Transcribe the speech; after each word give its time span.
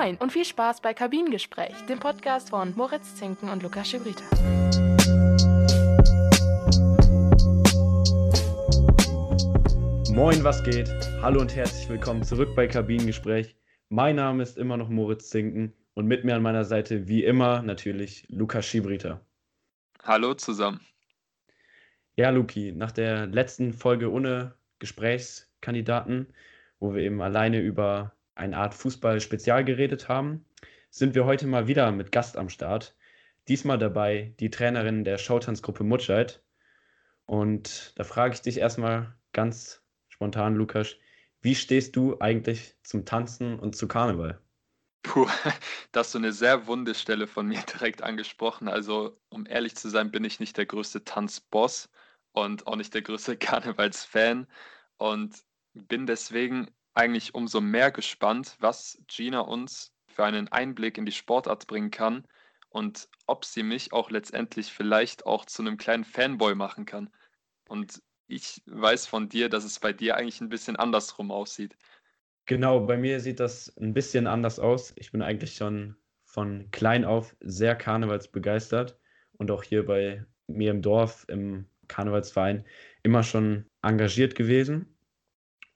Moin 0.00 0.16
und 0.16 0.32
viel 0.32 0.46
Spaß 0.46 0.80
bei 0.80 0.94
Kabinengespräch, 0.94 1.74
dem 1.86 1.98
Podcast 1.98 2.48
von 2.50 2.74
Moritz 2.74 3.16
Zinken 3.16 3.50
und 3.50 3.62
Lukas 3.62 3.90
Schibrita. 3.90 4.24
Moin, 10.14 10.42
was 10.42 10.64
geht? 10.64 10.88
Hallo 11.20 11.42
und 11.42 11.54
herzlich 11.54 11.86
willkommen 11.90 12.22
zurück 12.22 12.48
bei 12.56 12.66
Kabinengespräch. 12.66 13.54
Mein 13.90 14.16
Name 14.16 14.42
ist 14.42 14.56
immer 14.56 14.78
noch 14.78 14.88
Moritz 14.88 15.28
Zinken 15.28 15.74
und 15.92 16.06
mit 16.06 16.24
mir 16.24 16.34
an 16.34 16.42
meiner 16.42 16.64
Seite 16.64 17.06
wie 17.06 17.22
immer 17.24 17.60
natürlich 17.60 18.24
Lukas 18.30 18.64
Schibrita. 18.64 19.20
Hallo 20.02 20.32
zusammen. 20.32 20.80
Ja, 22.16 22.30
Luki, 22.30 22.72
nach 22.72 22.92
der 22.92 23.26
letzten 23.26 23.74
Folge 23.74 24.10
ohne 24.10 24.54
Gesprächskandidaten, 24.78 26.32
wo 26.78 26.94
wir 26.94 27.02
eben 27.02 27.20
alleine 27.20 27.60
über 27.60 28.14
eine 28.34 28.56
Art 28.56 28.74
Fußball-Spezial 28.74 29.64
geredet 29.64 30.08
haben, 30.08 30.44
sind 30.90 31.14
wir 31.14 31.24
heute 31.24 31.46
mal 31.46 31.66
wieder 31.68 31.90
mit 31.92 32.12
Gast 32.12 32.36
am 32.36 32.48
Start. 32.48 32.96
Diesmal 33.48 33.78
dabei 33.78 34.34
die 34.40 34.50
Trainerin 34.50 35.04
der 35.04 35.18
Showtanzgruppe 35.18 35.84
Mutscheid. 35.84 36.42
Und 37.26 37.92
da 37.96 38.04
frage 38.04 38.34
ich 38.34 38.42
dich 38.42 38.58
erstmal 38.58 39.14
ganz 39.32 39.82
spontan, 40.08 40.54
Lukas, 40.54 40.96
wie 41.42 41.54
stehst 41.54 41.96
du 41.96 42.18
eigentlich 42.20 42.74
zum 42.82 43.04
Tanzen 43.04 43.58
und 43.58 43.76
zu 43.76 43.88
Karneval? 43.88 44.40
Puh, 45.02 45.26
da 45.92 46.00
hast 46.00 46.14
du 46.14 46.18
eine 46.18 46.32
sehr 46.32 46.66
wunde 46.66 46.94
Stelle 46.94 47.26
von 47.26 47.46
mir 47.46 47.60
direkt 47.72 48.02
angesprochen. 48.02 48.68
Also, 48.68 49.18
um 49.30 49.46
ehrlich 49.46 49.76
zu 49.76 49.88
sein, 49.88 50.10
bin 50.10 50.24
ich 50.24 50.40
nicht 50.40 50.56
der 50.56 50.66
größte 50.66 51.04
Tanzboss 51.04 51.88
und 52.32 52.66
auch 52.66 52.76
nicht 52.76 52.92
der 52.94 53.02
größte 53.02 53.36
Karnevalsfan 53.38 54.46
und 54.98 55.36
bin 55.72 56.06
deswegen 56.06 56.70
eigentlich 57.00 57.34
umso 57.34 57.62
mehr 57.62 57.90
gespannt, 57.90 58.56
was 58.60 59.02
Gina 59.08 59.40
uns 59.40 59.94
für 60.06 60.24
einen 60.24 60.48
Einblick 60.48 60.98
in 60.98 61.06
die 61.06 61.12
Sportart 61.12 61.66
bringen 61.66 61.90
kann 61.90 62.26
und 62.68 63.08
ob 63.26 63.46
sie 63.46 63.62
mich 63.62 63.94
auch 63.94 64.10
letztendlich 64.10 64.70
vielleicht 64.70 65.24
auch 65.24 65.46
zu 65.46 65.62
einem 65.62 65.78
kleinen 65.78 66.04
Fanboy 66.04 66.54
machen 66.54 66.84
kann. 66.84 67.10
Und 67.68 68.02
ich 68.26 68.62
weiß 68.66 69.06
von 69.06 69.30
dir, 69.30 69.48
dass 69.48 69.64
es 69.64 69.80
bei 69.80 69.94
dir 69.94 70.16
eigentlich 70.16 70.42
ein 70.42 70.50
bisschen 70.50 70.76
andersrum 70.76 71.30
aussieht. 71.30 71.74
Genau, 72.44 72.80
bei 72.80 72.98
mir 72.98 73.20
sieht 73.20 73.40
das 73.40 73.74
ein 73.78 73.94
bisschen 73.94 74.26
anders 74.26 74.58
aus. 74.58 74.92
Ich 74.96 75.10
bin 75.10 75.22
eigentlich 75.22 75.54
schon 75.54 75.96
von 76.24 76.70
klein 76.70 77.06
auf 77.06 77.34
sehr 77.40 77.76
karnevalsbegeistert 77.76 78.98
und 79.38 79.50
auch 79.50 79.62
hier 79.62 79.86
bei 79.86 80.26
mir 80.46 80.70
im 80.70 80.82
Dorf, 80.82 81.24
im 81.28 81.66
Karnevalsverein, 81.88 82.66
immer 83.02 83.22
schon 83.22 83.66
engagiert 83.82 84.34
gewesen. 84.34 84.89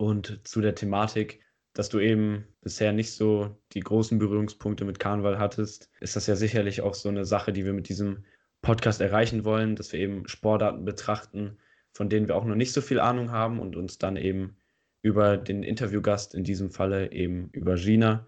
Und 0.05 0.47
zu 0.47 0.61
der 0.61 0.75
Thematik, 0.75 1.41
dass 1.73 1.89
du 1.89 1.99
eben 1.99 2.45
bisher 2.61 2.93
nicht 2.93 3.13
so 3.13 3.57
die 3.73 3.81
großen 3.81 4.19
Berührungspunkte 4.19 4.85
mit 4.85 4.99
Karneval 4.99 5.39
hattest, 5.39 5.91
ist 6.01 6.15
das 6.15 6.27
ja 6.27 6.37
sicherlich 6.37 6.83
auch 6.83 6.93
so 6.93 7.09
eine 7.09 7.25
Sache, 7.25 7.55
die 7.55 7.65
wir 7.65 7.73
mit 7.73 7.89
diesem 7.89 8.23
Podcast 8.61 9.01
erreichen 9.01 9.47
wollen, 9.47 9.77
dass 9.77 9.95
wir 9.95 10.01
eben 10.01 10.29
Sportarten 10.29 10.85
betrachten, 10.85 11.57
von 11.95 12.11
denen 12.11 12.29
wir 12.29 12.37
auch 12.37 12.45
noch 12.45 12.55
nicht 12.55 12.75
so 12.75 12.83
viel 12.83 13.01
Ahnung 13.01 13.31
haben 13.31 13.59
und 13.59 13.77
uns 13.77 13.97
dann 13.97 14.19
eben 14.19 14.59
über 15.01 15.39
den 15.39 15.63
Interviewgast, 15.63 16.35
in 16.35 16.45
diesem 16.45 16.71
Falle 16.71 17.11
eben 17.11 17.49
über 17.53 17.77
Gina, 17.77 18.27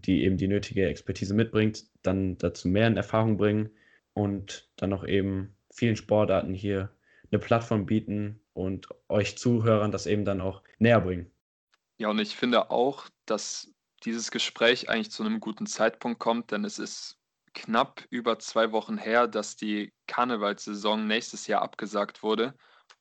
die 0.00 0.24
eben 0.24 0.36
die 0.36 0.48
nötige 0.48 0.86
Expertise 0.86 1.32
mitbringt, 1.32 1.86
dann 2.02 2.36
dazu 2.36 2.68
mehr 2.68 2.86
in 2.86 2.98
Erfahrung 2.98 3.38
bringen 3.38 3.70
und 4.12 4.68
dann 4.76 4.92
auch 4.92 5.06
eben 5.06 5.56
vielen 5.70 5.96
Sportarten 5.96 6.52
hier 6.52 6.90
eine 7.30 7.38
Plattform 7.38 7.86
bieten 7.86 8.40
und 8.54 8.88
euch 9.08 9.36
Zuhörern 9.36 9.90
das 9.90 10.06
eben 10.06 10.24
dann 10.24 10.40
auch 10.40 10.62
näher 10.84 11.00
bringen. 11.00 11.30
Ja, 11.98 12.08
und 12.08 12.18
ich 12.18 12.36
finde 12.36 12.70
auch, 12.70 13.08
dass 13.26 13.72
dieses 14.04 14.30
Gespräch 14.30 14.88
eigentlich 14.88 15.10
zu 15.10 15.24
einem 15.24 15.40
guten 15.40 15.66
Zeitpunkt 15.66 16.20
kommt, 16.20 16.50
denn 16.50 16.64
es 16.64 16.78
ist 16.78 17.18
knapp 17.54 18.04
über 18.10 18.38
zwei 18.38 18.72
Wochen 18.72 18.98
her, 18.98 19.26
dass 19.26 19.56
die 19.56 19.92
Karnevalssaison 20.06 21.06
nächstes 21.06 21.46
Jahr 21.46 21.62
abgesagt 21.62 22.22
wurde. 22.22 22.54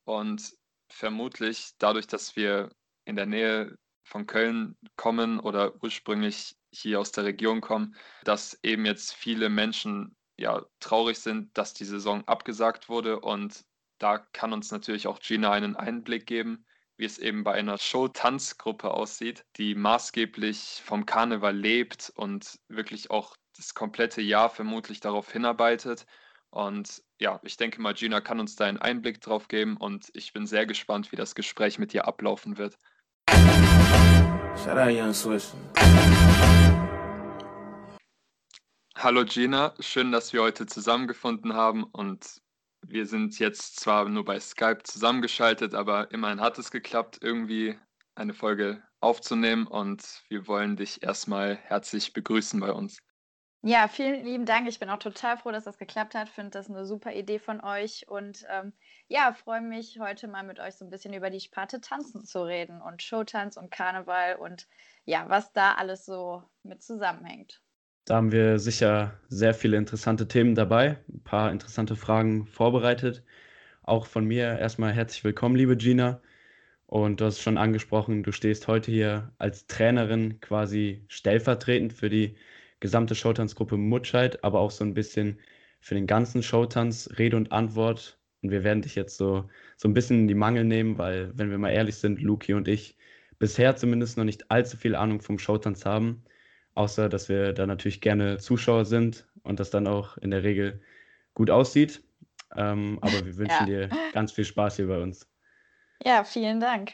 Und 0.06 0.54
vermutlich 0.90 1.72
dadurch, 1.78 2.08
dass 2.08 2.36
wir 2.36 2.70
in 3.06 3.16
der 3.16 3.26
Nähe 3.26 3.78
von 4.04 4.28
Köln 4.28 4.78
kommen 4.96 5.40
oder 5.40 5.74
ursprünglich 5.82 6.56
hier 6.72 7.00
aus 7.00 7.12
der 7.12 7.26
Region 7.26 7.62
kommen, 7.62 7.96
dass 8.24 8.60
eben 8.64 8.86
jetzt 8.86 9.14
viele 9.14 9.50
Menschen 9.50 10.16
ja 10.38 10.66
traurig 10.80 11.20
sind, 11.20 11.58
dass 11.58 11.74
die 11.74 11.86
Saison 11.86 12.24
abgesagt 12.28 12.90
wurde 12.90 13.20
und 13.20 13.64
da 13.98 14.18
kann 14.18 14.54
uns 14.54 14.72
natürlich 14.72 15.08
auch 15.08 15.20
Gina 15.20 15.52
einen 15.52 15.76
Einblick 15.76 16.26
geben, 16.26 16.66
wie 16.98 17.06
es 17.06 17.18
eben 17.18 17.44
bei 17.44 17.54
einer 17.54 17.78
Show-Tanzgruppe 17.78 18.92
aussieht, 18.92 19.46
die 19.58 19.76
maßgeblich 19.76 20.82
vom 20.84 21.06
Karneval 21.06 21.56
lebt 21.56 22.12
und 22.16 22.60
wirklich 22.68 23.10
auch 23.10 23.36
das 23.58 23.74
komplette 23.74 24.22
Jahr 24.22 24.50
vermutlich 24.50 25.00
darauf 25.00 25.32
hinarbeitet. 25.32 26.06
Und 26.50 27.02
ja, 27.20 27.40
ich 27.44 27.58
denke 27.58 27.82
mal, 27.82 27.96
Gina 27.96 28.22
kann 28.22 28.40
uns 28.40 28.56
da 28.56 28.66
einen 28.66 28.78
Einblick 28.78 29.22
drauf 29.22 29.48
geben 29.48 29.76
und 29.78 30.10
ich 30.14 30.34
bin 30.34 30.46
sehr 30.46 30.68
gespannt, 30.68 31.12
wie 31.12 31.16
das 31.16 31.34
Gespräch 31.34 31.80
mit 31.80 31.94
ihr 31.94 32.08
ablaufen 32.08 32.58
wird. 32.58 32.78
Hallo 38.96 39.26
Gina, 39.26 39.74
schön, 39.80 40.12
dass 40.12 40.32
wir 40.32 40.44
heute 40.44 40.68
zusammengefunden 40.68 41.54
haben 41.54 41.84
und 41.84 42.43
wir 42.94 43.08
sind 43.08 43.40
jetzt 43.40 43.80
zwar 43.80 44.08
nur 44.08 44.24
bei 44.24 44.40
Skype 44.40 44.84
zusammengeschaltet, 44.84 45.74
aber 45.74 46.12
immerhin 46.12 46.40
hat 46.40 46.60
es 46.60 46.70
geklappt, 46.70 47.18
irgendwie 47.22 47.78
eine 48.16 48.34
Folge 48.34 48.84
aufzunehmen 49.02 49.66
und 49.66 50.24
wir 50.30 50.48
wollen 50.48 50.78
dich 50.78 51.02
erstmal 51.02 51.58
herzlich 51.58 52.14
begrüßen 52.14 52.60
bei 52.60 52.72
uns. 52.72 53.00
Ja, 53.66 53.88
vielen 53.88 54.26
lieben 54.26 54.46
Dank. 54.46 54.68
Ich 54.68 54.80
bin 54.80 54.90
auch 54.90 55.00
total 55.00 55.38
froh, 55.38 55.52
dass 55.52 55.64
das 55.64 55.78
geklappt 55.78 56.16
hat. 56.16 56.30
Finde 56.30 56.52
das 56.52 56.70
eine 56.70 56.86
super 56.86 57.14
Idee 57.14 57.40
von 57.40 57.64
euch 57.64 58.08
und 58.10 58.46
ähm, 58.50 58.74
ja, 59.08 59.34
freue 59.34 59.62
mich 59.62 60.00
heute 60.00 60.28
mal 60.28 60.44
mit 60.44 60.60
euch 60.60 60.76
so 60.76 60.86
ein 60.86 60.92
bisschen 60.92 61.14
über 61.14 61.30
die 61.30 61.40
Sparte 61.40 61.82
Tanzen 61.82 62.26
zu 62.26 62.44
reden 62.46 62.82
und 62.82 63.02
Showtanz 63.02 63.58
und 63.58 63.72
Karneval 63.72 64.36
und 64.36 64.68
ja, 65.06 65.30
was 65.30 65.52
da 65.54 65.74
alles 65.76 66.06
so 66.06 66.44
mit 66.62 66.84
zusammenhängt. 66.84 67.62
Da 68.06 68.16
haben 68.16 68.32
wir 68.34 68.60
sicher 68.60 69.18
sehr 69.30 69.54
viele 69.54 69.78
interessante 69.78 70.28
Themen 70.28 70.56
dabei, 70.56 70.98
ein 71.08 71.24
paar 71.24 71.52
interessante 71.52 71.96
Fragen 71.96 72.46
vorbereitet. 72.48 73.24
Auch 73.82 74.08
von 74.08 74.26
mir 74.26 74.60
erstmal 74.60 74.92
herzlich 74.94 75.24
willkommen, 75.24 75.56
liebe 75.56 75.78
Gina. 75.78 76.22
Und 76.86 77.22
du 77.22 77.26
hast 77.26 77.40
schon 77.42 77.58
angesprochen, 77.58 78.24
du 78.24 78.32
stehst 78.34 78.68
heute 78.68 78.92
hier 78.92 79.32
als 79.38 79.68
Trainerin 79.68 80.42
quasi 80.42 81.06
stellvertretend 81.08 81.94
für 81.94 82.10
die 82.10 82.36
gesamte 82.82 83.16
Showtanzgruppe 83.16 83.78
Mutscheid, 83.78 84.44
aber 84.44 84.60
auch 84.60 84.72
so 84.72 84.84
ein 84.84 84.94
bisschen 84.94 85.40
für 85.80 85.96
den 85.96 86.08
ganzen 86.08 86.44
Showtanz 86.44 87.10
Rede 87.18 87.38
und 87.38 87.54
Antwort. 87.54 88.20
Und 88.42 88.52
wir 88.52 88.64
werden 88.66 88.82
dich 88.82 88.96
jetzt 88.96 89.18
so, 89.18 89.50
so 89.78 89.88
ein 89.88 89.94
bisschen 89.94 90.20
in 90.22 90.28
die 90.28 90.36
Mangel 90.36 90.66
nehmen, 90.66 90.98
weil, 90.98 91.32
wenn 91.38 91.50
wir 91.52 91.58
mal 91.58 91.72
ehrlich 91.72 91.96
sind, 91.96 92.22
Luki 92.22 92.54
und 92.54 92.68
ich 92.68 92.98
bisher 93.40 93.76
zumindest 93.78 94.18
noch 94.18 94.26
nicht 94.26 94.52
allzu 94.52 94.76
viel 94.78 94.96
Ahnung 94.96 95.22
vom 95.22 95.40
Showtanz 95.40 95.86
haben. 95.86 96.24
Außer, 96.76 97.10
dass 97.10 97.30
wir 97.30 97.54
da 97.54 97.68
natürlich 97.68 98.02
gerne 98.02 98.40
Zuschauer 98.40 98.86
sind 98.86 99.28
und 99.44 99.60
das 99.60 99.70
dann 99.70 99.88
auch 99.88 100.18
in 100.18 100.32
der 100.32 100.44
Regel 100.44 100.82
gut 101.34 101.50
aussieht. 101.50 102.04
Ähm, 102.56 102.98
aber 103.02 103.26
wir 103.26 103.38
wünschen 103.38 103.68
ja. 103.68 103.88
dir 103.88 103.90
ganz 104.12 104.32
viel 104.32 104.46
Spaß 104.46 104.78
hier 104.78 104.88
bei 104.88 105.02
uns. 105.02 105.28
Ja, 106.04 106.24
vielen 106.24 106.60
Dank. 106.60 106.94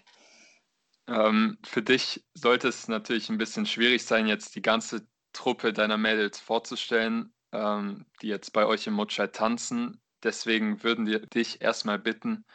Ähm, 1.07 1.57
für 1.63 1.81
dich 1.81 2.23
sollte 2.34 2.67
es 2.67 2.88
natürlich 2.88 3.29
ein 3.29 3.38
bisschen 3.38 3.66
schwierig 3.66 4.06
sein, 4.06 4.28
jetzt 4.28 4.56
die 4.56 4.62
ganze 4.62 5.07
Truppe 5.34 5.73
deiner 5.73 5.97
Mädels 5.97 6.40
vorzustellen, 6.40 7.34
ähm, 7.51 8.06
die 8.22 8.28
jetzt 8.28 8.51
bei 8.51 8.66
euch 8.66 8.85
im 8.85 8.94
Mutscheid 8.94 9.34
tanzen. 9.34 10.01
Deswegen 10.23 10.84
würden 10.84 11.07
wir 11.07 11.19
dich 11.25 11.61
erstmal 11.61 11.97
bitten, 11.97 12.46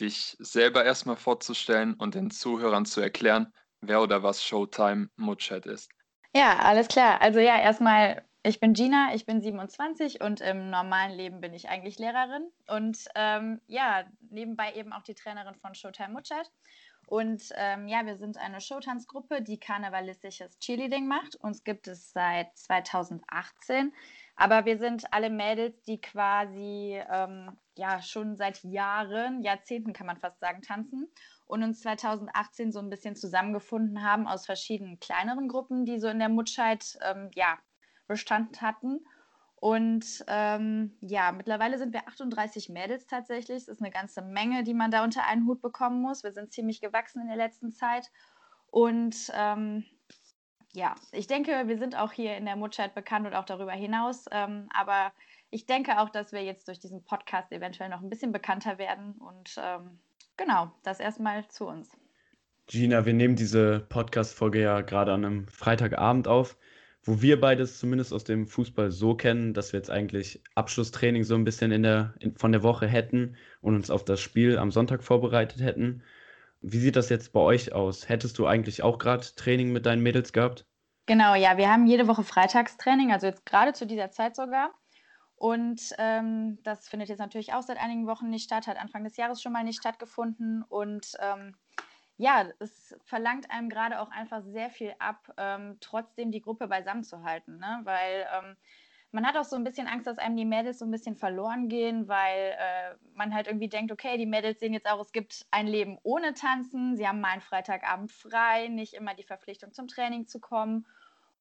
dich 0.00 0.36
selber 0.38 0.84
erstmal 0.84 1.16
vorzustellen 1.16 1.94
und 1.94 2.14
den 2.14 2.30
Zuhörern 2.30 2.84
zu 2.84 3.00
erklären, 3.00 3.52
wer 3.80 4.02
oder 4.02 4.22
was 4.22 4.44
Showtime 4.44 5.08
Mutscheid 5.16 5.66
ist. 5.66 5.90
Ja, 6.36 6.58
alles 6.58 6.88
klar. 6.88 7.20
Also 7.22 7.38
ja, 7.38 7.60
erstmal, 7.60 8.22
ich 8.42 8.58
bin 8.58 8.72
Gina, 8.72 9.14
ich 9.14 9.24
bin 9.24 9.40
27 9.40 10.20
und 10.20 10.40
im 10.40 10.68
normalen 10.68 11.12
Leben 11.16 11.40
bin 11.40 11.54
ich 11.54 11.68
eigentlich 11.68 11.98
Lehrerin 11.98 12.50
und 12.66 12.98
ähm, 13.14 13.60
ja, 13.68 14.04
nebenbei 14.30 14.72
eben 14.74 14.92
auch 14.92 15.02
die 15.02 15.14
Trainerin 15.14 15.54
von 15.54 15.74
Showtime 15.74 16.12
Mutschert. 16.12 16.50
Und 17.06 17.42
ähm, 17.56 17.86
ja, 17.86 18.04
wir 18.06 18.16
sind 18.16 18.38
eine 18.38 18.60
Showtanzgruppe, 18.60 19.42
die 19.42 19.60
karnevalistisches 19.60 20.58
Cheerleading 20.58 21.06
macht. 21.06 21.36
Uns 21.36 21.62
gibt 21.62 21.86
es 21.86 22.12
seit 22.12 22.56
2018. 22.56 23.92
Aber 24.36 24.64
wir 24.64 24.78
sind 24.78 25.12
alle 25.12 25.30
Mädels, 25.30 25.82
die 25.82 26.00
quasi 26.00 26.98
ähm, 27.12 27.56
ja 27.76 28.00
schon 28.02 28.36
seit 28.36 28.64
Jahren, 28.64 29.42
Jahrzehnten 29.42 29.92
kann 29.92 30.06
man 30.06 30.16
fast 30.16 30.40
sagen, 30.40 30.62
tanzen 30.62 31.08
und 31.46 31.62
uns 31.62 31.80
2018 31.80 32.72
so 32.72 32.78
ein 32.78 32.90
bisschen 32.90 33.16
zusammengefunden 33.16 34.02
haben 34.02 34.26
aus 34.26 34.46
verschiedenen 34.46 34.98
kleineren 35.00 35.48
Gruppen, 35.48 35.84
die 35.84 35.98
so 35.98 36.08
in 36.08 36.18
der 36.18 36.28
Mutscheid 36.28 36.98
ähm, 37.02 37.30
ja, 37.34 37.58
Bestand 38.06 38.62
hatten. 38.62 39.00
Und 39.56 40.24
ähm, 40.28 40.96
ja, 41.00 41.32
mittlerweile 41.32 41.78
sind 41.78 41.94
wir 41.94 42.06
38 42.06 42.68
Mädels 42.68 43.06
tatsächlich. 43.06 43.64
Das 43.64 43.76
ist 43.76 43.80
eine 43.80 43.90
ganze 43.90 44.20
Menge, 44.20 44.62
die 44.62 44.74
man 44.74 44.90
da 44.90 45.04
unter 45.04 45.24
einen 45.26 45.46
Hut 45.46 45.62
bekommen 45.62 46.02
muss. 46.02 46.22
Wir 46.22 46.32
sind 46.32 46.52
ziemlich 46.52 46.80
gewachsen 46.82 47.22
in 47.22 47.28
der 47.28 47.36
letzten 47.36 47.72
Zeit. 47.72 48.10
Und 48.66 49.30
ähm, 49.34 49.84
ja, 50.74 50.94
ich 51.12 51.28
denke, 51.28 51.66
wir 51.66 51.78
sind 51.78 51.96
auch 51.96 52.12
hier 52.12 52.36
in 52.36 52.44
der 52.44 52.56
Mutschheit 52.56 52.94
bekannt 52.94 53.26
und 53.26 53.34
auch 53.34 53.46
darüber 53.46 53.72
hinaus. 53.72 54.26
Ähm, 54.32 54.68
aber 54.74 55.12
ich 55.50 55.66
denke 55.66 56.00
auch, 56.00 56.10
dass 56.10 56.32
wir 56.32 56.42
jetzt 56.42 56.68
durch 56.68 56.80
diesen 56.80 57.04
Podcast 57.04 57.52
eventuell 57.52 57.88
noch 57.88 58.02
ein 58.02 58.10
bisschen 58.10 58.32
bekannter 58.32 58.76
werden. 58.76 59.12
Und 59.12 59.54
ähm, 59.56 60.00
genau, 60.36 60.72
das 60.82 61.00
erstmal 61.00 61.46
zu 61.48 61.66
uns. 61.66 61.90
Gina, 62.66 63.04
wir 63.04 63.12
nehmen 63.12 63.36
diese 63.36 63.80
Podcast-Folge 63.80 64.60
ja 64.60 64.80
gerade 64.80 65.12
an 65.12 65.24
einem 65.24 65.48
Freitagabend 65.48 66.28
auf, 66.28 66.56
wo 67.02 67.20
wir 67.20 67.38
beides 67.38 67.78
zumindest 67.78 68.12
aus 68.14 68.24
dem 68.24 68.46
Fußball 68.46 68.90
so 68.90 69.14
kennen, 69.14 69.52
dass 69.52 69.72
wir 69.72 69.78
jetzt 69.78 69.90
eigentlich 69.90 70.42
Abschlusstraining 70.54 71.24
so 71.24 71.34
ein 71.34 71.44
bisschen 71.44 71.72
in 71.72 71.82
der, 71.82 72.14
in, 72.20 72.36
von 72.36 72.52
der 72.52 72.62
Woche 72.62 72.86
hätten 72.86 73.36
und 73.60 73.74
uns 73.74 73.90
auf 73.90 74.04
das 74.04 74.20
Spiel 74.20 74.58
am 74.58 74.70
Sonntag 74.70 75.04
vorbereitet 75.04 75.60
hätten. 75.60 76.02
Wie 76.62 76.78
sieht 76.78 76.96
das 76.96 77.10
jetzt 77.10 77.34
bei 77.34 77.40
euch 77.40 77.74
aus? 77.74 78.08
Hättest 78.08 78.38
du 78.38 78.46
eigentlich 78.46 78.82
auch 78.82 78.98
gerade 78.98 79.26
Training 79.36 79.70
mit 79.72 79.84
deinen 79.84 80.02
Mädels 80.02 80.32
gehabt? 80.32 80.66
Genau, 81.04 81.34
ja, 81.34 81.58
wir 81.58 81.70
haben 81.70 81.86
jede 81.86 82.08
Woche 82.08 82.22
Freitagstraining, 82.22 83.12
also 83.12 83.26
jetzt 83.26 83.44
gerade 83.44 83.74
zu 83.74 83.86
dieser 83.86 84.10
Zeit 84.10 84.34
sogar. 84.34 84.72
Und 85.44 85.94
ähm, 85.98 86.58
das 86.62 86.88
findet 86.88 87.10
jetzt 87.10 87.18
natürlich 87.18 87.52
auch 87.52 87.60
seit 87.60 87.78
einigen 87.78 88.06
Wochen 88.06 88.30
nicht 88.30 88.44
statt, 88.44 88.66
hat 88.66 88.78
Anfang 88.78 89.04
des 89.04 89.18
Jahres 89.18 89.42
schon 89.42 89.52
mal 89.52 89.62
nicht 89.62 89.78
stattgefunden. 89.78 90.62
Und 90.62 91.18
ähm, 91.20 91.54
ja, 92.16 92.46
es 92.60 92.96
verlangt 93.04 93.50
einem 93.50 93.68
gerade 93.68 94.00
auch 94.00 94.10
einfach 94.10 94.40
sehr 94.40 94.70
viel 94.70 94.94
ab, 95.00 95.34
ähm, 95.36 95.76
trotzdem 95.80 96.30
die 96.30 96.40
Gruppe 96.40 96.66
beisammen 96.66 97.04
zu 97.04 97.24
halten. 97.24 97.58
Ne? 97.58 97.80
Weil 97.82 98.26
ähm, 98.34 98.56
man 99.10 99.26
hat 99.26 99.36
auch 99.36 99.44
so 99.44 99.56
ein 99.56 99.64
bisschen 99.64 99.86
Angst, 99.86 100.06
dass 100.06 100.16
einem 100.16 100.38
die 100.38 100.46
Mädels 100.46 100.78
so 100.78 100.86
ein 100.86 100.90
bisschen 100.90 101.14
verloren 101.14 101.68
gehen, 101.68 102.08
weil 102.08 102.56
äh, 102.58 102.94
man 103.12 103.34
halt 103.34 103.46
irgendwie 103.46 103.68
denkt, 103.68 103.92
okay, 103.92 104.16
die 104.16 104.24
Mädels 104.24 104.60
sehen 104.60 104.72
jetzt 104.72 104.88
auch, 104.90 105.02
es 105.02 105.12
gibt 105.12 105.44
ein 105.50 105.66
Leben 105.66 105.98
ohne 106.04 106.32
Tanzen, 106.32 106.96
sie 106.96 107.06
haben 107.06 107.20
mal 107.20 107.32
einen 107.32 107.42
Freitagabend 107.42 108.10
frei, 108.10 108.68
nicht 108.68 108.94
immer 108.94 109.12
die 109.12 109.24
Verpflichtung 109.24 109.74
zum 109.74 109.88
Training 109.88 110.26
zu 110.26 110.40
kommen. 110.40 110.86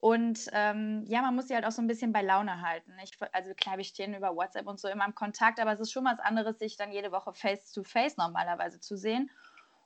Und 0.04 0.50
ähm, 0.52 1.06
ja, 1.08 1.22
man 1.22 1.34
muss 1.34 1.48
sie 1.48 1.56
halt 1.56 1.64
auch 1.64 1.72
so 1.72 1.82
ein 1.82 1.88
bisschen 1.88 2.12
bei 2.12 2.22
Laune 2.22 2.60
halten. 2.62 2.92
Ich, 3.02 3.14
also 3.32 3.54
klar, 3.54 3.78
wir 3.78 3.86
stehen 3.86 4.14
über 4.14 4.36
WhatsApp 4.36 4.68
und 4.68 4.78
so 4.78 4.90
immer 4.90 5.06
im 5.06 5.16
Kontakt, 5.16 5.62
aber 5.62 5.72
es 5.72 5.80
ist 5.80 5.94
schon 5.94 6.04
was 6.04 6.20
anderes, 6.20 6.60
sich 6.60 6.76
dann 6.76 6.92
jede 6.92 7.14
Woche 7.14 7.32
face-to-face 7.34 8.18
-face 8.18 8.22
normalerweise 8.22 8.82
zu 8.82 8.98
sehen. 8.98 9.32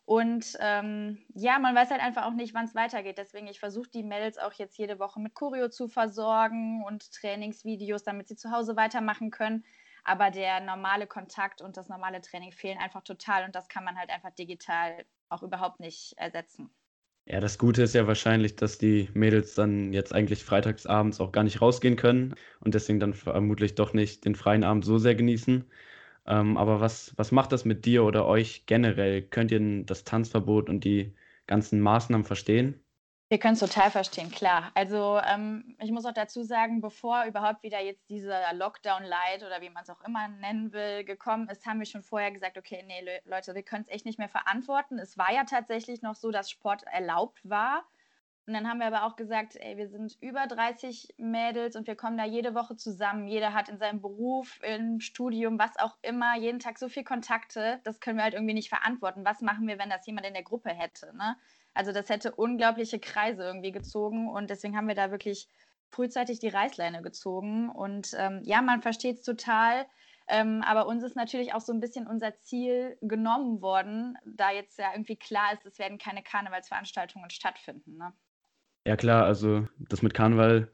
Und 0.05 0.57
ähm, 0.59 1.23
ja, 1.35 1.59
man 1.59 1.75
weiß 1.75 1.91
halt 1.91 2.01
einfach 2.01 2.25
auch 2.25 2.33
nicht, 2.33 2.55
wann 2.55 2.65
es 2.65 2.73
weitergeht. 2.73 3.19
Deswegen, 3.19 3.45
ich 3.45 3.59
versuche 3.59 3.91
die 3.91 4.01
Mädels 4.01 4.39
auch 4.39 4.53
jetzt 4.53 4.75
jede 4.79 4.97
Woche 4.97 5.19
mit 5.19 5.35
Choreo 5.35 5.69
zu 5.69 5.87
versorgen 5.87 6.83
und 6.83 7.11
Trainingsvideos, 7.11 8.01
damit 8.01 8.27
sie 8.27 8.37
zu 8.37 8.49
Hause 8.49 8.75
weitermachen 8.75 9.29
können. 9.29 9.65
Aber 10.03 10.31
der 10.31 10.61
normale 10.61 11.05
Kontakt 11.05 11.61
und 11.61 11.77
das 11.77 11.89
normale 11.89 12.21
Training 12.21 12.53
fehlen 12.53 12.79
einfach 12.79 13.03
total 13.03 13.45
und 13.45 13.53
das 13.53 13.67
kann 13.67 13.83
man 13.83 13.99
halt 13.99 14.09
einfach 14.09 14.31
digital 14.31 15.05
auch 15.29 15.43
überhaupt 15.43 15.79
nicht 15.79 16.17
ersetzen. 16.17 16.71
Ja, 17.29 17.39
das 17.41 17.57
Gute 17.59 17.83
ist 17.83 17.93
ja 17.93 18.07
wahrscheinlich, 18.07 18.55
dass 18.55 18.77
die 18.79 19.09
Mädels 19.13 19.53
dann 19.53 19.91
jetzt 19.93 20.13
eigentlich 20.13 20.43
freitagsabends 20.45 21.19
auch 21.19 21.31
gar 21.33 21.43
nicht 21.43 21.61
rausgehen 21.61 21.95
können 21.97 22.33
und 22.61 22.73
deswegen 22.73 22.99
dann 22.99 23.13
vermutlich 23.13 23.75
doch 23.75 23.93
nicht 23.93 24.23
den 24.25 24.33
freien 24.35 24.63
Abend 24.63 24.83
so 24.85 24.97
sehr 24.97 25.13
genießen. 25.15 25.69
Ähm, 26.27 26.57
aber 26.57 26.81
was, 26.81 27.13
was 27.17 27.31
macht 27.33 27.51
das 27.53 27.65
mit 27.65 27.85
dir 27.85 28.03
oder 28.05 28.25
euch 28.27 28.65
generell? 28.67 29.23
Könnt 29.23 29.51
ihr 29.51 29.83
das 29.85 30.03
Tanzverbot 30.05 30.69
und 30.69 30.83
die 30.85 31.15
ganzen 31.47 31.81
Maßnahmen 31.81 32.25
verstehen? 32.25 32.79
Wir 33.29 33.39
können 33.39 33.55
es 33.55 33.59
total 33.59 33.91
verstehen, 33.91 34.31
klar. 34.31 34.71
Also 34.73 35.19
ähm, 35.19 35.75
ich 35.81 35.91
muss 35.91 36.05
auch 36.05 36.13
dazu 36.13 36.43
sagen, 36.43 36.79
bevor 36.79 37.25
überhaupt 37.25 37.61
wieder 37.61 37.81
jetzt 37.81 38.09
dieser 38.09 38.53
Lockdown-Light 38.53 39.43
oder 39.43 39.59
wie 39.59 39.69
man 39.69 39.83
es 39.83 39.89
auch 39.89 39.99
immer 40.07 40.29
nennen 40.29 40.71
will, 40.71 41.03
gekommen 41.03 41.49
ist, 41.49 41.65
haben 41.65 41.79
wir 41.79 41.85
schon 41.85 42.03
vorher 42.03 42.31
gesagt, 42.31 42.57
okay, 42.57 42.85
nee, 42.87 43.03
Leute, 43.25 43.53
wir 43.53 43.63
können 43.63 43.83
es 43.83 43.93
echt 43.93 44.05
nicht 44.05 44.17
mehr 44.17 44.29
verantworten. 44.29 44.97
Es 44.97 45.17
war 45.17 45.33
ja 45.33 45.43
tatsächlich 45.43 46.01
noch 46.01 46.15
so, 46.15 46.31
dass 46.31 46.49
Sport 46.49 46.83
erlaubt 46.83 47.41
war. 47.43 47.83
Und 48.47 48.53
dann 48.53 48.65
haben 48.69 48.79
wir 48.79 48.87
aber 48.87 49.03
auch 49.03 49.17
gesagt, 49.17 49.57
ey, 49.57 49.75
wir 49.75 49.89
sind 49.89 50.17
über 50.21 50.47
30 50.47 51.15
Mädels 51.17 51.75
und 51.75 51.85
wir 51.85 51.97
kommen 51.97 52.17
da 52.17 52.23
jede 52.23 52.55
Woche 52.55 52.77
zusammen. 52.77 53.27
Jeder 53.27 53.53
hat 53.53 53.67
in 53.67 53.77
seinem 53.77 53.99
Beruf, 53.99 54.61
im 54.63 55.01
Studium, 55.01 55.59
was 55.59 55.77
auch 55.77 55.97
immer, 56.01 56.37
jeden 56.37 56.59
Tag 56.59 56.79
so 56.79 56.87
viel 56.87 57.03
Kontakte. 57.03 57.81
Das 57.83 57.99
können 57.99 58.15
wir 58.15 58.23
halt 58.23 58.35
irgendwie 58.35 58.53
nicht 58.53 58.69
verantworten. 58.69 59.25
Was 59.25 59.41
machen 59.41 59.67
wir, 59.67 59.77
wenn 59.77 59.89
das 59.89 60.07
jemand 60.07 60.25
in 60.25 60.33
der 60.33 60.43
Gruppe 60.43 60.69
hätte? 60.69 61.13
Ne? 61.17 61.35
Also 61.77 61.91
das 61.91 62.09
hätte 62.09 62.33
unglaubliche 62.33 62.99
Kreise 62.99 63.43
irgendwie 63.43 63.71
gezogen 63.71 64.29
und 64.29 64.49
deswegen 64.49 64.75
haben 64.75 64.87
wir 64.87 64.95
da 64.95 65.11
wirklich 65.11 65.47
frühzeitig 65.89 66.39
die 66.39 66.47
Reißleine 66.47 67.03
gezogen. 67.03 67.69
Und 67.69 68.15
ähm, 68.17 68.41
ja, 68.43 68.63
man 68.63 68.81
versteht 68.81 69.17
es 69.17 69.23
total. 69.23 69.85
Ähm, 70.27 70.63
aber 70.65 70.87
uns 70.87 71.03
ist 71.03 71.15
natürlich 71.15 71.53
auch 71.53 71.61
so 71.61 71.71
ein 71.71 71.79
bisschen 71.79 72.07
unser 72.07 72.37
Ziel 72.39 72.97
genommen 73.01 73.61
worden, 73.61 74.17
da 74.25 74.51
jetzt 74.51 74.79
ja 74.79 74.91
irgendwie 74.93 75.15
klar 75.15 75.53
ist, 75.53 75.65
es 75.65 75.79
werden 75.79 75.99
keine 75.99 76.23
Karnevalsveranstaltungen 76.23 77.29
stattfinden. 77.29 77.95
Ne? 77.95 78.11
Ja 78.85 78.97
klar, 78.97 79.23
also 79.23 79.67
das 79.77 80.01
mit 80.01 80.13
Karneval, 80.13 80.69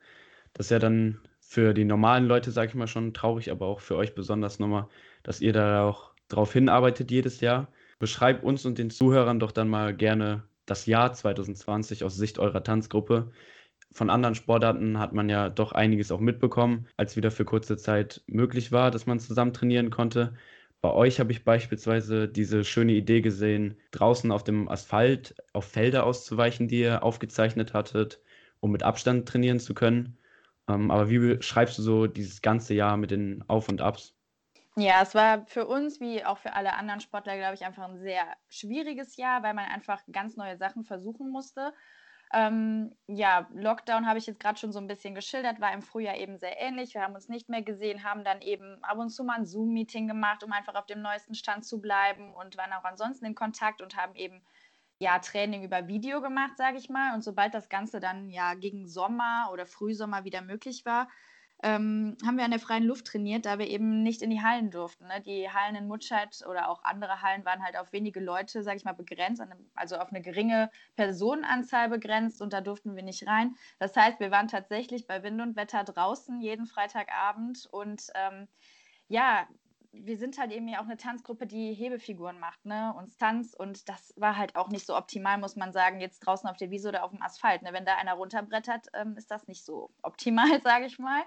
das 0.54 0.68
ist 0.68 0.72
ja 0.72 0.80
dann 0.80 1.20
für 1.42 1.74
die 1.74 1.86
normalen 1.86 2.26
Leute, 2.26 2.50
sage 2.52 2.70
ich 2.70 2.76
mal, 2.76 2.88
schon 2.88 3.14
traurig, 3.14 3.52
aber 3.52 3.68
auch 3.68 3.82
für 3.82 3.98
euch 3.98 4.16
besonders 4.16 4.58
nochmal, 4.58 4.88
dass 5.22 5.42
ihr 5.42 5.54
da 5.54 5.84
auch 5.84 6.14
drauf 6.30 6.54
hinarbeitet 6.54 7.12
jedes 7.12 7.42
Jahr. 7.42 7.68
Beschreibt 8.00 8.44
uns 8.44 8.66
und 8.66 8.80
den 8.80 8.90
Zuhörern 8.90 9.40
doch 9.40 9.52
dann 9.52 9.68
mal 9.68 9.96
gerne, 9.96 10.44
das 10.66 10.86
Jahr 10.86 11.14
2020 11.14 12.04
aus 12.04 12.16
Sicht 12.16 12.40
eurer 12.40 12.64
Tanzgruppe. 12.64 13.32
Von 13.92 14.10
anderen 14.10 14.36
Sportarten 14.36 15.00
hat 15.00 15.14
man 15.14 15.30
ja 15.30 15.50
doch 15.50 15.72
einiges 15.72 16.12
auch 16.12 16.20
mitbekommen, 16.20 16.88
als 16.98 17.16
wieder 17.16 17.32
für 17.32 17.46
kurze 17.46 17.78
Zeit 17.78 18.24
möglich 18.28 18.72
war, 18.72 18.92
dass 18.92 19.06
man 19.06 19.20
zusammen 19.20 19.54
trainieren 19.54 19.90
konnte. 19.92 20.34
Bei 20.82 20.92
euch 20.92 21.20
habe 21.20 21.32
ich 21.32 21.46
beispielsweise 21.46 22.28
diese 22.28 22.64
schöne 22.66 22.94
Idee 22.94 23.22
gesehen, 23.22 23.78
draußen 23.92 24.32
auf 24.32 24.44
dem 24.44 24.68
Asphalt 24.68 25.36
auf 25.54 25.66
Felder 25.66 26.06
auszuweichen, 26.06 26.68
die 26.68 26.82
ihr 26.82 27.04
aufgezeichnet 27.04 27.74
hattet, 27.74 28.22
um 28.60 28.72
mit 28.72 28.84
Abstand 28.84 29.28
trainieren 29.30 29.60
zu 29.60 29.74
können. 29.74 30.18
Ähm, 30.68 30.92
aber 30.92 31.10
wie 31.10 31.20
beschreibst 31.20 31.78
du 31.78 31.82
so 31.84 32.08
dieses 32.08 32.42
ganze 32.42 32.74
Jahr 32.74 32.98
mit 32.98 33.12
den 33.12 33.44
Auf 33.48 33.70
und 33.70 33.82
Abs? 33.82 34.13
Ja, 34.76 35.04
es 35.04 35.14
war 35.14 35.46
für 35.46 35.68
uns 35.68 36.00
wie 36.00 36.26
auch 36.26 36.40
für 36.40 36.54
alle 36.54 36.74
anderen 36.74 37.00
Sportler, 37.00 37.38
glaube 37.38 37.54
ich, 37.54 37.64
einfach 37.64 37.84
ein 37.88 38.00
sehr 38.00 38.26
schwieriges 38.50 39.18
Jahr, 39.18 39.44
weil 39.44 39.54
man 39.54 39.66
einfach 39.66 40.02
ganz 40.12 40.36
neue 40.36 40.58
Sachen 40.58 40.84
versuchen 40.84 41.30
musste. 41.30 41.74
Ähm, 42.34 42.96
ja, 43.06 43.48
Lockdown 43.54 44.08
habe 44.08 44.18
ich 44.18 44.26
jetzt 44.26 44.40
gerade 44.40 44.58
schon 44.58 44.72
so 44.72 44.80
ein 44.80 44.88
bisschen 44.88 45.14
geschildert, 45.14 45.62
war 45.62 45.72
im 45.72 45.84
Frühjahr 45.84 46.18
eben 46.18 46.40
sehr 46.40 46.60
ähnlich. 46.60 46.96
Wir 46.96 47.04
haben 47.04 47.14
uns 47.14 47.30
nicht 47.30 47.50
mehr 47.50 47.62
gesehen, 47.62 48.04
haben 48.04 48.24
dann 48.24 48.42
eben 48.42 48.84
ab 48.84 48.98
und 48.98 49.12
zu 49.12 49.24
mal 49.24 49.38
ein 49.38 49.46
Zoom-Meeting 49.46 50.08
gemacht, 50.08 50.44
um 50.44 50.52
einfach 50.52 50.74
auf 50.74 50.88
dem 50.88 51.04
neuesten 51.04 51.36
Stand 51.36 51.66
zu 51.66 51.80
bleiben 51.80 52.34
und 52.34 52.58
waren 52.58 52.74
auch 52.74 52.84
ansonsten 52.84 53.26
in 53.26 53.36
Kontakt 53.36 53.84
und 53.84 53.96
haben 53.96 54.16
eben 54.16 54.44
ja, 54.98 55.20
Training 55.20 55.64
über 55.64 55.88
Video 55.88 56.22
gemacht, 56.22 56.58
sage 56.58 56.78
ich 56.78 56.90
mal. 56.90 57.14
Und 57.14 57.24
sobald 57.24 57.54
das 57.54 57.70
Ganze 57.70 58.00
dann 58.00 58.30
ja 58.32 58.56
gegen 58.56 58.88
Sommer 58.88 59.50
oder 59.54 59.68
Frühsommer 59.68 60.24
wieder 60.24 60.42
möglich 60.42 60.86
war, 60.86 61.10
ähm, 61.64 62.18
haben 62.26 62.38
wir 62.38 62.44
an 62.44 62.52
der 62.52 62.60
freien 62.60 62.84
Luft 62.84 63.08
trainiert, 63.08 63.46
da 63.46 63.58
wir 63.58 63.68
eben 63.68 64.04
nicht 64.04 64.22
in 64.22 64.30
die 64.30 64.42
Hallen 64.42 64.70
durften. 64.70 65.08
Ne? 65.08 65.22
Die 65.22 65.50
Hallen 65.50 65.76
in 65.76 65.88
Mutscheid 65.88 66.30
oder 66.48 66.70
auch 66.70 66.84
andere 66.84 67.22
Hallen 67.22 67.46
waren 67.46 67.64
halt 67.64 67.78
auf 67.78 67.94
wenige 67.94 68.20
Leute, 68.20 68.64
sage 68.64 68.78
ich 68.78 68.86
mal, 68.86 68.94
begrenzt, 68.94 69.42
also 69.74 69.98
auf 69.98 70.10
eine 70.10 70.22
geringe 70.22 70.70
Personenanzahl 70.96 71.90
begrenzt 71.90 72.42
und 72.42 72.54
da 72.54 72.62
durften 72.62 72.96
wir 72.96 73.04
nicht 73.04 73.26
rein. 73.28 73.56
Das 73.80 73.96
heißt, 73.96 74.20
wir 74.20 74.30
waren 74.30 74.48
tatsächlich 74.48 75.08
bei 75.08 75.24
Wind 75.24 75.42
und 75.42 75.56
Wetter 75.56 75.84
draußen 75.84 76.42
jeden 76.42 76.68
Freitagabend 76.68 77.68
und 77.72 78.08
ähm, 78.16 78.48
ja, 79.08 79.48
wir 79.94 80.18
sind 80.18 80.40
halt 80.40 80.52
eben 80.52 80.68
ja 80.68 80.80
auch 80.80 80.86
eine 80.86 80.98
Tanzgruppe, 80.98 81.46
die 81.46 81.74
Hebefiguren 81.74 82.40
macht, 82.40 82.66
ne? 82.66 82.94
Und 82.98 83.18
Tanz. 83.20 83.54
Und 83.54 83.88
das 83.88 84.14
war 84.18 84.36
halt 84.38 84.56
auch 84.56 84.70
nicht 84.70 84.88
so 84.88 84.98
optimal, 84.98 85.38
muss 85.38 85.56
man 85.56 85.72
sagen, 85.72 86.00
jetzt 86.00 86.20
draußen 86.22 86.50
auf 86.50 86.58
der 86.58 86.72
Wiese 86.72 86.90
oder 86.90 87.04
auf 87.04 87.12
dem 87.12 87.22
Asphalt. 87.22 87.62
Ne? 87.62 87.74
Wenn 87.74 87.86
da 87.86 87.96
einer 87.96 88.14
runterbrettert, 88.14 88.88
ähm, 88.96 89.16
ist 89.18 89.30
das 89.30 89.48
nicht 89.48 89.64
so 89.64 89.92
optimal, 90.02 90.62
sage 90.64 90.88
ich 90.88 90.98
mal. 90.98 91.22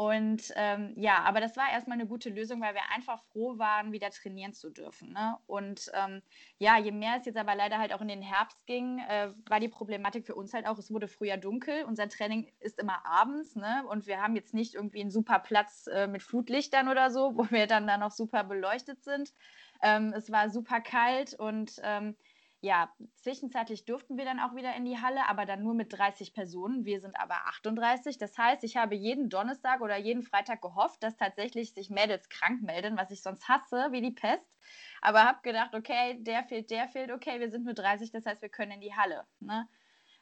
Und 0.00 0.50
ähm, 0.56 0.94
ja, 0.96 1.18
aber 1.24 1.40
das 1.40 1.58
war 1.58 1.70
erstmal 1.70 1.98
eine 1.98 2.08
gute 2.08 2.30
Lösung, 2.30 2.62
weil 2.62 2.72
wir 2.72 2.80
einfach 2.96 3.22
froh 3.24 3.58
waren, 3.58 3.92
wieder 3.92 4.08
trainieren 4.08 4.54
zu 4.54 4.70
dürfen. 4.70 5.12
Ne? 5.12 5.36
Und 5.46 5.92
ähm, 5.92 6.22
ja, 6.56 6.78
je 6.78 6.90
mehr 6.90 7.16
es 7.18 7.26
jetzt 7.26 7.36
aber 7.36 7.54
leider 7.54 7.78
halt 7.78 7.92
auch 7.92 8.00
in 8.00 8.08
den 8.08 8.22
Herbst 8.22 8.64
ging, 8.64 9.00
äh, 9.00 9.28
war 9.46 9.60
die 9.60 9.68
Problematik 9.68 10.24
für 10.24 10.34
uns 10.34 10.54
halt 10.54 10.66
auch, 10.66 10.78
es 10.78 10.90
wurde 10.90 11.06
früher 11.06 11.36
dunkel. 11.36 11.84
Unser 11.84 12.08
Training 12.08 12.50
ist 12.60 12.78
immer 12.78 13.04
abends 13.04 13.56
ne? 13.56 13.84
und 13.90 14.06
wir 14.06 14.22
haben 14.22 14.34
jetzt 14.36 14.54
nicht 14.54 14.74
irgendwie 14.74 15.02
einen 15.02 15.10
super 15.10 15.38
Platz 15.38 15.86
äh, 15.88 16.06
mit 16.06 16.22
Flutlichtern 16.22 16.88
oder 16.88 17.10
so, 17.10 17.32
wo 17.36 17.50
wir 17.50 17.66
dann 17.66 17.86
da 17.86 17.98
noch 17.98 18.12
super 18.12 18.42
beleuchtet 18.42 19.04
sind. 19.04 19.34
Ähm, 19.82 20.14
es 20.16 20.32
war 20.32 20.48
super 20.48 20.80
kalt 20.80 21.34
und 21.34 21.72
ähm, 21.82 22.16
ja, 22.62 22.92
zwischenzeitlich 23.14 23.86
durften 23.86 24.18
wir 24.18 24.26
dann 24.26 24.38
auch 24.38 24.54
wieder 24.54 24.74
in 24.76 24.84
die 24.84 24.98
Halle, 24.98 25.26
aber 25.28 25.46
dann 25.46 25.62
nur 25.62 25.72
mit 25.72 25.92
30 25.96 26.34
Personen. 26.34 26.84
Wir 26.84 27.00
sind 27.00 27.18
aber 27.18 27.46
38. 27.46 28.18
Das 28.18 28.36
heißt, 28.36 28.64
ich 28.64 28.76
habe 28.76 28.94
jeden 28.94 29.30
Donnerstag 29.30 29.80
oder 29.80 29.96
jeden 29.96 30.22
Freitag 30.22 30.60
gehofft, 30.60 31.02
dass 31.02 31.16
tatsächlich 31.16 31.72
sich 31.72 31.88
Mädels 31.88 32.28
krank 32.28 32.62
melden, 32.62 32.98
was 32.98 33.10
ich 33.10 33.22
sonst 33.22 33.48
hasse, 33.48 33.88
wie 33.92 34.02
die 34.02 34.10
Pest. 34.10 34.58
Aber 35.00 35.24
habe 35.24 35.38
gedacht, 35.42 35.74
okay, 35.74 36.18
der 36.20 36.44
fehlt, 36.44 36.70
der 36.70 36.86
fehlt, 36.88 37.10
okay, 37.10 37.40
wir 37.40 37.50
sind 37.50 37.64
nur 37.64 37.72
30, 37.72 38.10
das 38.10 38.26
heißt, 38.26 38.42
wir 38.42 38.50
können 38.50 38.72
in 38.72 38.80
die 38.82 38.94
Halle. 38.94 39.26
Ne? 39.40 39.66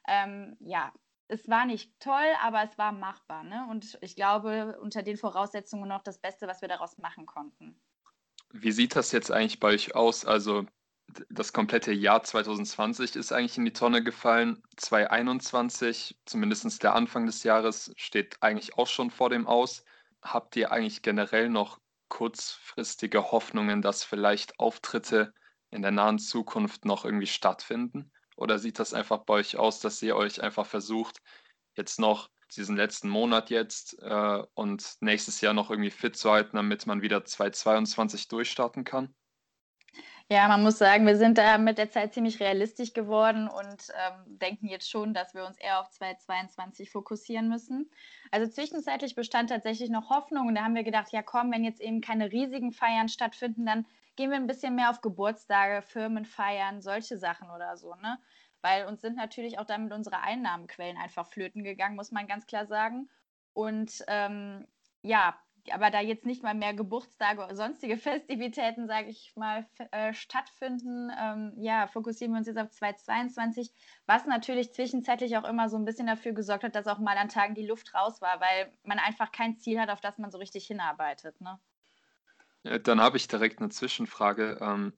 Ähm, 0.06 0.56
ja, 0.60 0.92
es 1.26 1.48
war 1.48 1.66
nicht 1.66 1.98
toll, 1.98 2.36
aber 2.40 2.62
es 2.62 2.78
war 2.78 2.92
machbar. 2.92 3.42
Ne? 3.42 3.66
Und 3.68 3.98
ich 4.00 4.14
glaube, 4.14 4.78
unter 4.80 5.02
den 5.02 5.16
Voraussetzungen 5.16 5.88
noch 5.88 6.02
das 6.02 6.18
Beste, 6.18 6.46
was 6.46 6.60
wir 6.60 6.68
daraus 6.68 6.98
machen 6.98 7.26
konnten. 7.26 7.80
Wie 8.50 8.72
sieht 8.72 8.94
das 8.94 9.10
jetzt 9.10 9.32
eigentlich 9.32 9.58
bei 9.58 9.68
euch 9.68 9.96
aus? 9.96 10.24
Also 10.24 10.66
das 11.30 11.52
komplette 11.52 11.92
Jahr 11.92 12.22
2020 12.22 13.16
ist 13.16 13.32
eigentlich 13.32 13.58
in 13.58 13.64
die 13.64 13.72
Tonne 13.72 14.02
gefallen. 14.02 14.62
2021, 14.76 16.18
zumindest 16.26 16.82
der 16.82 16.94
Anfang 16.94 17.26
des 17.26 17.42
Jahres, 17.44 17.92
steht 17.96 18.36
eigentlich 18.42 18.76
auch 18.76 18.86
schon 18.86 19.10
vor 19.10 19.30
dem 19.30 19.46
Aus. 19.46 19.84
Habt 20.22 20.56
ihr 20.56 20.70
eigentlich 20.70 21.02
generell 21.02 21.48
noch 21.48 21.80
kurzfristige 22.08 23.30
Hoffnungen, 23.32 23.82
dass 23.82 24.04
vielleicht 24.04 24.58
Auftritte 24.58 25.32
in 25.70 25.82
der 25.82 25.90
nahen 25.90 26.18
Zukunft 26.18 26.84
noch 26.84 27.04
irgendwie 27.04 27.26
stattfinden? 27.26 28.12
Oder 28.36 28.58
sieht 28.58 28.78
das 28.78 28.94
einfach 28.94 29.18
bei 29.18 29.34
euch 29.34 29.56
aus, 29.56 29.80
dass 29.80 30.02
ihr 30.02 30.16
euch 30.16 30.42
einfach 30.42 30.66
versucht, 30.66 31.20
jetzt 31.74 31.98
noch 31.98 32.30
diesen 32.54 32.76
letzten 32.76 33.08
Monat 33.08 33.50
jetzt 33.50 33.98
äh, 34.00 34.42
und 34.54 34.96
nächstes 35.00 35.40
Jahr 35.40 35.54
noch 35.54 35.70
irgendwie 35.70 35.90
fit 35.90 36.16
zu 36.16 36.30
halten, 36.30 36.56
damit 36.56 36.86
man 36.86 37.02
wieder 37.02 37.24
2022 37.24 38.28
durchstarten 38.28 38.84
kann? 38.84 39.14
Ja, 40.30 40.46
man 40.46 40.62
muss 40.62 40.76
sagen, 40.76 41.06
wir 41.06 41.16
sind 41.16 41.38
da 41.38 41.56
mit 41.56 41.78
der 41.78 41.90
Zeit 41.90 42.12
ziemlich 42.12 42.38
realistisch 42.38 42.92
geworden 42.92 43.48
und 43.48 43.88
ähm, 43.94 44.38
denken 44.38 44.68
jetzt 44.68 44.90
schon, 44.90 45.14
dass 45.14 45.32
wir 45.32 45.46
uns 45.46 45.56
eher 45.56 45.80
auf 45.80 45.88
2022 45.88 46.90
fokussieren 46.90 47.48
müssen. 47.48 47.90
Also 48.30 48.46
zwischenzeitlich 48.46 49.14
bestand 49.14 49.48
tatsächlich 49.48 49.88
noch 49.88 50.10
Hoffnung 50.10 50.48
und 50.48 50.54
da 50.54 50.64
haben 50.64 50.74
wir 50.74 50.84
gedacht, 50.84 51.12
ja 51.12 51.22
komm, 51.22 51.50
wenn 51.50 51.64
jetzt 51.64 51.80
eben 51.80 52.02
keine 52.02 52.30
riesigen 52.30 52.72
Feiern 52.72 53.08
stattfinden, 53.08 53.64
dann 53.64 53.86
gehen 54.16 54.30
wir 54.30 54.36
ein 54.36 54.46
bisschen 54.46 54.74
mehr 54.74 54.90
auf 54.90 55.00
Geburtstage, 55.00 55.80
Firmenfeiern, 55.80 56.82
solche 56.82 57.16
Sachen 57.16 57.48
oder 57.48 57.78
so, 57.78 57.94
ne? 57.94 58.18
Weil 58.60 58.84
uns 58.84 59.00
sind 59.00 59.16
natürlich 59.16 59.58
auch 59.58 59.64
damit 59.64 59.94
unsere 59.94 60.20
Einnahmenquellen 60.20 60.98
einfach 60.98 61.26
flöten 61.26 61.64
gegangen, 61.64 61.96
muss 61.96 62.10
man 62.12 62.26
ganz 62.26 62.46
klar 62.46 62.66
sagen. 62.66 63.08
Und 63.54 64.04
ähm, 64.08 64.66
ja, 65.00 65.38
aber 65.72 65.90
da 65.90 66.00
jetzt 66.00 66.26
nicht 66.26 66.42
mal 66.42 66.54
mehr 66.54 66.74
Geburtstage 66.74 67.44
oder 67.44 67.54
sonstige 67.54 67.96
Festivitäten, 67.96 68.86
sage 68.86 69.08
ich 69.08 69.32
mal, 69.36 69.66
äh, 69.90 70.12
stattfinden, 70.14 71.10
ähm, 71.20 71.52
ja, 71.56 71.86
fokussieren 71.86 72.32
wir 72.32 72.38
uns 72.38 72.46
jetzt 72.46 72.58
auf 72.58 72.70
2022, 72.70 73.72
was 74.06 74.26
natürlich 74.26 74.72
zwischenzeitlich 74.72 75.36
auch 75.36 75.44
immer 75.44 75.68
so 75.68 75.76
ein 75.76 75.84
bisschen 75.84 76.06
dafür 76.06 76.32
gesorgt 76.32 76.64
hat, 76.64 76.74
dass 76.74 76.86
auch 76.86 76.98
mal 76.98 77.16
an 77.16 77.28
Tagen 77.28 77.54
die 77.54 77.66
Luft 77.66 77.94
raus 77.94 78.20
war, 78.20 78.40
weil 78.40 78.72
man 78.84 78.98
einfach 78.98 79.32
kein 79.32 79.56
Ziel 79.58 79.80
hat, 79.80 79.90
auf 79.90 80.00
das 80.00 80.18
man 80.18 80.30
so 80.30 80.38
richtig 80.38 80.66
hinarbeitet. 80.66 81.40
Ne? 81.40 81.58
Ja, 82.64 82.78
dann 82.78 83.00
habe 83.00 83.16
ich 83.16 83.28
direkt 83.28 83.60
eine 83.60 83.70
Zwischenfrage. 83.70 84.58
Ähm, 84.60 84.92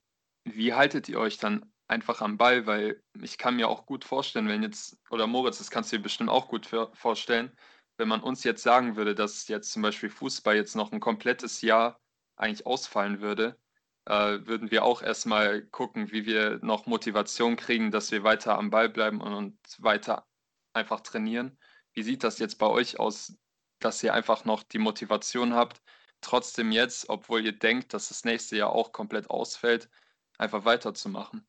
wie 0.45 0.75
haltet 0.75 1.09
ihr 1.09 1.19
euch 1.19 1.39
dann 1.39 1.71
einfach 1.89 2.21
am 2.21 2.39
Ball? 2.39 2.67
Weil 2.67 3.03
ich 3.21 3.39
kann 3.39 3.57
mir 3.57 3.69
auch 3.69 3.87
gut 3.87 4.05
vorstellen, 4.05 4.49
wenn 4.49 4.63
jetzt, 4.63 4.99
oder 5.11 5.27
Moritz, 5.27 5.59
das 5.59 5.71
kannst 5.71 5.93
du 5.93 5.97
dir 5.97 6.03
bestimmt 6.03 6.31
auch 6.31 6.49
gut 6.49 6.67
vorstellen, 6.95 7.57
wenn 8.01 8.09
man 8.09 8.23
uns 8.23 8.45
jetzt 8.45 8.63
sagen 8.63 8.97
würde, 8.97 9.15
dass 9.15 9.47
jetzt 9.49 9.73
zum 9.73 9.83
Beispiel 9.83 10.09
Fußball 10.09 10.57
jetzt 10.57 10.75
noch 10.75 10.91
ein 10.91 11.01
komplettes 11.01 11.61
Jahr 11.61 12.01
eigentlich 12.37 12.67
ausfallen 12.67 13.21
würde, 13.21 13.59
äh, 14.07 14.39
würden 14.47 14.71
wir 14.71 14.85
auch 14.85 15.03
erstmal 15.03 15.63
gucken, 15.67 16.11
wie 16.11 16.25
wir 16.25 16.59
noch 16.63 16.87
Motivation 16.87 17.57
kriegen, 17.57 17.91
dass 17.91 18.11
wir 18.11 18.25
weiter 18.25 18.57
am 18.59 18.71
Ball 18.71 18.89
bleiben 18.89 19.21
und, 19.21 19.35
und 19.35 19.59
weiter 19.79 20.27
einfach 20.73 21.01
trainieren. 21.01 21.59
Wie 21.93 22.03
sieht 22.03 22.25
das 22.25 22.39
jetzt 22.39 22.57
bei 22.59 22.67
euch 22.67 22.99
aus, 22.99 23.37
dass 23.81 24.03
ihr 24.03 24.15
einfach 24.15 24.47
noch 24.47 24.63
die 24.63 24.79
Motivation 24.79 25.53
habt, 25.55 25.83
trotzdem 26.23 26.73
jetzt, 26.73 27.11
obwohl 27.11 27.45
ihr 27.45 27.53
denkt, 27.59 27.93
dass 27.93 28.09
das 28.09 28.25
nächste 28.25 28.57
Jahr 28.57 28.71
auch 28.71 28.93
komplett 28.93 29.29
ausfällt, 29.29 29.91
einfach 30.39 30.65
weiterzumachen? 30.65 31.47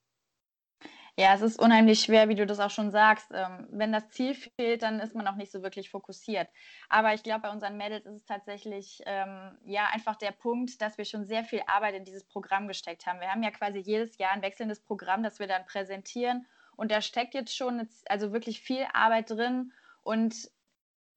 Ja, 1.21 1.35
es 1.35 1.43
ist 1.43 1.59
unheimlich 1.59 1.99
schwer, 2.01 2.29
wie 2.29 2.35
du 2.35 2.47
das 2.47 2.59
auch 2.59 2.71
schon 2.71 2.89
sagst. 2.89 3.27
Ähm, 3.31 3.67
wenn 3.69 3.91
das 3.91 4.09
Ziel 4.09 4.33
fehlt, 4.33 4.81
dann 4.81 4.99
ist 4.99 5.13
man 5.13 5.27
auch 5.27 5.35
nicht 5.35 5.51
so 5.51 5.61
wirklich 5.61 5.91
fokussiert. 5.91 6.49
Aber 6.89 7.13
ich 7.13 7.21
glaube, 7.21 7.41
bei 7.41 7.51
unseren 7.51 7.77
Mädels 7.77 8.07
ist 8.07 8.15
es 8.15 8.25
tatsächlich 8.25 9.03
ähm, 9.05 9.55
ja 9.63 9.85
einfach 9.93 10.15
der 10.15 10.31
Punkt, 10.31 10.81
dass 10.81 10.97
wir 10.97 11.05
schon 11.05 11.27
sehr 11.27 11.43
viel 11.43 11.61
Arbeit 11.67 11.93
in 11.93 12.05
dieses 12.05 12.23
Programm 12.23 12.67
gesteckt 12.67 13.05
haben. 13.05 13.19
Wir 13.19 13.29
haben 13.31 13.43
ja 13.43 13.51
quasi 13.51 13.77
jedes 13.77 14.17
Jahr 14.17 14.31
ein 14.31 14.41
wechselndes 14.41 14.79
Programm, 14.81 15.21
das 15.21 15.37
wir 15.37 15.45
dann 15.45 15.63
präsentieren. 15.67 16.47
Und 16.75 16.89
da 16.89 17.01
steckt 17.01 17.35
jetzt 17.35 17.55
schon 17.55 17.87
also 18.07 18.33
wirklich 18.33 18.59
viel 18.59 18.87
Arbeit 18.91 19.29
drin. 19.29 19.73
Und 20.01 20.49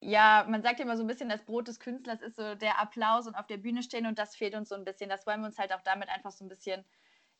ja, 0.00 0.44
man 0.50 0.60
sagt 0.60 0.80
immer 0.80 0.98
so 0.98 1.02
ein 1.02 1.06
bisschen, 1.06 1.30
das 1.30 1.46
Brot 1.46 1.66
des 1.66 1.80
Künstlers 1.80 2.20
ist 2.20 2.36
so 2.36 2.54
der 2.56 2.78
Applaus 2.78 3.26
und 3.26 3.36
auf 3.36 3.46
der 3.46 3.56
Bühne 3.56 3.82
stehen 3.82 4.04
und 4.04 4.18
das 4.18 4.36
fehlt 4.36 4.54
uns 4.54 4.68
so 4.68 4.74
ein 4.74 4.84
bisschen. 4.84 5.08
Das 5.08 5.26
wollen 5.26 5.40
wir 5.40 5.46
uns 5.46 5.58
halt 5.58 5.72
auch 5.72 5.80
damit 5.80 6.10
einfach 6.10 6.30
so 6.30 6.44
ein 6.44 6.48
bisschen 6.50 6.84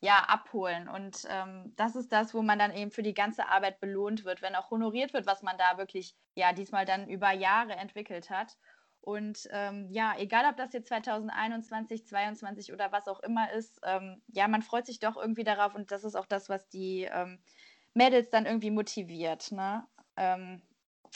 ja, 0.01 0.19
abholen. 0.27 0.87
Und 0.87 1.25
ähm, 1.29 1.73
das 1.75 1.95
ist 1.95 2.11
das, 2.11 2.33
wo 2.33 2.41
man 2.41 2.59
dann 2.59 2.73
eben 2.73 2.91
für 2.91 3.03
die 3.03 3.13
ganze 3.13 3.47
Arbeit 3.47 3.79
belohnt 3.79 4.25
wird, 4.25 4.41
wenn 4.41 4.55
auch 4.55 4.71
honoriert 4.71 5.13
wird, 5.13 5.25
was 5.25 5.41
man 5.41 5.57
da 5.57 5.77
wirklich, 5.77 6.15
ja, 6.35 6.53
diesmal 6.53 6.85
dann 6.85 7.09
über 7.09 7.31
Jahre 7.31 7.73
entwickelt 7.73 8.29
hat. 8.29 8.57
Und 9.01 9.47
ähm, 9.51 9.87
ja, 9.91 10.15
egal 10.17 10.49
ob 10.49 10.57
das 10.57 10.73
jetzt 10.73 10.87
2021, 10.87 12.07
2022 12.07 12.73
oder 12.73 12.91
was 12.91 13.07
auch 13.07 13.19
immer 13.19 13.51
ist, 13.51 13.79
ähm, 13.83 14.21
ja, 14.27 14.47
man 14.47 14.63
freut 14.63 14.87
sich 14.87 14.99
doch 14.99 15.15
irgendwie 15.15 15.43
darauf 15.43 15.75
und 15.75 15.91
das 15.91 16.03
ist 16.03 16.15
auch 16.15 16.25
das, 16.25 16.49
was 16.49 16.67
die 16.69 17.03
ähm, 17.03 17.39
Mädels 17.93 18.31
dann 18.31 18.47
irgendwie 18.47 18.71
motiviert. 18.71 19.51
Ne? 19.51 19.85
Ähm, 20.17 20.61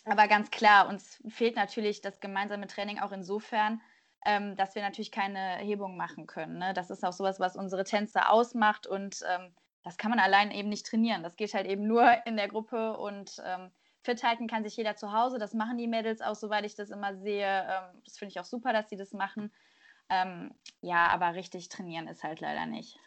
aber 0.06 0.28
ganz 0.28 0.52
klar, 0.52 0.88
uns 0.88 1.20
fehlt 1.30 1.56
natürlich 1.56 2.02
das 2.02 2.20
gemeinsame 2.20 2.68
Training 2.68 3.00
auch 3.00 3.12
insofern, 3.12 3.82
ähm, 4.26 4.56
dass 4.56 4.76
wir 4.76 4.82
natürlich 4.82 5.12
keine 5.12 5.58
Hebung 5.58 5.98
machen 5.98 6.28
können. 6.28 6.58
Ne? 6.58 6.74
Das 6.74 6.90
ist 6.90 7.06
auch 7.06 7.14
sowas, 7.14 7.40
was 7.40 7.56
unsere 7.56 7.84
Tänzer 7.84 8.32
ausmacht 8.32 8.88
und 8.88 9.24
ähm, 9.28 9.54
das 9.84 9.98
kann 9.98 10.12
man 10.12 10.20
allein 10.20 10.52
eben 10.52 10.70
nicht 10.70 10.86
trainieren. 10.86 11.24
Das 11.24 11.36
geht 11.36 11.54
halt 11.54 11.68
eben 11.68 11.88
nur 11.88 12.04
in 12.26 12.38
der 12.38 12.48
Gruppe 12.48 12.98
und 12.98 13.42
ähm, 13.46 13.72
fit 14.02 14.24
halten 14.24 14.48
kann 14.48 14.64
sich 14.64 14.76
jeder 14.78 14.96
zu 14.96 15.14
Hause. 15.14 15.40
Das 15.40 15.54
machen 15.54 15.78
die 15.78 15.88
Mädels 15.88 16.22
auch, 16.22 16.36
soweit 16.36 16.66
ich 16.66 16.76
das 16.76 16.90
immer 16.90 17.16
sehe. 17.16 17.46
Ähm, 17.46 18.02
das 18.04 18.18
finde 18.18 18.32
ich 18.32 18.40
auch 18.40 18.46
super, 18.46 18.74
dass 18.74 18.90
sie 18.90 18.98
das 18.98 19.14
machen. 19.14 19.52
Ähm, 20.10 20.52
ja, 20.82 21.08
aber 21.08 21.36
richtig 21.36 21.70
trainieren 21.70 22.08
ist 22.08 22.24
halt 22.24 22.42
leider 22.42 22.66
nicht. 22.66 23.00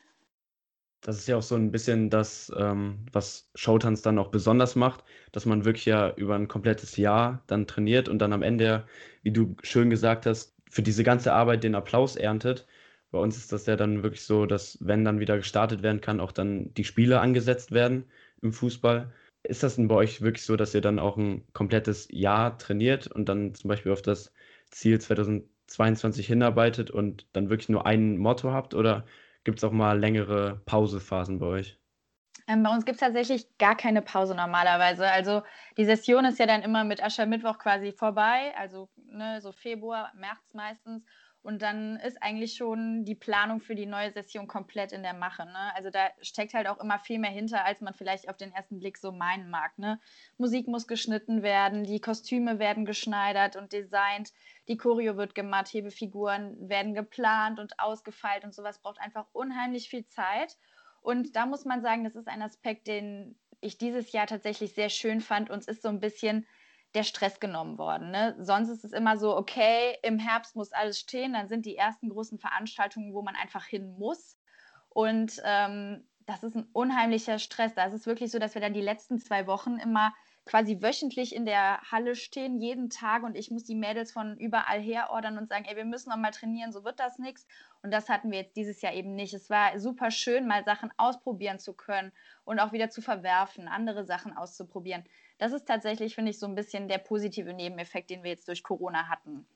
Das 1.00 1.18
ist 1.18 1.26
ja 1.26 1.36
auch 1.36 1.42
so 1.42 1.56
ein 1.56 1.72
bisschen 1.72 2.10
das, 2.10 2.52
ähm, 2.56 3.04
was 3.10 3.50
Showtanz 3.56 4.02
dann 4.02 4.20
auch 4.20 4.28
besonders 4.28 4.76
macht, 4.76 5.02
dass 5.32 5.46
man 5.46 5.64
wirklich 5.64 5.84
ja 5.84 6.10
über 6.14 6.36
ein 6.36 6.46
komplettes 6.46 6.96
Jahr 6.96 7.42
dann 7.48 7.66
trainiert 7.66 8.08
und 8.08 8.20
dann 8.20 8.32
am 8.32 8.42
Ende, 8.42 8.86
wie 9.22 9.32
du 9.32 9.56
schön 9.64 9.90
gesagt 9.90 10.26
hast, 10.26 10.54
für 10.72 10.82
diese 10.82 11.04
ganze 11.04 11.34
Arbeit 11.34 11.64
den 11.64 11.74
Applaus 11.74 12.16
erntet. 12.16 12.66
Bei 13.10 13.18
uns 13.18 13.36
ist 13.36 13.52
das 13.52 13.66
ja 13.66 13.76
dann 13.76 14.02
wirklich 14.02 14.24
so, 14.24 14.46
dass 14.46 14.78
wenn 14.80 15.04
dann 15.04 15.20
wieder 15.20 15.36
gestartet 15.36 15.82
werden 15.82 16.00
kann, 16.00 16.18
auch 16.20 16.32
dann 16.32 16.72
die 16.74 16.84
Spiele 16.84 17.20
angesetzt 17.20 17.72
werden 17.72 18.06
im 18.40 18.52
Fußball. 18.54 19.12
Ist 19.42 19.62
das 19.62 19.76
denn 19.76 19.88
bei 19.88 19.96
euch 19.96 20.22
wirklich 20.22 20.44
so, 20.46 20.56
dass 20.56 20.74
ihr 20.74 20.80
dann 20.80 20.98
auch 20.98 21.18
ein 21.18 21.44
komplettes 21.52 22.08
Jahr 22.10 22.56
trainiert 22.58 23.06
und 23.06 23.28
dann 23.28 23.54
zum 23.54 23.68
Beispiel 23.68 23.92
auf 23.92 24.02
das 24.02 24.32
Ziel 24.70 24.98
2022 25.00 26.26
hinarbeitet 26.26 26.90
und 26.90 27.26
dann 27.34 27.50
wirklich 27.50 27.68
nur 27.68 27.84
ein 27.86 28.16
Motto 28.18 28.52
habt 28.52 28.72
oder 28.74 29.04
gibt 29.44 29.58
es 29.58 29.64
auch 29.64 29.72
mal 29.72 29.98
längere 29.98 30.62
Pausephasen 30.64 31.38
bei 31.38 31.46
euch? 31.46 31.81
Ähm, 32.48 32.62
bei 32.62 32.70
uns 32.70 32.84
gibt 32.84 32.96
es 32.96 33.00
tatsächlich 33.00 33.46
gar 33.58 33.76
keine 33.76 34.02
Pause 34.02 34.34
normalerweise. 34.34 35.10
Also 35.10 35.42
die 35.76 35.84
Session 35.84 36.24
ist 36.24 36.38
ja 36.38 36.46
dann 36.46 36.62
immer 36.62 36.84
mit 36.84 37.02
Aschermittwoch 37.02 37.58
quasi 37.58 37.92
vorbei, 37.92 38.52
also 38.56 38.88
ne, 38.96 39.40
so 39.40 39.52
Februar, 39.52 40.12
März 40.14 40.54
meistens. 40.54 41.04
Und 41.42 41.60
dann 41.60 41.96
ist 41.96 42.22
eigentlich 42.22 42.54
schon 42.54 43.04
die 43.04 43.16
Planung 43.16 43.60
für 43.60 43.74
die 43.74 43.86
neue 43.86 44.12
Session 44.12 44.46
komplett 44.46 44.92
in 44.92 45.02
der 45.02 45.14
Mache. 45.14 45.44
Ne? 45.44 45.74
Also 45.74 45.90
da 45.90 46.08
steckt 46.20 46.54
halt 46.54 46.68
auch 46.68 46.78
immer 46.78 47.00
viel 47.00 47.18
mehr 47.18 47.32
hinter, 47.32 47.64
als 47.64 47.80
man 47.80 47.94
vielleicht 47.94 48.28
auf 48.28 48.36
den 48.36 48.52
ersten 48.52 48.78
Blick 48.78 48.96
so 48.96 49.10
meinen 49.10 49.50
mag. 49.50 49.76
Ne? 49.76 49.98
Musik 50.38 50.68
muss 50.68 50.86
geschnitten 50.86 51.42
werden, 51.42 51.82
die 51.82 52.00
Kostüme 52.00 52.60
werden 52.60 52.84
geschneidert 52.84 53.56
und 53.56 53.72
designt, 53.72 54.32
die 54.68 54.76
Choreo 54.76 55.16
wird 55.16 55.34
gemacht, 55.34 55.66
Hebefiguren 55.72 56.68
werden 56.68 56.94
geplant 56.94 57.58
und 57.58 57.76
ausgefeilt 57.80 58.44
und 58.44 58.54
sowas 58.54 58.78
braucht 58.78 59.00
einfach 59.00 59.26
unheimlich 59.32 59.88
viel 59.88 60.06
Zeit. 60.06 60.56
Und 61.02 61.36
da 61.36 61.46
muss 61.46 61.64
man 61.64 61.82
sagen, 61.82 62.04
das 62.04 62.14
ist 62.14 62.28
ein 62.28 62.42
Aspekt, 62.42 62.86
den 62.86 63.36
ich 63.60 63.76
dieses 63.76 64.12
Jahr 64.12 64.26
tatsächlich 64.26 64.74
sehr 64.74 64.88
schön 64.88 65.20
fand. 65.20 65.50
Uns 65.50 65.66
ist 65.66 65.82
so 65.82 65.88
ein 65.88 66.00
bisschen 66.00 66.46
der 66.94 67.04
Stress 67.04 67.40
genommen 67.40 67.78
worden. 67.78 68.10
Ne? 68.10 68.36
Sonst 68.38 68.68
ist 68.68 68.84
es 68.84 68.92
immer 68.92 69.16
so, 69.16 69.36
okay, 69.36 69.96
im 70.02 70.18
Herbst 70.18 70.56
muss 70.56 70.72
alles 70.72 70.98
stehen, 70.98 71.32
dann 71.32 71.48
sind 71.48 71.64
die 71.64 71.76
ersten 71.76 72.08
großen 72.10 72.38
Veranstaltungen, 72.38 73.14
wo 73.14 73.22
man 73.22 73.34
einfach 73.34 73.64
hin 73.64 73.96
muss. 73.98 74.36
Und 74.90 75.40
ähm, 75.44 76.06
das 76.26 76.42
ist 76.42 76.54
ein 76.54 76.68
unheimlicher 76.72 77.38
Stress. 77.38 77.74
Da 77.74 77.86
ist 77.86 77.94
es 77.94 78.06
wirklich 78.06 78.30
so, 78.30 78.38
dass 78.38 78.54
wir 78.54 78.60
dann 78.60 78.74
die 78.74 78.80
letzten 78.80 79.18
zwei 79.18 79.46
Wochen 79.46 79.78
immer 79.78 80.12
quasi 80.44 80.82
wöchentlich 80.82 81.34
in 81.34 81.44
der 81.44 81.80
Halle 81.90 82.16
stehen, 82.16 82.60
jeden 82.60 82.90
Tag 82.90 83.22
und 83.22 83.36
ich 83.36 83.50
muss 83.50 83.64
die 83.64 83.74
Mädels 83.74 84.12
von 84.12 84.36
überall 84.38 84.80
her 84.80 85.10
ordern 85.10 85.38
und 85.38 85.48
sagen, 85.48 85.64
ey, 85.66 85.76
wir 85.76 85.84
müssen 85.84 86.10
noch 86.10 86.16
mal 86.16 86.32
trainieren, 86.32 86.72
so 86.72 86.84
wird 86.84 86.98
das 86.98 87.18
nichts. 87.18 87.46
Und 87.82 87.92
das 87.92 88.08
hatten 88.08 88.30
wir 88.30 88.40
jetzt 88.40 88.56
dieses 88.56 88.80
Jahr 88.82 88.92
eben 88.92 89.14
nicht. 89.14 89.34
Es 89.34 89.50
war 89.50 89.78
super 89.78 90.10
schön, 90.10 90.46
mal 90.46 90.64
Sachen 90.64 90.90
ausprobieren 90.96 91.58
zu 91.58 91.74
können 91.74 92.12
und 92.44 92.58
auch 92.58 92.72
wieder 92.72 92.90
zu 92.90 93.02
verwerfen, 93.02 93.68
andere 93.68 94.04
Sachen 94.04 94.36
auszuprobieren. 94.36 95.04
Das 95.38 95.52
ist 95.52 95.66
tatsächlich, 95.66 96.14
finde 96.14 96.30
ich, 96.30 96.38
so 96.38 96.46
ein 96.46 96.54
bisschen 96.54 96.88
der 96.88 96.98
positive 96.98 97.52
Nebeneffekt, 97.52 98.10
den 98.10 98.22
wir 98.22 98.30
jetzt 98.30 98.48
durch 98.48 98.62
Corona 98.62 99.08
hatten. 99.08 99.46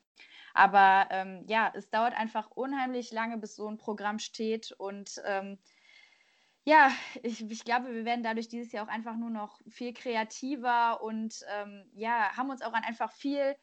Aber 0.54 1.08
ähm, 1.10 1.44
ja, 1.48 1.70
es 1.74 1.90
dauert 1.90 2.14
einfach 2.14 2.50
unheimlich 2.52 3.12
lange, 3.12 3.36
bis 3.36 3.56
so 3.56 3.68
ein 3.68 3.76
Programm 3.76 4.18
steht 4.18 4.72
und 4.72 5.20
ähm, 5.26 5.58
ja, 6.66 6.90
ich, 7.22 7.48
ich 7.48 7.64
glaube, 7.64 7.94
wir 7.94 8.04
werden 8.04 8.24
dadurch 8.24 8.48
dieses 8.48 8.72
Jahr 8.72 8.84
auch 8.84 8.90
einfach 8.90 9.16
nur 9.16 9.30
noch 9.30 9.60
viel 9.70 9.94
kreativer 9.94 11.00
und 11.00 11.44
ähm, 11.48 11.84
ja, 11.94 12.36
haben 12.36 12.50
uns 12.50 12.60
auch 12.60 12.72
an 12.72 12.82
einfach 12.82 13.12
viel 13.12 13.54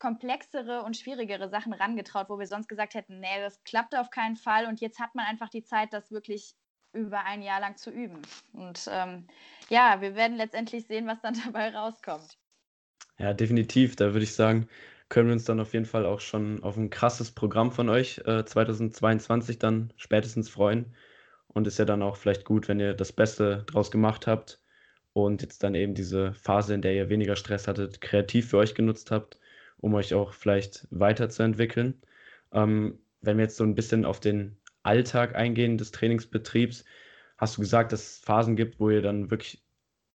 komplexere 0.00 0.82
und 0.82 0.96
schwierigere 0.96 1.48
Sachen 1.48 1.72
rangetraut, 1.72 2.28
wo 2.28 2.38
wir 2.38 2.48
sonst 2.48 2.68
gesagt 2.68 2.94
hätten, 2.94 3.20
nee, 3.20 3.40
das 3.40 3.62
klappt 3.62 3.96
auf 3.96 4.10
keinen 4.10 4.34
Fall. 4.34 4.66
Und 4.66 4.80
jetzt 4.80 4.98
hat 4.98 5.14
man 5.14 5.24
einfach 5.26 5.48
die 5.48 5.62
Zeit, 5.62 5.92
das 5.92 6.10
wirklich 6.10 6.54
über 6.92 7.24
ein 7.24 7.42
Jahr 7.42 7.60
lang 7.60 7.76
zu 7.76 7.92
üben. 7.92 8.22
Und 8.52 8.88
ähm, 8.90 9.28
ja, 9.68 10.00
wir 10.00 10.16
werden 10.16 10.36
letztendlich 10.36 10.84
sehen, 10.86 11.06
was 11.06 11.20
dann 11.20 11.34
dabei 11.44 11.70
rauskommt. 11.70 12.38
Ja, 13.18 13.34
definitiv. 13.34 13.94
Da 13.94 14.06
würde 14.06 14.24
ich 14.24 14.34
sagen, 14.34 14.68
können 15.08 15.28
wir 15.28 15.34
uns 15.34 15.44
dann 15.44 15.60
auf 15.60 15.74
jeden 15.74 15.86
Fall 15.86 16.06
auch 16.06 16.20
schon 16.20 16.60
auf 16.64 16.76
ein 16.76 16.90
krasses 16.90 17.30
Programm 17.30 17.70
von 17.70 17.88
euch 17.88 18.18
äh, 18.26 18.44
2022 18.44 19.60
dann 19.60 19.92
spätestens 19.96 20.48
freuen. 20.48 20.92
Und 21.48 21.66
ist 21.66 21.78
ja 21.78 21.84
dann 21.84 22.02
auch 22.02 22.16
vielleicht 22.16 22.44
gut, 22.44 22.68
wenn 22.68 22.80
ihr 22.80 22.94
das 22.94 23.12
Beste 23.12 23.64
draus 23.66 23.90
gemacht 23.90 24.26
habt 24.26 24.60
und 25.12 25.42
jetzt 25.42 25.62
dann 25.62 25.74
eben 25.74 25.94
diese 25.94 26.34
Phase, 26.34 26.74
in 26.74 26.82
der 26.82 26.94
ihr 26.94 27.08
weniger 27.08 27.36
Stress 27.36 27.66
hattet, 27.66 28.00
kreativ 28.00 28.50
für 28.50 28.58
euch 28.58 28.74
genutzt 28.74 29.10
habt, 29.10 29.38
um 29.78 29.94
euch 29.94 30.14
auch 30.14 30.32
vielleicht 30.32 30.86
weiterzuentwickeln. 30.90 32.00
Ähm, 32.52 32.98
wenn 33.20 33.36
wir 33.38 33.44
jetzt 33.44 33.56
so 33.56 33.64
ein 33.64 33.74
bisschen 33.74 34.04
auf 34.04 34.20
den 34.20 34.56
Alltag 34.82 35.34
eingehen 35.34 35.78
des 35.78 35.90
Trainingsbetriebs, 35.90 36.84
hast 37.36 37.56
du 37.56 37.60
gesagt, 37.62 37.92
dass 37.92 38.02
es 38.02 38.18
Phasen 38.18 38.56
gibt, 38.56 38.80
wo 38.80 38.90
ihr 38.90 39.02
dann 39.02 39.30
wirklich 39.30 39.62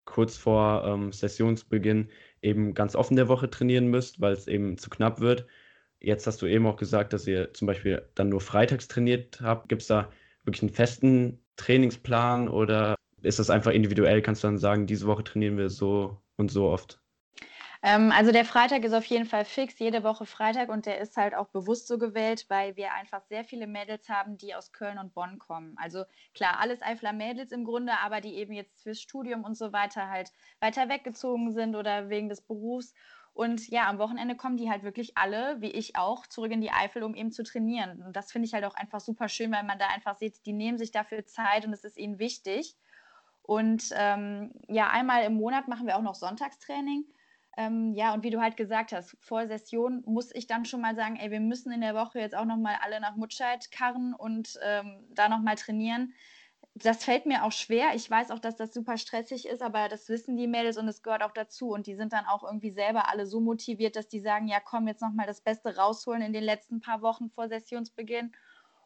kurz 0.05 0.37
vor 0.37 0.83
ähm, 0.85 1.11
Sessionsbeginn 1.11 2.09
eben 2.41 2.73
ganz 2.73 2.95
offen 2.95 3.15
der 3.15 3.27
Woche 3.29 3.49
trainieren 3.49 3.87
müsst, 3.87 4.21
weil 4.21 4.33
es 4.33 4.47
eben 4.47 4.77
zu 4.77 4.89
knapp 4.89 5.19
wird. 5.19 5.45
Jetzt 5.99 6.27
hast 6.27 6.41
du 6.41 6.45
eben 6.45 6.67
auch 6.67 6.75
gesagt, 6.75 7.13
dass 7.13 7.25
ihr 7.27 7.53
zum 7.53 7.65
Beispiel 7.67 8.03
dann 8.15 8.29
nur 8.29 8.41
freitags 8.41 8.89
trainiert 8.89 9.39
habt. 9.41 9.69
Gibt 9.69 9.81
es 9.81 9.87
da 9.87 10.11
wirklich 10.43 10.63
einen 10.63 10.73
festen 10.73 11.43
Trainingsplan 11.55 12.49
oder 12.49 12.95
ist 13.21 13.39
das 13.39 13.49
einfach 13.49 13.71
individuell? 13.71 14.21
Kannst 14.21 14.43
du 14.43 14.47
dann 14.47 14.57
sagen, 14.57 14.87
diese 14.87 15.07
Woche 15.07 15.23
trainieren 15.23 15.57
wir 15.57 15.69
so 15.69 16.21
und 16.37 16.51
so 16.51 16.67
oft? 16.69 16.99
Ähm, 17.85 18.13
also 18.13 18.31
der 18.31 18.45
Freitag 18.45 18.85
ist 18.85 18.93
auf 18.93 19.03
jeden 19.05 19.25
Fall 19.25 19.43
fix, 19.43 19.77
jede 19.77 20.03
Woche 20.03 20.25
Freitag 20.25 20.69
und 20.69 20.85
der 20.85 21.01
ist 21.01 21.17
halt 21.17 21.35
auch 21.35 21.49
bewusst 21.49 21.87
so 21.87 21.97
gewählt, 21.97 22.45
weil 22.47 22.77
wir 22.77 22.93
einfach 22.93 23.21
sehr 23.23 23.43
viele 23.43 23.67
Mädels 23.67 24.07
haben, 24.07 24.37
die 24.37 24.55
aus 24.55 24.71
Köln 24.71 24.97
und 24.97 25.13
Bonn 25.13 25.37
kommen. 25.37 25.75
Also 25.77 26.05
klar, 26.33 26.59
alles 26.61 26.81
Eifler 26.81 27.11
Mädels 27.11 27.51
im 27.51 27.65
Grunde, 27.65 27.91
aber 28.01 28.21
die 28.21 28.35
eben 28.35 28.53
jetzt 28.53 28.83
fürs 28.83 29.01
Studium 29.01 29.43
und 29.43 29.57
so 29.57 29.73
weiter 29.73 30.09
halt 30.09 30.31
weiter 30.61 30.87
weggezogen 30.87 31.51
sind 31.51 31.75
oder 31.75 32.07
wegen 32.07 32.29
des 32.29 32.39
Berufs. 32.41 32.93
Und 33.33 33.67
ja, 33.69 33.89
am 33.89 33.97
Wochenende 33.97 34.35
kommen 34.35 34.57
die 34.57 34.69
halt 34.69 34.83
wirklich 34.83 35.17
alle, 35.17 35.59
wie 35.59 35.71
ich 35.71 35.95
auch, 35.95 36.27
zurück 36.27 36.51
in 36.51 36.61
die 36.61 36.71
Eifel, 36.71 37.01
um 37.03 37.15
eben 37.15 37.31
zu 37.31 37.43
trainieren. 37.43 38.03
Und 38.03 38.15
das 38.15 38.31
finde 38.31 38.47
ich 38.47 38.53
halt 38.53 38.63
auch 38.63 38.75
einfach 38.75 38.99
super 38.99 39.27
schön, 39.27 39.51
weil 39.51 39.63
man 39.63 39.79
da 39.79 39.87
einfach 39.87 40.15
sieht, 40.15 40.45
die 40.45 40.53
nehmen 40.53 40.77
sich 40.77 40.91
dafür 40.91 41.25
Zeit 41.25 41.65
und 41.65 41.73
es 41.73 41.83
ist 41.83 41.97
ihnen 41.97 42.19
wichtig. 42.19 42.75
Und 43.41 43.89
ähm, 43.95 44.51
ja, 44.67 44.89
einmal 44.89 45.23
im 45.23 45.33
Monat 45.33 45.67
machen 45.67 45.87
wir 45.87 45.97
auch 45.97 46.03
noch 46.03 46.15
Sonntagstraining. 46.15 47.05
Ähm, 47.57 47.93
ja, 47.93 48.13
und 48.13 48.23
wie 48.23 48.29
du 48.29 48.41
halt 48.41 48.55
gesagt 48.55 48.93
hast, 48.93 49.17
vor 49.19 49.47
Session 49.47 50.03
muss 50.05 50.33
ich 50.33 50.47
dann 50.47 50.65
schon 50.65 50.81
mal 50.81 50.95
sagen, 50.95 51.17
ey, 51.17 51.29
wir 51.29 51.39
müssen 51.39 51.71
in 51.71 51.81
der 51.81 51.93
Woche 51.93 52.19
jetzt 52.19 52.35
auch 52.35 52.45
noch 52.45 52.57
mal 52.57 52.77
alle 52.81 52.99
nach 52.99 53.15
Mutscheid 53.15 53.69
karren 53.71 54.13
und 54.13 54.59
ähm, 54.63 55.05
da 55.11 55.27
noch 55.29 55.39
mal 55.39 55.55
trainieren. 55.55 56.13
Das 56.75 57.03
fällt 57.03 57.27
mir 57.27 57.43
auch 57.43 57.51
schwer. 57.51 57.93
Ich 57.93 58.09
weiß 58.09 58.31
auch, 58.31 58.39
dass 58.39 58.55
das 58.55 58.73
super 58.73 58.97
stressig 58.97 59.47
ist, 59.47 59.61
aber 59.61 59.89
das 59.89 60.09
wissen 60.09 60.37
die 60.37 60.47
Mädels 60.47 60.77
und 60.77 60.87
es 60.87 61.03
gehört 61.03 61.21
auch 61.21 61.31
dazu. 61.31 61.69
Und 61.69 61.85
die 61.85 61.95
sind 61.95 62.13
dann 62.13 62.25
auch 62.25 62.43
irgendwie 62.43 62.71
selber 62.71 63.09
alle 63.09 63.27
so 63.27 63.39
motiviert, 63.39 63.95
dass 63.95 64.07
die 64.07 64.19
sagen, 64.19 64.47
ja, 64.47 64.59
komm, 64.59 64.87
jetzt 64.87 65.01
noch 65.01 65.13
mal 65.13 65.27
das 65.27 65.41
Beste 65.41 65.75
rausholen 65.77 66.23
in 66.23 66.33
den 66.33 66.43
letzten 66.43 66.81
paar 66.81 67.03
Wochen 67.03 67.29
vor 67.29 67.47
Sessionsbeginn. 67.47 68.33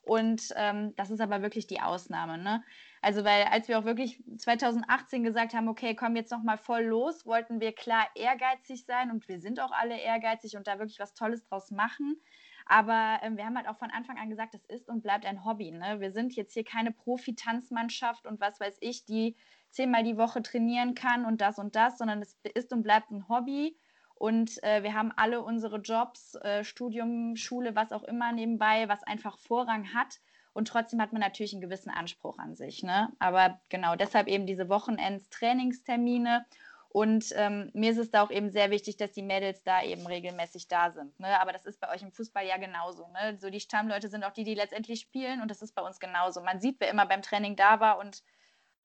Und 0.08 0.54
ähm, 0.56 0.96
das 0.96 1.12
ist 1.12 1.20
aber 1.22 1.42
wirklich 1.42 1.68
die 1.68 1.82
Ausnahme. 1.82 2.38
Ne? 2.38 2.64
Also, 3.02 3.24
weil 3.26 3.44
als 3.44 3.68
wir 3.68 3.78
auch 3.78 3.86
wirklich 3.86 4.24
2018 4.38 5.24
gesagt 5.24 5.54
haben, 5.54 5.68
okay, 5.68 5.96
komm 5.96 6.16
jetzt 6.16 6.32
noch 6.32 6.44
mal 6.44 6.58
voll 6.58 6.84
los, 6.84 7.26
wollten 7.26 7.60
wir 7.60 7.74
klar 7.74 8.08
ehrgeizig 8.16 8.86
sein 8.86 9.12
und 9.12 9.28
wir 9.28 9.40
sind 9.42 9.60
auch 9.60 9.72
alle 9.72 9.98
ehrgeizig 9.98 10.56
und 10.56 10.68
da 10.68 10.80
wirklich 10.80 11.00
was 11.00 11.14
Tolles 11.14 11.44
draus 11.44 11.72
machen. 11.72 12.22
Aber 12.68 13.20
ähm, 13.22 13.38
wir 13.38 13.46
haben 13.46 13.58
halt 13.58 13.68
auch 13.68 13.78
von 13.78 13.92
Anfang 13.92 14.18
an 14.18 14.30
gesagt, 14.30 14.54
das 14.54 14.66
ist 14.66 14.90
und 14.90 15.02
bleibt 15.02 15.26
ein 15.26 15.46
Hobby. 15.46 15.72
Ne? 15.72 16.00
Wir 16.00 16.12
sind 16.12 16.36
jetzt 16.36 16.54
hier 16.54 16.64
keine 16.64 16.92
Profi-Tanzmannschaft 16.92 18.26
und 18.26 18.40
was 18.40 18.60
weiß 18.60 18.78
ich, 18.82 19.06
die 19.06 19.36
zehnmal 19.70 20.04
die 20.04 20.18
Woche 20.18 20.42
trainieren 20.42 20.96
kann 20.96 21.26
und 21.26 21.42
das 21.42 21.60
und 21.60 21.76
das, 21.76 21.98
sondern 21.98 22.22
es 22.22 22.38
ist 22.54 22.74
und 22.74 22.84
bleibt 22.84 23.12
ein 23.12 23.28
Hobby. 23.30 23.78
Und 24.16 24.62
äh, 24.64 24.82
wir 24.82 24.94
haben 24.94 25.12
alle 25.16 25.42
unsere 25.42 25.78
Jobs, 25.78 26.36
äh, 26.36 26.64
Studium, 26.64 27.36
Schule, 27.36 27.76
was 27.76 27.92
auch 27.92 28.04
immer 28.04 28.32
nebenbei, 28.32 28.90
was 28.90 29.04
einfach 29.04 29.38
Vorrang 29.38 29.94
hat. 29.94 30.20
Und 30.54 30.68
trotzdem 30.68 31.00
hat 31.00 31.14
man 31.14 31.22
natürlich 31.22 31.54
einen 31.54 31.62
gewissen 31.62 31.92
Anspruch 31.92 32.40
an 32.40 32.56
sich. 32.56 32.82
Ne? 32.82 33.10
Aber 33.20 33.62
genau 33.70 33.96
deshalb 33.96 34.28
eben 34.28 34.48
diese 34.48 34.70
Wochenends-Trainingstermine. 34.70 36.46
Und 36.90 37.34
ähm, 37.36 37.70
mir 37.74 37.92
ist 37.92 37.98
es 37.98 38.12
da 38.12 38.24
auch 38.24 38.32
eben 38.32 38.50
sehr 38.50 38.72
wichtig, 38.72 38.98
dass 38.98 39.12
die 39.12 39.22
Mädels 39.22 39.64
da 39.64 39.84
eben 39.84 40.08
regelmäßig 40.08 40.68
da 40.68 40.92
sind. 40.92 41.20
Ne? 41.20 41.40
Aber 41.40 41.52
das 41.52 41.66
ist 41.66 41.80
bei 41.80 41.94
euch 41.94 42.02
im 42.02 42.12
Fußball 42.12 42.46
ja 42.46 42.58
genauso. 42.58 43.08
Ne? 43.10 43.38
So 43.40 43.50
die 43.50 43.60
Stammleute 43.60 44.10
sind 44.10 44.24
auch 44.24 44.32
die, 44.32 44.44
die 44.44 44.56
letztendlich 44.56 45.02
spielen 45.02 45.42
und 45.42 45.52
das 45.52 45.62
ist 45.62 45.76
bei 45.76 45.82
uns 45.82 46.00
genauso. 46.00 46.42
Man 46.42 46.60
sieht, 46.60 46.80
wer 46.80 46.90
immer 46.90 47.06
beim 47.06 47.22
Training 47.22 47.56
da 47.56 47.80
war 47.80 48.00
und 48.00 48.24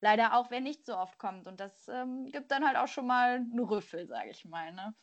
leider 0.00 0.36
auch, 0.36 0.50
wer 0.50 0.60
nicht 0.60 0.84
so 0.84 0.96
oft 0.96 1.18
kommt. 1.18 1.46
Und 1.46 1.60
das 1.60 1.88
ähm, 1.88 2.28
gibt 2.30 2.50
dann 2.50 2.66
halt 2.66 2.76
auch 2.76 2.88
schon 2.88 3.06
mal 3.06 3.36
einen 3.36 3.60
Rüffel, 3.60 4.06
sage 4.06 4.30
ich 4.30 4.44
mal. 4.44 4.72
Ne? 4.72 4.94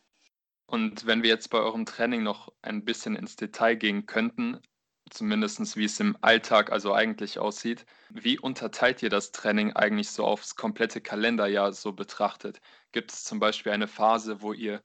Und 0.66 1.06
wenn 1.06 1.22
wir 1.22 1.30
jetzt 1.30 1.48
bei 1.48 1.58
eurem 1.58 1.86
Training 1.86 2.22
noch 2.22 2.52
ein 2.62 2.84
bisschen 2.84 3.16
ins 3.16 3.34
Detail 3.34 3.74
gehen 3.74 4.06
könnten, 4.06 4.60
zumindest 5.10 5.76
wie 5.76 5.84
es 5.84 6.00
im 6.00 6.16
Alltag 6.20 6.72
also 6.72 6.94
eigentlich 6.94 7.38
aussieht, 7.38 7.84
wie 8.08 8.38
unterteilt 8.38 9.02
ihr 9.02 9.10
das 9.10 9.32
Training 9.32 9.72
eigentlich 9.74 10.10
so 10.10 10.24
aufs 10.24 10.56
komplette 10.56 11.00
Kalenderjahr 11.00 11.72
so 11.72 11.92
betrachtet? 11.92 12.60
Gibt 12.92 13.12
es 13.12 13.24
zum 13.24 13.40
Beispiel 13.40 13.72
eine 13.72 13.88
Phase, 13.88 14.42
wo 14.42 14.52
ihr, 14.52 14.82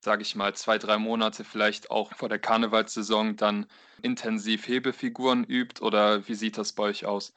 sage 0.00 0.22
ich 0.22 0.36
mal, 0.36 0.54
zwei, 0.54 0.78
drei 0.78 0.98
Monate 0.98 1.44
vielleicht 1.44 1.90
auch 1.90 2.12
vor 2.14 2.28
der 2.28 2.38
Karnevalssaison 2.38 3.36
dann 3.36 3.66
intensiv 4.02 4.68
Hebefiguren 4.68 5.44
übt 5.44 5.82
oder 5.82 6.28
wie 6.28 6.34
sieht 6.34 6.58
das 6.58 6.72
bei 6.72 6.84
euch 6.84 7.06
aus? 7.06 7.32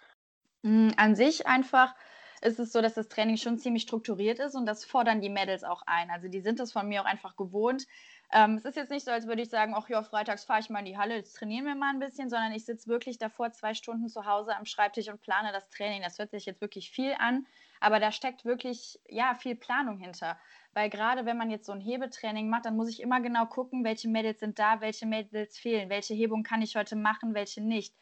Hm, 0.63 0.93
an 0.97 1.15
sich 1.15 1.47
einfach 1.47 1.95
ist 2.41 2.59
es 2.59 2.71
so, 2.71 2.81
dass 2.81 2.93
das 2.93 3.07
Training 3.07 3.37
schon 3.37 3.57
ziemlich 3.57 3.83
strukturiert 3.83 4.39
ist 4.39 4.55
und 4.55 4.65
das 4.65 4.85
fordern 4.85 5.21
die 5.21 5.29
Mädels 5.29 5.63
auch 5.63 5.83
ein. 5.85 6.11
Also 6.11 6.27
die 6.27 6.41
sind 6.41 6.59
es 6.59 6.71
von 6.71 6.87
mir 6.87 7.01
auch 7.01 7.05
einfach 7.05 7.35
gewohnt. 7.35 7.85
Ähm, 8.33 8.57
es 8.57 8.65
ist 8.65 8.75
jetzt 8.75 8.89
nicht 8.89 9.05
so, 9.05 9.11
als 9.11 9.25
würde 9.25 9.41
ich 9.41 9.49
sagen, 9.49 9.73
ach 9.75 9.87
ja, 9.87 10.03
freitags 10.03 10.43
fahre 10.43 10.59
ich 10.59 10.69
mal 10.69 10.79
in 10.79 10.85
die 10.85 10.97
Halle, 10.97 11.15
jetzt 11.15 11.33
trainieren 11.37 11.65
wir 11.65 11.75
mal 11.75 11.93
ein 11.93 11.99
bisschen, 11.99 12.29
sondern 12.29 12.51
ich 12.51 12.65
sitze 12.65 12.87
wirklich 12.89 13.17
davor 13.17 13.53
zwei 13.53 13.73
Stunden 13.73 14.09
zu 14.09 14.25
Hause 14.25 14.55
am 14.55 14.65
Schreibtisch 14.65 15.07
und 15.07 15.21
plane 15.21 15.53
das 15.53 15.69
Training. 15.69 16.01
Das 16.01 16.19
hört 16.19 16.31
sich 16.31 16.45
jetzt 16.45 16.59
wirklich 16.59 16.91
viel 16.91 17.15
an, 17.19 17.47
aber 17.79 17.99
da 18.01 18.11
steckt 18.11 18.43
wirklich 18.43 18.99
ja 19.07 19.33
viel 19.33 19.55
Planung 19.55 19.97
hinter. 19.97 20.37
Weil 20.73 20.89
gerade 20.89 21.25
wenn 21.25 21.37
man 21.37 21.49
jetzt 21.49 21.65
so 21.65 21.71
ein 21.71 21.79
Hebetraining 21.79 22.49
macht, 22.49 22.65
dann 22.65 22.75
muss 22.75 22.89
ich 22.89 23.01
immer 23.01 23.21
genau 23.21 23.45
gucken, 23.45 23.85
welche 23.85 24.09
Mädels 24.09 24.41
sind 24.41 24.59
da, 24.59 24.81
welche 24.81 25.05
Mädels 25.05 25.57
fehlen, 25.57 25.89
welche 25.89 26.13
Hebung 26.13 26.43
kann 26.43 26.61
ich 26.61 26.75
heute 26.75 26.97
machen, 26.97 27.33
welche 27.33 27.61
nicht. 27.61 27.95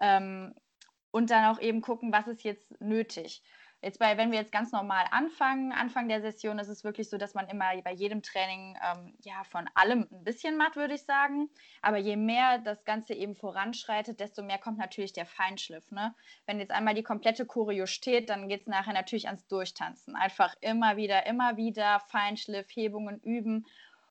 Ähm, 0.00 0.54
und 1.10 1.30
dann 1.30 1.44
auch 1.54 1.60
eben 1.60 1.82
gucken, 1.82 2.10
was 2.12 2.26
ist 2.26 2.42
jetzt 2.42 2.80
nötig. 2.80 3.42
Jetzt 3.80 4.00
bei, 4.00 4.16
wenn 4.16 4.32
wir 4.32 4.40
jetzt 4.40 4.50
ganz 4.50 4.72
normal 4.72 5.04
anfangen, 5.12 5.70
Anfang 5.70 6.08
der 6.08 6.20
Session 6.20 6.58
ist 6.58 6.68
es 6.68 6.82
wirklich 6.82 7.08
so, 7.08 7.16
dass 7.16 7.34
man 7.34 7.48
immer 7.48 7.80
bei 7.84 7.92
jedem 7.92 8.22
Training 8.22 8.76
ähm, 8.84 9.14
ja 9.22 9.44
von 9.44 9.70
allem 9.74 10.08
ein 10.10 10.24
bisschen 10.24 10.56
macht, 10.56 10.74
würde 10.74 10.94
ich 10.94 11.04
sagen. 11.04 11.48
Aber 11.80 11.96
je 11.96 12.16
mehr 12.16 12.58
das 12.58 12.84
Ganze 12.84 13.14
eben 13.14 13.36
voranschreitet, 13.36 14.18
desto 14.18 14.42
mehr 14.42 14.58
kommt 14.58 14.78
natürlich 14.78 15.12
der 15.12 15.26
Feinschliff. 15.26 15.90
Ne? 15.92 16.12
Wenn 16.44 16.58
jetzt 16.58 16.72
einmal 16.72 16.94
die 16.94 17.04
komplette 17.04 17.46
Choreo 17.46 17.86
steht, 17.86 18.30
dann 18.30 18.48
geht 18.48 18.62
es 18.62 18.66
nachher 18.66 18.94
natürlich 18.94 19.28
ans 19.28 19.46
Durchtanzen. 19.46 20.16
Einfach 20.16 20.56
immer 20.60 20.96
wieder, 20.96 21.26
immer 21.26 21.56
wieder 21.56 22.00
Feinschliff, 22.08 22.66
Hebungen 22.74 23.20
üben 23.20 23.64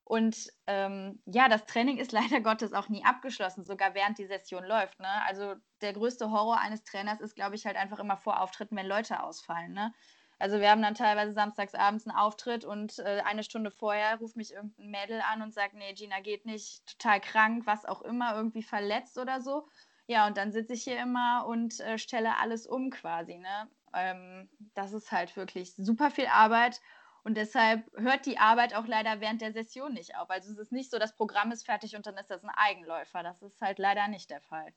und 0.08 0.50
ähm, 0.66 1.20
ja, 1.26 1.50
das 1.50 1.66
Training 1.66 1.98
ist 1.98 2.12
leider 2.12 2.40
Gottes 2.40 2.72
auch 2.72 2.88
nie 2.88 3.04
abgeschlossen, 3.04 3.64
sogar 3.64 3.94
während 3.94 4.18
die 4.18 4.26
Session 4.26 4.64
läuft. 4.64 4.98
Ne? 5.00 5.22
Also 5.26 5.54
der 5.82 5.92
größte 5.92 6.30
Horror 6.30 6.58
eines 6.58 6.82
Trainers 6.82 7.20
ist, 7.20 7.36
glaube 7.36 7.56
ich, 7.56 7.66
halt 7.66 7.76
einfach 7.76 7.98
immer 7.98 8.16
vor 8.16 8.40
Auftritten, 8.40 8.76
wenn 8.76 8.86
Leute 8.86 9.22
ausfallen. 9.22 9.72
Ne? 9.72 9.92
Also 10.38 10.60
wir 10.60 10.70
haben 10.70 10.80
dann 10.80 10.94
teilweise 10.94 11.34
samstags 11.34 11.74
abends 11.74 12.06
einen 12.06 12.16
Auftritt 12.16 12.64
und 12.64 12.98
äh, 13.00 13.22
eine 13.26 13.42
Stunde 13.42 13.70
vorher 13.70 14.16
ruft 14.16 14.36
mich 14.36 14.54
irgendein 14.54 14.90
Mädel 14.90 15.20
an 15.30 15.42
und 15.42 15.52
sagt, 15.52 15.74
nee, 15.74 15.92
Gina 15.92 16.20
geht 16.20 16.46
nicht, 16.46 16.86
total 16.86 17.20
krank, 17.20 17.66
was 17.66 17.84
auch 17.84 18.00
immer, 18.00 18.34
irgendwie 18.34 18.62
verletzt 18.62 19.18
oder 19.18 19.42
so. 19.42 19.68
Ja, 20.06 20.26
und 20.26 20.38
dann 20.38 20.52
sitze 20.52 20.72
ich 20.72 20.84
hier 20.84 20.98
immer 20.98 21.44
und 21.46 21.80
äh, 21.80 21.98
stelle 21.98 22.38
alles 22.38 22.66
um 22.66 22.88
quasi. 22.88 23.36
Ne? 23.36 23.68
Ähm, 23.92 24.48
das 24.72 24.94
ist 24.94 25.12
halt 25.12 25.36
wirklich 25.36 25.74
super 25.74 26.10
viel 26.10 26.28
Arbeit 26.28 26.80
und 27.28 27.34
deshalb 27.34 27.84
hört 27.94 28.24
die 28.24 28.38
Arbeit 28.38 28.74
auch 28.74 28.86
leider 28.86 29.20
während 29.20 29.42
der 29.42 29.52
Session 29.52 29.92
nicht 29.92 30.16
auf. 30.16 30.30
Also 30.30 30.50
es 30.50 30.56
ist 30.56 30.72
nicht 30.72 30.90
so, 30.90 30.98
das 30.98 31.14
Programm 31.14 31.52
ist 31.52 31.66
fertig 31.66 31.94
und 31.94 32.06
dann 32.06 32.16
ist 32.16 32.30
das 32.30 32.42
ein 32.42 32.48
Eigenläufer. 32.48 33.22
Das 33.22 33.42
ist 33.42 33.60
halt 33.60 33.78
leider 33.78 34.08
nicht 34.08 34.30
der 34.30 34.40
Fall. 34.40 34.72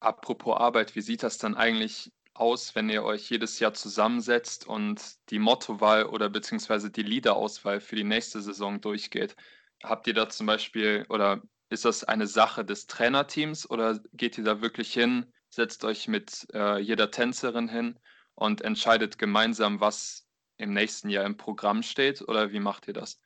Apropos 0.00 0.56
Arbeit, 0.56 0.96
wie 0.96 1.02
sieht 1.02 1.22
das 1.22 1.38
dann 1.38 1.54
eigentlich 1.54 2.10
aus, 2.34 2.74
wenn 2.74 2.90
ihr 2.90 3.04
euch 3.04 3.30
jedes 3.30 3.60
Jahr 3.60 3.74
zusammensetzt 3.74 4.66
und 4.66 5.00
die 5.30 5.38
Mottowahl 5.38 6.06
oder 6.06 6.28
beziehungsweise 6.28 6.90
die 6.90 7.04
Liederauswahl 7.04 7.80
für 7.80 7.94
die 7.94 8.02
nächste 8.02 8.42
Saison 8.42 8.80
durchgeht? 8.80 9.36
Habt 9.84 10.08
ihr 10.08 10.14
da 10.14 10.28
zum 10.28 10.48
Beispiel 10.48 11.06
oder 11.10 11.42
ist 11.68 11.84
das 11.84 12.02
eine 12.02 12.26
Sache 12.26 12.64
des 12.64 12.88
Trainerteams 12.88 13.70
oder 13.70 14.00
geht 14.14 14.36
ihr 14.36 14.42
da 14.42 14.60
wirklich 14.60 14.92
hin, 14.92 15.32
setzt 15.48 15.84
euch 15.84 16.08
mit 16.08 16.48
äh, 16.54 16.80
jeder 16.80 17.12
Tänzerin 17.12 17.68
hin 17.68 18.00
und 18.34 18.62
entscheidet 18.62 19.16
gemeinsam, 19.16 19.78
was 19.78 20.23
im 20.56 20.72
nächsten 20.72 21.08
Jahr 21.08 21.24
im 21.24 21.36
Programm 21.36 21.82
steht 21.82 22.22
oder 22.22 22.52
wie 22.52 22.60
macht 22.60 22.88
ihr 22.88 22.94
das? 22.94 23.20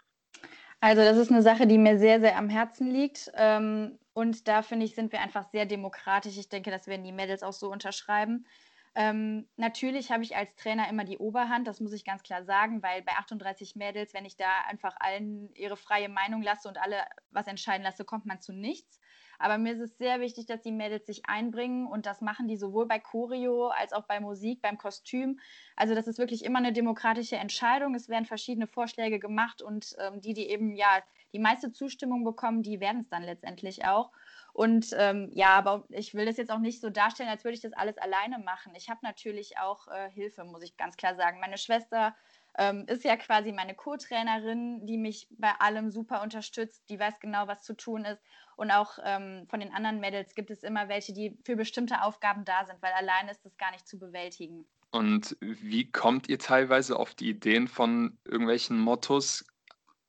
Also 0.80 1.02
das 1.02 1.16
ist 1.16 1.30
eine 1.30 1.42
Sache, 1.42 1.66
die 1.66 1.78
mir 1.78 1.98
sehr, 1.98 2.20
sehr 2.20 2.36
am 2.36 2.48
Herzen 2.48 2.90
liegt. 2.90 3.30
Ähm, 3.34 3.98
und 4.12 4.46
da 4.48 4.62
finde 4.62 4.86
ich, 4.86 4.94
sind 4.94 5.12
wir 5.12 5.20
einfach 5.20 5.48
sehr 5.50 5.66
demokratisch. 5.66 6.38
Ich 6.38 6.48
denke, 6.48 6.70
das 6.70 6.86
werden 6.86 7.04
die 7.04 7.12
Mädels 7.12 7.42
auch 7.42 7.52
so 7.52 7.70
unterschreiben. 7.70 8.46
Ähm, 8.94 9.48
natürlich 9.56 10.10
habe 10.10 10.24
ich 10.24 10.34
als 10.34 10.56
Trainer 10.56 10.88
immer 10.88 11.04
die 11.04 11.18
Oberhand, 11.18 11.68
das 11.68 11.78
muss 11.78 11.92
ich 11.92 12.04
ganz 12.04 12.22
klar 12.22 12.44
sagen, 12.44 12.82
weil 12.82 13.02
bei 13.02 13.12
38 13.12 13.76
Mädels, 13.76 14.14
wenn 14.14 14.24
ich 14.24 14.36
da 14.36 14.48
einfach 14.66 14.96
allen 14.98 15.54
ihre 15.54 15.76
freie 15.76 16.08
Meinung 16.08 16.42
lasse 16.42 16.68
und 16.68 16.78
alle 16.78 17.04
was 17.30 17.46
entscheiden 17.46 17.84
lasse, 17.84 18.04
kommt 18.04 18.26
man 18.26 18.40
zu 18.40 18.52
nichts. 18.52 18.98
Aber 19.38 19.58
mir 19.58 19.72
ist 19.72 19.80
es 19.80 19.98
sehr 19.98 20.20
wichtig, 20.20 20.46
dass 20.46 20.62
die 20.62 20.72
Mädels 20.72 21.06
sich 21.06 21.26
einbringen 21.26 21.86
und 21.86 22.06
das 22.06 22.20
machen 22.20 22.48
die 22.48 22.56
sowohl 22.56 22.86
bei 22.86 22.98
Choreo 22.98 23.68
als 23.68 23.92
auch 23.92 24.04
bei 24.04 24.20
Musik, 24.20 24.60
beim 24.62 24.78
Kostüm. 24.78 25.38
Also 25.76 25.94
das 25.94 26.06
ist 26.06 26.18
wirklich 26.18 26.44
immer 26.44 26.58
eine 26.58 26.72
demokratische 26.72 27.36
Entscheidung. 27.36 27.94
Es 27.94 28.08
werden 28.08 28.24
verschiedene 28.26 28.66
Vorschläge 28.66 29.18
gemacht 29.18 29.62
und 29.62 29.96
ähm, 29.98 30.20
die, 30.20 30.34
die 30.34 30.48
eben 30.48 30.74
ja 30.74 30.88
die 31.32 31.38
meiste 31.38 31.72
Zustimmung 31.72 32.24
bekommen, 32.24 32.62
die 32.62 32.80
werden 32.80 33.02
es 33.02 33.08
dann 33.08 33.22
letztendlich 33.22 33.84
auch. 33.84 34.10
Und 34.52 34.88
ähm, 34.98 35.30
ja, 35.32 35.50
aber 35.50 35.84
ich 35.90 36.14
will 36.14 36.26
das 36.26 36.36
jetzt 36.36 36.50
auch 36.50 36.58
nicht 36.58 36.80
so 36.80 36.90
darstellen, 36.90 37.28
als 37.28 37.44
würde 37.44 37.54
ich 37.54 37.60
das 37.60 37.74
alles 37.74 37.98
alleine 37.98 38.38
machen. 38.38 38.72
Ich 38.74 38.90
habe 38.90 39.00
natürlich 39.02 39.58
auch 39.58 39.86
äh, 39.88 40.10
Hilfe, 40.10 40.44
muss 40.44 40.62
ich 40.62 40.76
ganz 40.76 40.96
klar 40.96 41.14
sagen. 41.14 41.38
Meine 41.38 41.58
Schwester 41.58 42.16
ähm, 42.58 42.84
ist 42.88 43.04
ja 43.04 43.16
quasi 43.16 43.52
meine 43.52 43.74
Co-Trainerin, 43.74 44.84
die 44.84 44.98
mich 44.98 45.28
bei 45.30 45.52
allem 45.60 45.90
super 45.90 46.22
unterstützt, 46.22 46.82
die 46.88 46.98
weiß 46.98 47.20
genau, 47.20 47.46
was 47.46 47.62
zu 47.62 47.76
tun 47.76 48.04
ist. 48.04 48.20
Und 48.58 48.72
auch 48.72 48.98
ähm, 49.04 49.46
von 49.48 49.60
den 49.60 49.72
anderen 49.72 50.00
Mädels 50.00 50.34
gibt 50.34 50.50
es 50.50 50.64
immer 50.64 50.88
welche, 50.88 51.12
die 51.12 51.38
für 51.44 51.54
bestimmte 51.54 52.02
Aufgaben 52.02 52.44
da 52.44 52.66
sind, 52.66 52.82
weil 52.82 52.92
alleine 52.92 53.30
ist 53.30 53.44
das 53.44 53.56
gar 53.56 53.70
nicht 53.70 53.86
zu 53.86 53.98
bewältigen. 53.98 54.66
Und 54.90 55.36
wie 55.40 55.90
kommt 55.90 56.28
ihr 56.28 56.38
teilweise 56.38 56.98
auf 56.98 57.14
die 57.14 57.28
Ideen 57.28 57.68
von 57.68 58.18
irgendwelchen 58.24 58.78
Mottos? 58.78 59.44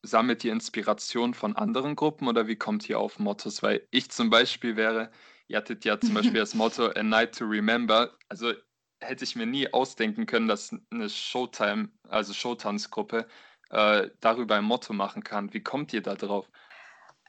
sammelt 0.01 0.43
ihr 0.43 0.53
Inspiration 0.53 1.33
von 1.33 1.55
anderen 1.55 1.95
Gruppen 1.95 2.27
oder 2.27 2.47
wie 2.47 2.55
kommt 2.55 2.87
ihr 2.89 2.99
auf 2.99 3.19
Mottos? 3.19 3.61
Weil 3.61 3.85
ich 3.91 4.09
zum 4.09 4.29
Beispiel 4.29 4.75
wäre, 4.75 5.11
ihr 5.47 5.57
hattet 5.57 5.85
ja 5.85 5.99
zum 5.99 6.13
Beispiel 6.13 6.39
das 6.39 6.53
Motto 6.55 6.87
A 6.87 7.03
Night 7.03 7.37
to 7.37 7.45
Remember. 7.45 8.17
Also 8.29 8.53
hätte 9.01 9.23
ich 9.23 9.35
mir 9.35 9.45
nie 9.45 9.71
ausdenken 9.73 10.25
können, 10.25 10.47
dass 10.47 10.75
eine 10.91 11.09
Showtime, 11.09 11.89
also 12.07 12.33
Showtanzgruppe, 12.33 13.27
äh, 13.69 14.09
darüber 14.19 14.55
ein 14.55 14.63
Motto 14.63 14.93
machen 14.93 15.23
kann. 15.23 15.53
Wie 15.53 15.61
kommt 15.61 15.93
ihr 15.93 16.01
da 16.01 16.15
drauf? 16.15 16.49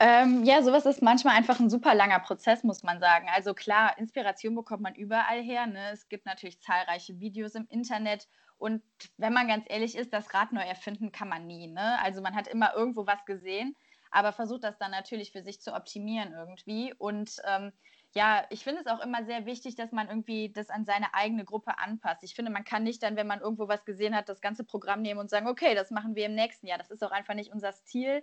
Ähm, 0.02 0.44
ja, 0.44 0.62
sowas 0.62 0.86
ist 0.86 1.02
manchmal 1.02 1.36
einfach 1.36 1.60
ein 1.60 1.68
super 1.68 1.94
langer 1.94 2.20
Prozess, 2.20 2.64
muss 2.64 2.82
man 2.82 3.00
sagen. 3.00 3.28
Also 3.34 3.52
klar, 3.52 3.98
Inspiration 3.98 4.54
bekommt 4.54 4.80
man 4.80 4.94
überall 4.94 5.42
her. 5.42 5.66
Ne? 5.66 5.90
Es 5.92 6.08
gibt 6.08 6.24
natürlich 6.24 6.58
zahlreiche 6.62 7.20
Videos 7.20 7.54
im 7.54 7.66
Internet 7.68 8.26
und 8.56 8.82
wenn 9.18 9.34
man 9.34 9.46
ganz 9.46 9.66
ehrlich 9.68 9.96
ist, 9.96 10.14
das 10.14 10.32
Rad 10.32 10.52
neu 10.52 10.62
erfinden 10.62 11.12
kann 11.12 11.28
man 11.28 11.46
nie. 11.46 11.66
Ne? 11.66 11.98
Also 12.02 12.22
man 12.22 12.34
hat 12.34 12.48
immer 12.48 12.74
irgendwo 12.74 13.06
was 13.06 13.26
gesehen, 13.26 13.76
aber 14.10 14.32
versucht 14.32 14.64
das 14.64 14.78
dann 14.78 14.90
natürlich 14.90 15.32
für 15.32 15.42
sich 15.42 15.60
zu 15.60 15.74
optimieren 15.74 16.32
irgendwie. 16.32 16.94
Und 16.96 17.36
ähm, 17.46 17.70
ja, 18.14 18.46
ich 18.48 18.64
finde 18.64 18.80
es 18.80 18.86
auch 18.86 19.04
immer 19.04 19.26
sehr 19.26 19.44
wichtig, 19.44 19.74
dass 19.74 19.92
man 19.92 20.08
irgendwie 20.08 20.50
das 20.50 20.70
an 20.70 20.86
seine 20.86 21.12
eigene 21.12 21.44
Gruppe 21.44 21.78
anpasst. 21.78 22.24
Ich 22.24 22.34
finde, 22.34 22.50
man 22.50 22.64
kann 22.64 22.84
nicht 22.84 23.02
dann, 23.02 23.16
wenn 23.16 23.26
man 23.26 23.40
irgendwo 23.40 23.68
was 23.68 23.84
gesehen 23.84 24.16
hat, 24.16 24.30
das 24.30 24.40
ganze 24.40 24.64
Programm 24.64 25.02
nehmen 25.02 25.20
und 25.20 25.28
sagen, 25.28 25.46
okay, 25.46 25.74
das 25.74 25.90
machen 25.90 26.14
wir 26.14 26.24
im 26.24 26.34
nächsten 26.34 26.66
Jahr. 26.66 26.78
Das 26.78 26.90
ist 26.90 27.04
auch 27.04 27.12
einfach 27.12 27.34
nicht 27.34 27.52
unser 27.52 27.72
Stil. 27.72 28.22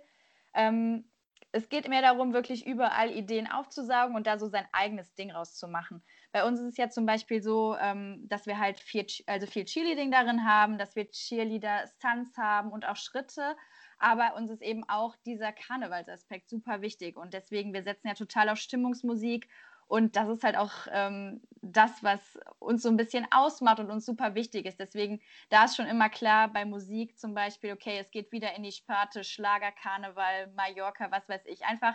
Ähm, 0.54 1.04
es 1.52 1.68
geht 1.68 1.88
mehr 1.88 2.02
darum, 2.02 2.34
wirklich 2.34 2.66
überall 2.66 3.10
Ideen 3.10 3.50
aufzusaugen 3.50 4.14
und 4.14 4.26
da 4.26 4.38
so 4.38 4.48
sein 4.48 4.66
eigenes 4.72 5.14
Ding 5.14 5.30
rauszumachen. 5.30 6.02
Bei 6.30 6.44
uns 6.44 6.60
ist 6.60 6.66
es 6.66 6.76
ja 6.76 6.90
zum 6.90 7.06
Beispiel 7.06 7.42
so, 7.42 7.74
ähm, 7.80 8.26
dass 8.28 8.46
wir 8.46 8.58
halt 8.58 8.78
viel, 8.78 9.06
also 9.26 9.46
viel 9.46 9.64
Cheerleading 9.64 10.10
darin 10.10 10.44
haben, 10.44 10.76
dass 10.76 10.94
wir 10.94 11.10
Cheerleader-Stunts 11.10 12.36
haben 12.36 12.70
und 12.70 12.86
auch 12.86 12.96
Schritte. 12.96 13.56
Aber 13.98 14.36
uns 14.36 14.50
ist 14.50 14.62
eben 14.62 14.84
auch 14.88 15.16
dieser 15.26 15.52
Karnevalsaspekt 15.52 16.50
super 16.50 16.82
wichtig. 16.82 17.16
Und 17.16 17.32
deswegen, 17.32 17.72
wir 17.72 17.82
setzen 17.82 18.08
ja 18.08 18.14
total 18.14 18.50
auf 18.50 18.58
Stimmungsmusik 18.58 19.48
und 19.88 20.16
das 20.16 20.28
ist 20.28 20.44
halt 20.44 20.56
auch 20.56 20.72
ähm, 20.92 21.40
das, 21.62 22.02
was 22.02 22.20
uns 22.58 22.82
so 22.82 22.90
ein 22.90 22.98
bisschen 22.98 23.26
ausmacht 23.30 23.80
und 23.80 23.90
uns 23.90 24.04
super 24.04 24.34
wichtig 24.34 24.66
ist. 24.66 24.78
Deswegen, 24.78 25.20
da 25.48 25.64
ist 25.64 25.76
schon 25.76 25.86
immer 25.86 26.10
klar, 26.10 26.48
bei 26.48 26.66
Musik 26.66 27.18
zum 27.18 27.34
Beispiel, 27.34 27.72
okay, 27.72 27.98
es 27.98 28.10
geht 28.10 28.30
wieder 28.30 28.54
in 28.54 28.62
die 28.62 28.72
Sparte 28.72 29.24
Schlager, 29.24 29.72
Karneval, 29.72 30.52
Mallorca, 30.54 31.10
was 31.10 31.26
weiß 31.28 31.46
ich. 31.46 31.64
Einfach, 31.64 31.94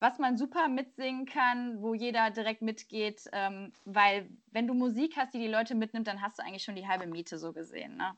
was 0.00 0.18
man 0.18 0.36
super 0.36 0.68
mitsingen 0.68 1.24
kann, 1.24 1.80
wo 1.80 1.94
jeder 1.94 2.30
direkt 2.30 2.62
mitgeht. 2.62 3.22
Ähm, 3.32 3.72
weil, 3.84 4.28
wenn 4.50 4.66
du 4.66 4.74
Musik 4.74 5.14
hast, 5.16 5.32
die 5.32 5.38
die 5.38 5.46
Leute 5.46 5.76
mitnimmt, 5.76 6.08
dann 6.08 6.22
hast 6.22 6.38
du 6.38 6.42
eigentlich 6.42 6.64
schon 6.64 6.76
die 6.76 6.88
halbe 6.88 7.06
Miete 7.06 7.38
so 7.38 7.52
gesehen. 7.52 7.96
Ne? 7.96 8.12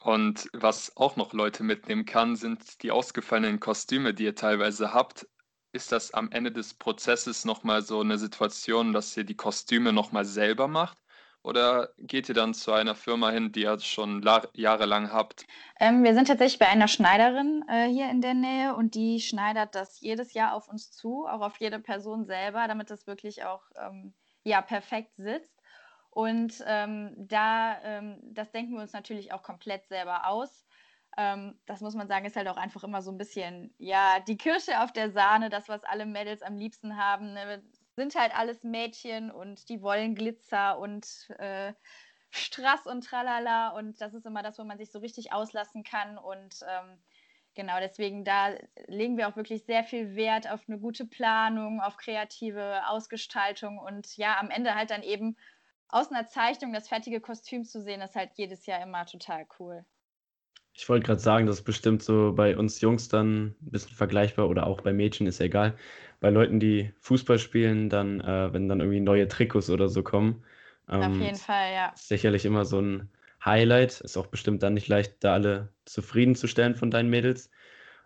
Und 0.00 0.50
was 0.52 0.94
auch 0.98 1.16
noch 1.16 1.32
Leute 1.32 1.62
mitnehmen 1.62 2.04
kann, 2.04 2.36
sind 2.36 2.82
die 2.82 2.90
ausgefallenen 2.90 3.58
Kostüme, 3.58 4.12
die 4.12 4.24
ihr 4.24 4.34
teilweise 4.34 4.92
habt 4.92 5.26
ist 5.74 5.92
das 5.92 6.14
am 6.14 6.30
Ende 6.30 6.52
des 6.52 6.74
Prozesses 6.74 7.44
nochmal 7.44 7.82
so 7.82 8.00
eine 8.00 8.16
Situation, 8.16 8.92
dass 8.92 9.16
ihr 9.16 9.24
die 9.24 9.36
Kostüme 9.36 9.92
nochmal 9.92 10.24
selber 10.24 10.68
macht? 10.68 10.98
Oder 11.42 11.90
geht 11.98 12.30
ihr 12.30 12.34
dann 12.34 12.54
zu 12.54 12.72
einer 12.72 12.94
Firma 12.94 13.28
hin, 13.28 13.52
die 13.52 13.62
ihr 13.62 13.78
schon 13.78 14.26
jahrelang 14.54 15.12
habt? 15.12 15.44
Ähm, 15.78 16.02
wir 16.02 16.14
sind 16.14 16.28
tatsächlich 16.28 16.58
bei 16.58 16.68
einer 16.68 16.88
Schneiderin 16.88 17.62
äh, 17.68 17.86
hier 17.86 18.08
in 18.08 18.22
der 18.22 18.32
Nähe 18.32 18.74
und 18.74 18.94
die 18.94 19.20
schneidert 19.20 19.74
das 19.74 20.00
jedes 20.00 20.32
Jahr 20.32 20.54
auf 20.54 20.68
uns 20.68 20.90
zu, 20.90 21.26
auch 21.26 21.42
auf 21.42 21.58
jede 21.60 21.80
Person 21.80 22.24
selber, 22.24 22.66
damit 22.66 22.88
das 22.88 23.06
wirklich 23.06 23.44
auch 23.44 23.62
ähm, 23.76 24.14
ja, 24.44 24.62
perfekt 24.62 25.12
sitzt. 25.16 25.54
Und 26.08 26.62
ähm, 26.66 27.12
da, 27.18 27.78
ähm, 27.82 28.20
das 28.22 28.50
denken 28.52 28.74
wir 28.74 28.80
uns 28.80 28.92
natürlich 28.92 29.32
auch 29.32 29.42
komplett 29.42 29.86
selber 29.88 30.28
aus. 30.28 30.63
Ähm, 31.16 31.58
das 31.66 31.80
muss 31.80 31.94
man 31.94 32.08
sagen, 32.08 32.26
ist 32.26 32.36
halt 32.36 32.48
auch 32.48 32.56
einfach 32.56 32.84
immer 32.84 33.02
so 33.02 33.10
ein 33.10 33.18
bisschen, 33.18 33.74
ja, 33.78 34.20
die 34.20 34.36
Kirsche 34.36 34.82
auf 34.82 34.92
der 34.92 35.10
Sahne, 35.10 35.48
das, 35.48 35.68
was 35.68 35.84
alle 35.84 36.06
Mädels 36.06 36.42
am 36.42 36.56
liebsten 36.56 36.96
haben. 36.96 37.34
Ne? 37.34 37.62
Sind 37.96 38.14
halt 38.16 38.36
alles 38.36 38.62
Mädchen 38.64 39.30
und 39.30 39.68
die 39.68 39.82
wollen 39.82 40.14
Glitzer 40.14 40.78
und 40.78 41.06
äh, 41.38 41.72
Strass 42.30 42.86
und 42.86 43.04
Tralala. 43.04 43.68
Und 43.70 44.00
das 44.00 44.14
ist 44.14 44.26
immer 44.26 44.42
das, 44.42 44.58
wo 44.58 44.64
man 44.64 44.78
sich 44.78 44.90
so 44.90 44.98
richtig 44.98 45.32
auslassen 45.32 45.84
kann. 45.84 46.18
Und 46.18 46.60
ähm, 46.68 46.98
genau, 47.54 47.78
deswegen 47.78 48.24
da 48.24 48.50
legen 48.86 49.16
wir 49.16 49.28
auch 49.28 49.36
wirklich 49.36 49.64
sehr 49.64 49.84
viel 49.84 50.16
Wert 50.16 50.50
auf 50.50 50.62
eine 50.68 50.78
gute 50.78 51.06
Planung, 51.06 51.80
auf 51.80 51.96
kreative 51.96 52.82
Ausgestaltung 52.88 53.78
und 53.78 54.16
ja, 54.16 54.38
am 54.38 54.50
Ende 54.50 54.74
halt 54.74 54.90
dann 54.90 55.02
eben 55.02 55.36
aus 55.88 56.10
einer 56.10 56.26
Zeichnung 56.26 56.72
das 56.72 56.88
fertige 56.88 57.20
Kostüm 57.20 57.64
zu 57.64 57.80
sehen, 57.80 58.00
ist 58.00 58.16
halt 58.16 58.32
jedes 58.34 58.66
Jahr 58.66 58.82
immer 58.82 59.06
total 59.06 59.46
cool. 59.60 59.84
Ich 60.76 60.88
wollte 60.88 61.06
gerade 61.06 61.20
sagen, 61.20 61.46
das 61.46 61.58
ist 61.58 61.64
bestimmt 61.64 62.02
so 62.02 62.32
bei 62.34 62.56
uns 62.56 62.80
Jungs 62.80 63.08
dann 63.08 63.46
ein 63.46 63.56
bisschen 63.70 63.94
vergleichbar 63.94 64.48
oder 64.48 64.66
auch 64.66 64.80
bei 64.80 64.92
Mädchen, 64.92 65.26
ist 65.26 65.38
ja 65.38 65.46
egal. 65.46 65.76
Bei 66.20 66.30
Leuten, 66.30 66.58
die 66.58 66.92
Fußball 67.00 67.38
spielen, 67.38 67.88
dann, 67.88 68.20
äh, 68.20 68.52
wenn 68.52 68.68
dann 68.68 68.80
irgendwie 68.80 69.00
neue 69.00 69.28
Trikots 69.28 69.70
oder 69.70 69.88
so 69.88 70.02
kommen. 70.02 70.42
Ähm, 70.88 71.02
Auf 71.02 71.20
jeden 71.20 71.36
Fall, 71.36 71.72
ja. 71.72 71.92
Ist 71.94 72.08
sicherlich 72.08 72.44
immer 72.44 72.64
so 72.64 72.80
ein 72.80 73.08
Highlight. 73.44 74.00
Ist 74.00 74.16
auch 74.16 74.26
bestimmt 74.26 74.62
dann 74.62 74.74
nicht 74.74 74.88
leicht, 74.88 75.22
da 75.22 75.34
alle 75.34 75.68
zufriedenzustellen 75.84 76.74
von 76.74 76.90
deinen 76.90 77.10
Mädels. 77.10 77.50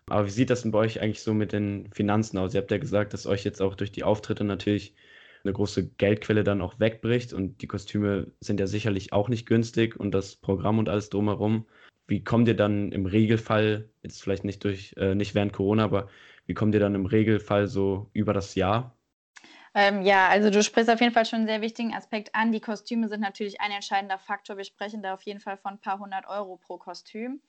Aber 0.07 0.25
wie 0.25 0.31
sieht 0.31 0.49
das 0.49 0.63
denn 0.63 0.71
bei 0.71 0.79
euch 0.79 1.01
eigentlich 1.01 1.21
so 1.21 1.33
mit 1.33 1.53
den 1.53 1.91
Finanzen 1.93 2.37
aus? 2.37 2.53
Ihr 2.53 2.61
habt 2.61 2.71
ja 2.71 2.77
gesagt, 2.77 3.13
dass 3.13 3.25
euch 3.25 3.43
jetzt 3.43 3.61
auch 3.61 3.75
durch 3.75 3.91
die 3.91 4.03
Auftritte 4.03 4.43
natürlich 4.43 4.95
eine 5.43 5.53
große 5.53 5.87
Geldquelle 5.91 6.43
dann 6.43 6.61
auch 6.61 6.79
wegbricht 6.79 7.33
und 7.33 7.61
die 7.61 7.67
Kostüme 7.67 8.27
sind 8.41 8.59
ja 8.59 8.67
sicherlich 8.67 9.13
auch 9.13 9.29
nicht 9.29 9.45
günstig 9.45 9.95
und 9.99 10.11
das 10.11 10.35
Programm 10.35 10.79
und 10.79 10.89
alles 10.89 11.09
drumherum. 11.09 11.65
Wie 12.09 12.23
kommt 12.23 12.47
ihr 12.47 12.55
dann 12.55 12.91
im 12.91 13.05
Regelfall, 13.05 13.89
jetzt 14.01 14.21
vielleicht 14.21 14.43
nicht 14.43 14.63
durch, 14.63 14.93
äh, 14.97 15.15
nicht 15.15 15.35
während 15.35 15.53
Corona, 15.53 15.83
aber 15.83 16.09
wie 16.45 16.55
kommt 16.55 16.73
ihr 16.73 16.79
dann 16.79 16.95
im 16.95 17.05
Regelfall 17.05 17.67
so 17.67 18.09
über 18.13 18.33
das 18.33 18.55
Jahr? 18.55 18.95
Ähm, 19.75 20.01
ja, 20.01 20.27
also 20.27 20.49
du 20.49 20.63
sprichst 20.63 20.89
auf 20.89 20.99
jeden 20.99 21.13
Fall 21.13 21.25
schon 21.25 21.37
einen 21.37 21.47
sehr 21.47 21.61
wichtigen 21.61 21.93
Aspekt 21.93 22.33
an. 22.33 22.51
Die 22.51 22.59
Kostüme 22.59 23.07
sind 23.07 23.21
natürlich 23.21 23.61
ein 23.61 23.71
entscheidender 23.71 24.17
Faktor. 24.17 24.57
Wir 24.57 24.63
sprechen 24.63 25.03
da 25.03 25.13
auf 25.13 25.21
jeden 25.21 25.39
Fall 25.39 25.57
von 25.57 25.73
ein 25.73 25.79
paar 25.79 25.99
hundert 25.99 26.27
Euro 26.27 26.57
pro 26.57 26.77
Kostüm. 26.77 27.39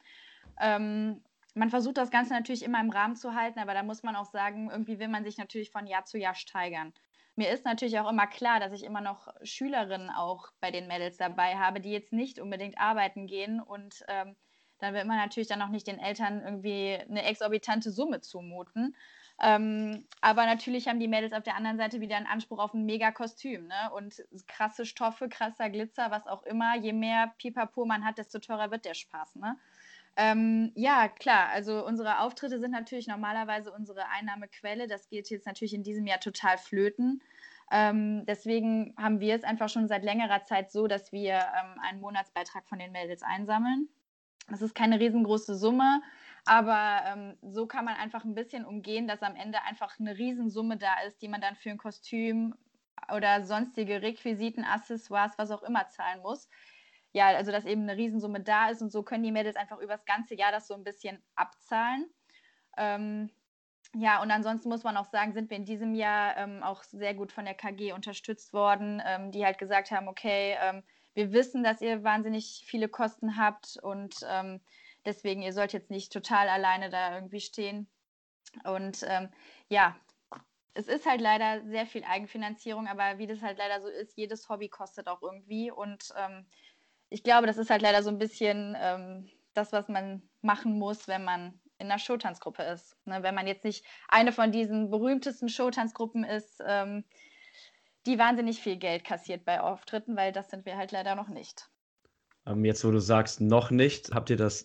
Ähm, 0.61 1.23
man 1.55 1.71
versucht 1.71 1.97
das 1.97 2.11
Ganze 2.11 2.35
natürlich 2.35 2.63
immer 2.63 2.81
im 2.81 2.91
Rahmen 2.91 3.17
zu 3.17 3.35
halten, 3.35 3.59
aber 3.59 3.73
da 3.73 3.83
muss 3.83 4.03
man 4.03 4.17
auch 4.17 4.27
sagen, 4.27 4.69
irgendwie 4.71 4.99
will 4.99 5.09
man 5.09 5.25
sich 5.25 5.39
natürlich 5.39 5.71
von 5.71 5.87
Jahr 5.87 6.05
zu 6.05 6.19
Jahr 6.19 6.35
steigern. 6.35 6.93
Mir 7.37 7.51
ist 7.51 7.65
natürlich 7.65 7.99
auch 7.99 8.11
immer 8.11 8.27
klar, 8.27 8.61
dass 8.61 8.73
ich 8.73 8.85
immer 8.85 9.01
noch 9.01 9.29
Schülerinnen 9.43 10.11
auch 10.11 10.51
bei 10.61 10.71
den 10.71 10.87
Mädels 10.87 11.17
dabei 11.17 11.57
habe, 11.57 11.81
die 11.81 11.91
jetzt 11.91 12.13
nicht 12.13 12.39
unbedingt 12.39 12.79
arbeiten 12.79 13.27
gehen 13.27 13.61
und 13.61 14.05
ähm, 14.09 14.37
da 14.81 14.93
will 14.93 15.05
man 15.05 15.19
natürlich 15.19 15.49
dann 15.49 15.63
auch 15.63 15.69
nicht 15.69 15.87
den 15.87 15.99
Eltern 15.99 16.43
irgendwie 16.45 16.99
eine 17.09 17.25
exorbitante 17.25 17.91
Summe 17.91 18.21
zumuten. 18.21 18.95
Ähm, 19.43 20.05
aber 20.21 20.45
natürlich 20.45 20.87
haben 20.87 21.01
die 21.01 21.09
Mädels 21.09 21.33
auf 21.33 21.43
der 21.43 21.57
anderen 21.57 21.79
Seite 21.79 22.01
wieder 22.01 22.17
einen 22.17 22.27
Anspruch 22.27 22.59
auf 22.59 22.75
ein 22.75 22.85
Mega-Kostüm. 22.85 23.67
Ne? 23.67 23.91
Und 23.97 24.23
krasse 24.47 24.85
Stoffe, 24.85 25.29
krasser 25.29 25.71
Glitzer, 25.71 26.11
was 26.11 26.27
auch 26.27 26.43
immer. 26.43 26.77
Je 26.77 26.93
mehr 26.93 27.33
Pipapo 27.39 27.87
man 27.87 28.05
hat, 28.05 28.19
desto 28.19 28.39
teurer 28.39 28.71
wird 28.71 28.85
der 28.85 28.95
Spaß. 28.95 29.37
Ne? 29.37 29.57
Ähm, 30.17 30.73
ja, 30.75 31.09
klar. 31.09 31.49
Also 31.49 31.87
unsere 31.87 32.21
Auftritte 32.21 32.59
sind 32.61 32.73
natürlich 32.73 33.07
normalerweise 33.07 33.73
unsere 33.73 34.09
Einnahmequelle. 34.09 34.87
Das 34.87 35.09
geht 35.09 35.31
jetzt 35.31 35.47
natürlich 35.47 35.73
in 35.73 35.83
diesem 35.83 36.07
Jahr 36.07 36.21
total 36.21 36.59
flöten. 36.59 37.23
Ähm, 37.73 38.27
deswegen 38.27 38.95
haben 38.99 39.21
wir 39.21 39.35
es 39.37 39.45
einfach 39.45 39.69
schon 39.69 39.89
seit 39.89 40.03
längerer 40.03 40.45
Zeit 40.45 40.71
so, 40.71 40.87
dass 40.87 41.13
wir 41.13 41.35
ähm, 41.35 41.81
einen 41.81 42.01
Monatsbeitrag 42.01 42.67
von 42.69 42.79
den 42.79 42.93
Mädels 42.93 43.23
einsammeln. 43.23 43.89
Das 44.49 44.63
ist 44.63 44.75
keine 44.75 44.99
riesengroße 44.99 45.55
Summe, 45.55 46.03
aber 46.45 47.03
ähm, 47.07 47.37
so 47.43 47.67
kann 47.67 47.85
man 47.85 47.95
einfach 47.95 48.25
ein 48.25 48.35
bisschen 48.35 48.65
umgehen, 48.65 49.07
dass 49.07 49.23
am 49.23 49.37
Ende 49.37 49.63
einfach 49.63 49.99
eine 50.01 50.17
Riesensumme 50.17 50.77
da 50.77 51.01
ist, 51.07 51.23
die 51.23 51.29
man 51.29 51.41
dann 51.41 51.57
für 51.57 51.71
ein 51.71 51.79
Kostüm 51.79 52.55
oder 53.15 53.45
sonstige 53.45 54.03
Requisiten, 54.03 54.65
Accessoires, 54.65 55.39
was 55.39 55.51
auch 55.51 55.63
immer 55.63 55.89
zahlen 55.89 56.23
muss. 56.23 56.49
Ja, 57.13 57.29
also 57.29 57.51
dass 57.51 57.65
eben 57.65 57.83
eine 57.83 57.97
Riesensumme 57.97 58.41
da 58.41 58.71
ist 58.71 58.83
und 58.83 58.91
so 58.91 59.03
können 59.03 59.25
die 59.25 59.33
Mädels 59.33 59.57
einfach 59.57 59.79
über 59.79 59.95
das 59.95 60.05
ganze 60.05 60.35
Jahr 60.35 60.53
das 60.53 60.69
so 60.69 60.75
ein 60.75 60.85
bisschen 60.85 61.23
abzahlen. 61.35 62.09
Ähm, 62.77 63.31
ja, 63.95 64.23
und 64.23 64.31
ansonsten 64.31 64.69
muss 64.69 64.85
man 64.85 64.97
auch 64.97 65.07
sagen, 65.07 65.33
sind 65.33 65.51
wir 65.51 65.57
in 65.57 65.65
diesem 65.65 65.95
Jahr 65.95 66.37
ähm, 66.37 66.63
auch 66.63 66.85
sehr 66.85 67.15
gut 67.15 67.33
von 67.33 67.45
der 67.45 67.55
KG 67.55 67.93
unterstützt 67.93 68.53
worden, 68.53 69.03
ähm, 69.05 69.33
die 69.33 69.45
halt 69.45 69.59
gesagt 69.59 69.91
haben, 69.91 70.07
okay, 70.07 70.57
ähm, 70.63 70.85
wir 71.15 71.33
wissen, 71.33 71.63
dass 71.63 71.81
ihr 71.81 72.05
wahnsinnig 72.05 72.63
viele 72.67 72.89
Kosten 72.89 73.37
habt 73.37 73.79
und 73.83 74.17
ähm, 74.29 74.61
deswegen, 75.05 75.43
ihr 75.43 75.53
sollt 75.53 75.73
jetzt 75.73 75.91
nicht 75.91 76.13
total 76.13 76.49
alleine 76.49 76.91
da 76.91 77.15
irgendwie 77.15 77.41
stehen. 77.41 77.89
Und 78.65 79.05
ähm, 79.09 79.29
ja, 79.69 79.97
es 80.75 80.87
ist 80.87 81.07
halt 81.07 81.21
leider 81.21 81.65
sehr 81.67 81.87
viel 81.87 82.05
Eigenfinanzierung, 82.05 82.87
aber 82.87 83.19
wie 83.19 83.27
das 83.27 83.43
halt 83.43 83.59
leider 83.59 83.81
so 83.81 83.89
ist, 83.89 84.17
jedes 84.17 84.49
Hobby 84.49 84.69
kostet 84.69 85.09
auch 85.09 85.23
irgendwie. 85.23 85.71
Und 85.71 86.13
ähm, 86.17 86.47
ich 87.09 87.23
glaube, 87.23 87.47
das 87.47 87.59
ist 87.59 87.71
halt 87.71 87.83
leider 87.83 88.03
so 88.03 88.11
ein 88.11 88.19
bisschen 88.19 88.77
das, 89.55 89.73
was 89.73 89.89
man 89.89 90.23
machen 90.43 90.79
muss, 90.79 91.09
wenn 91.09 91.25
man 91.25 91.61
in 91.79 91.87
einer 91.87 91.99
Showtanzgruppe 91.99 92.63
ist. 92.63 92.97
Ne, 93.07 93.23
wenn 93.23 93.35
man 93.35 93.47
jetzt 93.47 93.65
nicht 93.65 93.85
eine 94.09 94.33
von 94.33 94.53
diesen 94.53 94.91
berühmtesten 94.91 95.49
Showtanzgruppen 95.49 96.25
ist, 96.25 96.63
ähm, 96.67 97.05
die 98.07 98.19
wahnsinnig 98.19 98.61
viel 98.61 98.77
Geld 98.77 99.05
kassiert 99.05 99.45
bei 99.45 99.61
Auftritten, 99.61 100.17
weil 100.17 100.33
das 100.33 100.51
sind 100.51 100.67
wir 100.67 100.77
halt 100.77 100.93
leider 100.93 101.15
noch 101.15 101.29
nicht. 101.29 101.69
Ähm, 102.47 102.65
jetzt, 102.65 102.85
wo 102.85 102.91
du 102.91 103.01
sagst, 103.01 103.41
noch 103.41 103.71
nicht, 103.71 104.13
habt 104.13 104.31
ihr 104.31 104.37
das 104.37 104.65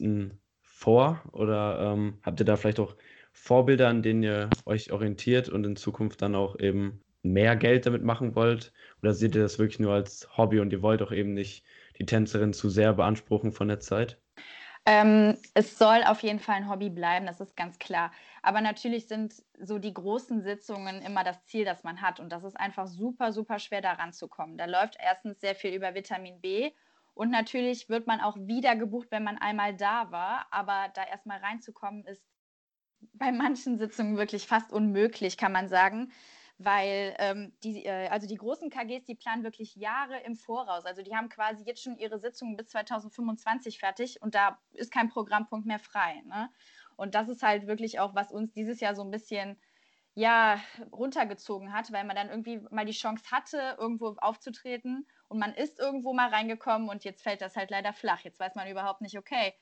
vor 0.62 1.22
oder 1.32 1.94
ähm, 1.94 2.20
habt 2.24 2.40
ihr 2.40 2.46
da 2.46 2.56
vielleicht 2.56 2.80
auch 2.80 2.96
Vorbilder, 3.32 3.90
an 3.90 4.02
denen 4.02 4.24
ihr 4.24 4.50
euch 4.66 4.92
orientiert 4.92 5.50
und 5.50 5.66
in 5.66 5.76
Zukunft 5.76 6.22
dann 6.22 6.36
auch 6.36 6.60
eben 6.60 7.02
mehr 7.22 7.56
Geld 7.56 7.86
damit 7.86 8.04
machen 8.04 8.36
wollt? 8.36 8.74
Oder 9.02 9.14
seht 9.14 9.36
ihr 9.36 9.42
das 9.42 9.60
wirklich 9.60 9.80
nur 9.80 9.94
als 9.94 10.38
Hobby 10.38 10.60
und 10.60 10.72
ihr 10.72 10.82
wollt 10.82 11.02
auch 11.02 11.12
eben 11.12 11.34
nicht 11.34 11.66
die 12.00 12.06
Tänzerin 12.06 12.54
zu 12.54 12.70
sehr 12.70 12.94
beanspruchen 12.94 13.52
von 13.52 13.68
der 13.68 13.80
Zeit? 13.80 14.22
Ähm, 14.88 15.36
es 15.56 15.80
soll 15.80 16.04
auf 16.04 16.22
jeden 16.22 16.40
Fall 16.40 16.56
ein 16.56 16.70
Hobby 16.70 16.90
bleiben, 16.92 17.26
das 17.26 17.42
ist 17.42 17.58
ganz 17.58 17.80
klar. 17.80 18.12
Aber 18.44 18.62
natürlich 18.62 19.08
sind 19.08 19.34
so 19.60 19.80
die 19.80 19.94
großen 19.94 20.44
Sitzungen 20.44 21.02
immer 21.02 21.24
das 21.24 21.44
Ziel, 21.46 21.66
das 21.66 21.84
man 21.84 22.02
hat. 22.02 22.20
Und 22.20 22.30
das 22.30 22.44
ist 22.44 22.56
einfach 22.56 22.86
super, 22.88 23.34
super 23.34 23.58
schwer 23.58 23.82
daran 23.82 24.14
zu 24.14 24.28
kommen. 24.28 24.58
Da 24.58 24.66
läuft 24.66 24.98
erstens 25.00 25.40
sehr 25.42 25.56
viel 25.56 25.74
über 25.74 25.96
Vitamin 25.96 26.40
B. 26.40 26.72
Und 27.16 27.32
natürlich 27.32 27.90
wird 27.90 28.06
man 28.06 28.22
auch 28.22 28.38
wieder 28.38 28.76
gebucht, 28.76 29.08
wenn 29.10 29.24
man 29.24 29.40
einmal 29.40 29.76
da 29.76 30.12
war. 30.12 30.46
Aber 30.52 30.90
da 30.94 31.04
erstmal 31.04 31.40
reinzukommen, 31.40 32.06
ist 32.06 32.24
bei 33.14 33.32
manchen 33.32 33.80
Sitzungen 33.80 34.18
wirklich 34.18 34.46
fast 34.46 34.72
unmöglich, 34.72 35.38
kann 35.38 35.52
man 35.52 35.68
sagen 35.68 36.12
weil 36.58 37.16
ähm, 37.20 37.54
die, 37.64 37.86
äh, 37.86 38.08
also 38.08 38.28
die 38.28 38.36
großen 38.36 38.70
KGs, 38.70 39.06
die 39.06 39.16
planen 39.16 39.44
wirklich 39.44 39.76
Jahre 39.76 40.20
im 40.22 40.36
Voraus. 40.36 40.86
Also 40.86 41.02
die 41.02 41.16
haben 41.16 41.30
quasi 41.30 41.66
jetzt 41.66 41.84
schon 41.84 41.98
ihre 41.98 42.20
Sitzungen 42.20 42.56
bis 42.56 42.68
2025 42.68 43.80
fertig 43.80 44.22
und 44.22 44.36
da 44.36 44.60
ist 44.72 44.92
kein 44.92 45.10
Programmpunkt 45.10 45.66
mehr 45.66 45.80
frei. 45.80 46.22
Ne? 46.26 46.50
Und 46.96 47.16
das 47.16 47.28
ist 47.28 47.44
halt 47.44 47.68
wirklich 47.68 48.00
auch, 48.00 48.16
was 48.16 48.32
uns 48.32 48.54
dieses 48.54 48.80
Jahr 48.80 48.96
so 48.96 49.04
ein 49.04 49.12
bisschen 49.12 49.60
ja, 50.18 50.62
runtergezogen 50.94 51.74
hat, 51.74 51.92
weil 51.92 52.06
man 52.06 52.16
dann 52.16 52.30
irgendwie 52.30 52.62
mal 52.72 52.86
die 52.86 52.94
Chance 52.94 53.26
hatte, 53.32 53.76
irgendwo 53.78 54.16
aufzutreten 54.18 55.06
und 55.28 55.40
man 55.40 55.54
ist 55.54 55.78
irgendwo 55.78 56.14
mal 56.14 56.30
reingekommen 56.30 56.88
und 56.88 57.04
jetzt 57.04 57.22
fällt 57.22 57.42
das 57.42 57.58
halt 57.58 57.70
leider 57.70 57.92
flach. 57.92 58.22
Jetzt 58.22 58.40
weiß 58.40 58.56
man 58.56 58.70
überhaupt 58.70 59.02
nicht, 59.02 59.18
okay, 59.18 59.54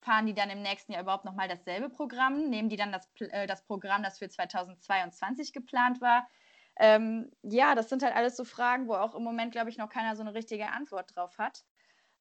fahren 0.00 0.26
die 0.26 0.34
dann 0.34 0.50
im 0.50 0.62
nächsten 0.62 0.92
Jahr 0.92 1.02
überhaupt 1.02 1.24
nochmal 1.24 1.48
dasselbe 1.48 1.90
Programm? 1.90 2.48
Nehmen 2.48 2.68
die 2.68 2.76
dann 2.76 2.92
das, 2.92 3.08
äh, 3.18 3.46
das 3.46 3.64
Programm, 3.64 4.02
das 4.02 4.18
für 4.18 4.28
2022 4.28 5.52
geplant 5.52 6.00
war? 6.00 6.26
Ähm, 6.76 7.30
ja, 7.42 7.74
das 7.74 7.88
sind 7.88 8.02
halt 8.02 8.14
alles 8.14 8.36
so 8.36 8.44
Fragen, 8.44 8.88
wo 8.88 8.94
auch 8.94 9.14
im 9.14 9.22
Moment, 9.22 9.52
glaube 9.52 9.70
ich, 9.70 9.76
noch 9.76 9.90
keiner 9.90 10.16
so 10.16 10.22
eine 10.22 10.34
richtige 10.34 10.70
Antwort 10.70 11.14
drauf 11.14 11.36
hat. 11.38 11.64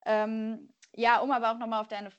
Ähm, 0.05 0.73
ja, 0.95 1.19
um 1.19 1.31
aber 1.31 1.51
auch 1.51 1.57
nochmal 1.57 1.81
auf 1.81 1.87
deine 1.87 2.11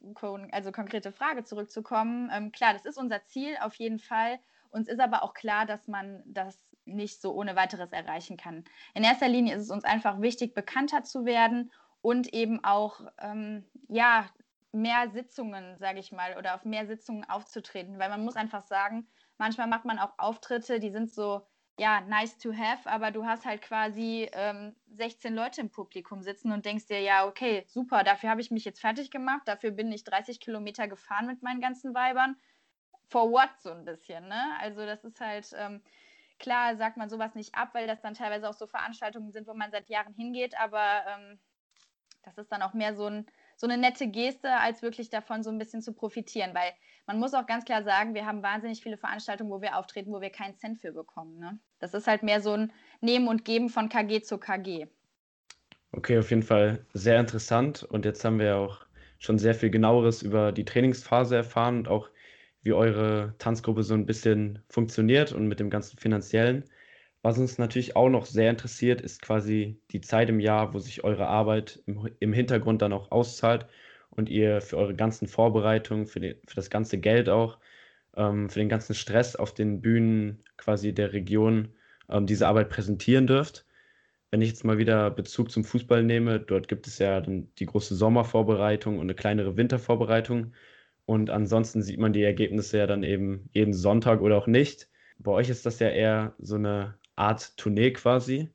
also 0.53 0.73
konkrete 0.73 1.12
Frage 1.12 1.44
zurückzukommen. 1.44 2.31
Ähm, 2.33 2.53
klar, 2.53 2.73
das 2.73 2.87
ist 2.87 2.99
unser 2.99 3.25
Ziel 3.25 3.57
auf 3.61 3.75
jeden 3.75 3.99
Fall. 3.99 4.38
Uns 4.70 4.88
ist 4.88 5.01
aber 5.01 5.23
auch 5.23 5.35
klar, 5.35 5.66
dass 5.66 5.88
man 5.88 6.23
das 6.25 6.64
nicht 6.85 7.20
so 7.20 7.35
ohne 7.35 7.57
weiteres 7.57 7.92
erreichen 7.92 8.37
kann. 8.37 8.64
In 8.94 9.05
erster 9.05 9.29
Linie 9.29 9.57
ist 9.57 9.64
es 9.64 9.70
uns 9.70 9.85
einfach 9.85 10.20
wichtig, 10.20 10.55
bekannter 10.55 11.03
zu 11.03 11.25
werden 11.25 11.73
und 12.01 12.33
eben 12.33 12.64
auch 12.64 13.01
ähm, 13.18 13.66
ja, 13.88 14.29
mehr 14.72 15.11
Sitzungen, 15.11 15.78
sage 15.78 16.00
ich 16.00 16.12
mal, 16.12 16.37
oder 16.38 16.54
auf 16.54 16.64
mehr 16.64 16.87
Sitzungen 16.87 17.28
aufzutreten. 17.28 17.98
Weil 17.98 18.11
man 18.11 18.24
muss 18.24 18.37
einfach 18.37 18.62
sagen, 18.62 19.09
manchmal 19.38 19.66
macht 19.66 19.85
man 19.85 19.98
auch 19.98 20.14
Auftritte, 20.18 20.80
die 20.80 20.90
sind 20.90 21.12
so 21.12 21.46
ja, 21.80 22.02
nice 22.02 22.37
to 22.37 22.52
have, 22.52 22.88
aber 22.90 23.11
du 23.11 23.24
hast 23.24 23.46
halt 23.46 23.62
quasi 23.62 24.28
ähm, 24.35 24.76
16 24.90 25.35
Leute 25.35 25.62
im 25.62 25.70
Publikum 25.70 26.22
sitzen 26.22 26.52
und 26.52 26.66
denkst 26.66 26.88
dir, 26.88 27.00
ja, 27.00 27.26
okay, 27.26 27.64
super, 27.68 28.04
dafür 28.04 28.28
habe 28.28 28.42
ich 28.42 28.50
mich 28.50 28.66
jetzt 28.66 28.83
fertig 28.83 29.11
gemacht, 29.11 29.42
dafür 29.46 29.70
bin 29.70 29.90
ich 29.90 30.04
30 30.04 30.40
Kilometer 30.40 30.88
gefahren 30.88 31.26
mit 31.26 31.42
meinen 31.42 31.62
ganzen 31.62 31.94
Weibern. 31.94 32.37
For 33.09 33.30
what 33.30 33.48
so 33.61 33.70
ein 33.70 33.87
bisschen, 33.87 34.28
ne? 34.28 34.59
Also 34.61 34.85
das 34.85 35.04
ist 35.04 35.20
halt, 35.20 35.50
ähm, 35.56 35.83
klar 36.38 36.76
sagt 36.76 36.98
man 36.98 37.09
sowas 37.09 37.35
nicht 37.35 37.54
ab, 37.54 37.70
weil 37.72 37.87
das 37.87 38.02
dann 38.02 38.12
teilweise 38.12 38.50
auch 38.50 38.54
so 38.54 38.66
Veranstaltungen 38.66 39.33
sind, 39.33 39.46
wo 39.46 39.54
man 39.54 39.70
seit 39.70 39.88
Jahren 39.88 40.12
hingeht, 40.12 40.61
aber 40.61 41.06
ähm, 41.09 41.40
das 42.24 42.37
ist 42.37 42.52
dann 42.52 42.61
auch 42.61 42.74
mehr 42.74 42.94
so, 42.94 43.06
ein, 43.06 43.26
so 43.61 43.66
eine 43.66 43.77
nette 43.77 44.09
Geste, 44.09 44.51
als 44.51 44.81
wirklich 44.81 45.11
davon 45.11 45.42
so 45.42 45.51
ein 45.51 45.59
bisschen 45.59 45.83
zu 45.83 45.92
profitieren, 45.92 46.55
weil 46.55 46.73
man 47.07 47.18
muss 47.18 47.35
auch 47.35 47.46
ganz 47.46 47.66
klar 47.66 47.83
sagen, 47.83 48.14
wir 48.14 48.25
haben 48.25 48.42
wahnsinnig 48.42 48.83
viele 48.83 48.96
Veranstaltungen, 48.96 49.51
wo 49.51 49.61
wir 49.61 49.77
auftreten, 49.77 50.12
wo 50.12 50.23
wir 50.23 50.31
keinen 50.31 50.57
Cent 50.57 50.81
für 50.81 50.92
bekommen. 50.92 51.38
Ne? 51.38 51.59
Das 51.79 51.92
ist 51.92 52.07
halt 52.07 52.23
mehr 52.23 52.40
so 52.40 52.55
ein 52.55 52.73
Nehmen 53.03 53.29
und 53.29 53.44
Geben 53.44 53.68
von 53.68 53.90
KG 53.90 54.23
zu 54.23 54.38
KG. 54.38 54.87
Okay, 55.92 56.18
auf 56.18 56.31
jeden 56.31 56.42
Fall 56.42 56.87
sehr 56.94 57.20
interessant. 57.20 57.83
Und 57.83 58.07
jetzt 58.07 58.25
haben 58.25 58.38
wir 58.38 58.57
auch 58.57 58.87
schon 59.18 59.38
sehr 59.38 59.55
viel 59.55 59.68
genaueres 59.68 60.23
über 60.23 60.53
die 60.53 60.64
Trainingsphase 60.64 61.37
erfahren 61.37 61.81
und 61.81 61.88
auch 61.88 62.09
wie 62.62 62.73
eure 62.73 63.35
Tanzgruppe 63.37 63.83
so 63.83 63.92
ein 63.92 64.07
bisschen 64.07 64.64
funktioniert 64.70 65.33
und 65.33 65.49
mit 65.49 65.61
dem 65.61 65.68
ganzen 65.68 65.99
finanziellen. 65.99 66.64
Was 67.22 67.38
uns 67.38 67.59
natürlich 67.59 67.96
auch 67.96 68.09
noch 68.09 68.24
sehr 68.24 68.50
interessiert, 68.50 69.00
ist 69.02 69.20
quasi 69.20 69.78
die 69.90 70.00
Zeit 70.00 70.30
im 70.30 70.40
Jahr, 70.40 70.72
wo 70.72 70.78
sich 70.78 71.04
eure 71.04 71.26
Arbeit 71.26 71.83
im, 71.87 72.09
im 72.18 72.33
Hintergrund 72.33 72.80
dann 72.83 72.92
auch 72.94 73.11
auszahlt 73.11 73.66
und 74.11 74.28
ihr 74.30 74.61
für 74.62 74.78
eure 74.78 74.94
ganzen 74.94 75.28
Vorbereitungen, 75.28 76.06
für, 76.06 76.20
die, 76.20 76.37
für 76.46 76.56
das 76.56 76.70
ganze 76.70 76.98
Geld 76.98 77.28
auch, 77.28 77.59
ähm, 78.16 78.48
für 78.50 78.59
den 78.59 78.70
ganzen 78.70 78.94
Stress 78.94 79.37
auf 79.37 79.52
den 79.54 79.83
Bühnen 79.83 80.42
quasi 80.56 80.94
der 80.94 81.12
Region 81.12 81.74
ähm, 82.09 82.26
diese 82.26 82.48
Arbeit 82.48 82.70
präsentieren 82.70 83.26
dürft. 83.26 83.66
Wenn 84.30 84.42
ich 84.42 84.48
jetzt 84.50 84.64
mal 84.64 84.78
wieder 84.78 85.11
Bezug 85.11 85.50
zum 85.50 85.64
Fußball 85.64 86.02
nehme, 86.04 86.40
dort 86.40 86.68
gibt 86.68 86.87
es 86.87 86.98
ja 86.98 87.20
dann 87.20 87.52
die 87.59 87.66
große 87.66 87.96
Sommervorbereitung 87.96 88.96
und 88.96 89.02
eine 89.02 89.14
kleinere 89.14 89.56
Wintervorbereitung. 89.56 90.54
Und 91.06 91.30
ansonsten 91.30 91.83
sieht 91.83 91.98
man 91.98 92.12
die 92.12 92.22
Ergebnisse 92.22 92.78
ja 92.78 92.87
dann 92.87 93.02
eben 93.02 93.50
jeden 93.52 93.74
Sonntag 93.74 94.20
oder 94.20 94.38
auch 94.38 94.46
nicht. 94.46 94.88
Bei 95.18 95.33
euch 95.33 95.50
ist 95.50 95.66
das 95.66 95.80
ja 95.80 95.88
eher 95.88 96.35
so 96.38 96.54
eine 96.56 97.00
Art 97.16 97.57
Tournee 97.57 97.92
quasi. 97.92 98.51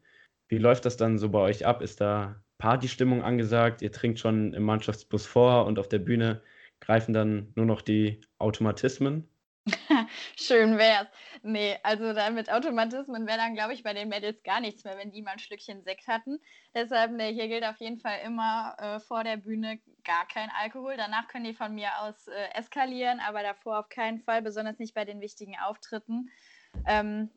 Wie 0.48 0.58
läuft 0.58 0.86
das 0.86 0.98
dann 0.98 1.18
so 1.18 1.30
bei 1.30 1.40
euch 1.40 1.66
ab? 1.66 1.82
Ist 1.82 2.02
da 2.02 2.42
Partystimmung 2.58 3.22
angesagt, 3.24 3.82
ihr 3.82 3.92
trinkt 3.92 4.20
schon 4.20 4.54
im 4.54 4.64
Mannschaftsbus 4.64 5.26
vor 5.26 5.66
und 5.66 5.80
auf 5.80 5.90
der 5.90 6.00
Bühne 6.00 6.42
greifen 6.80 7.14
dann 7.14 7.52
nur 7.56 7.66
noch 7.66 7.82
die 7.82 8.22
Automatismen. 8.40 9.28
Schön 10.38 10.78
wär's. 10.78 11.08
Nee, 11.42 11.78
also 11.82 12.14
dann 12.14 12.36
mit 12.36 12.52
Automatismen 12.52 13.26
wäre 13.26 13.40
dann, 13.40 13.56
glaube 13.56 13.74
ich, 13.74 13.82
bei 13.82 13.94
den 13.94 14.10
Mädels 14.10 14.44
gar 14.44 14.62
nichts 14.62 14.84
mehr, 14.84 14.98
wenn 14.98 15.12
die 15.12 15.24
mal 15.24 15.32
ein 15.32 15.40
Schlückchen 15.40 15.84
Sekt 15.84 16.08
hatten. 16.08 16.40
Deshalb, 16.76 17.12
nee, 17.12 17.34
hier 17.34 17.48
gilt 17.48 17.64
auf 17.64 17.80
jeden 17.80 18.00
Fall 18.00 18.20
immer 18.24 18.76
äh, 18.78 19.00
vor 19.00 19.24
der 19.24 19.38
Bühne 19.38 19.80
gar 20.04 20.28
kein 20.28 20.52
Alkohol. 20.62 20.98
Danach 20.98 21.28
können 21.28 21.46
die 21.46 21.56
von 21.56 21.74
mir 21.74 21.90
aus 22.00 22.28
äh, 22.28 22.54
eskalieren, 22.54 23.20
aber 23.20 23.42
davor 23.42 23.80
auf 23.80 23.90
keinen 23.90 24.20
Fall, 24.20 24.44
besonders 24.44 24.78
nicht 24.78 24.94
bei 24.94 25.04
den 25.04 25.20
wichtigen 25.20 25.56
Auftritten. 25.58 26.30
Ähm, 26.86 27.32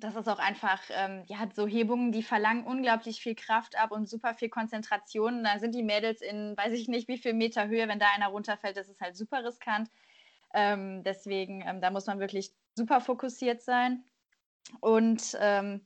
das 0.00 0.16
ist 0.16 0.28
auch 0.28 0.38
einfach, 0.38 0.82
ähm, 0.90 1.24
ja, 1.26 1.48
so 1.54 1.66
Hebungen, 1.66 2.12
die 2.12 2.22
verlangen 2.22 2.64
unglaublich 2.64 3.20
viel 3.20 3.34
Kraft 3.34 3.76
ab 3.78 3.92
und 3.92 4.08
super 4.08 4.34
viel 4.34 4.48
Konzentration. 4.48 5.44
Da 5.44 5.58
sind 5.58 5.74
die 5.74 5.82
Mädels 5.82 6.20
in, 6.20 6.56
weiß 6.56 6.72
ich 6.72 6.88
nicht, 6.88 7.08
wie 7.08 7.18
viel 7.18 7.34
Meter 7.34 7.68
Höhe, 7.68 7.88
wenn 7.88 7.98
da 7.98 8.06
einer 8.14 8.28
runterfällt, 8.28 8.76
das 8.76 8.88
ist 8.88 9.00
halt 9.00 9.16
super 9.16 9.44
riskant. 9.44 9.90
Ähm, 10.54 11.02
deswegen, 11.04 11.62
ähm, 11.66 11.80
da 11.80 11.90
muss 11.90 12.06
man 12.06 12.20
wirklich 12.20 12.52
super 12.74 13.00
fokussiert 13.00 13.62
sein. 13.62 14.04
Und 14.80 15.36
ähm, 15.40 15.84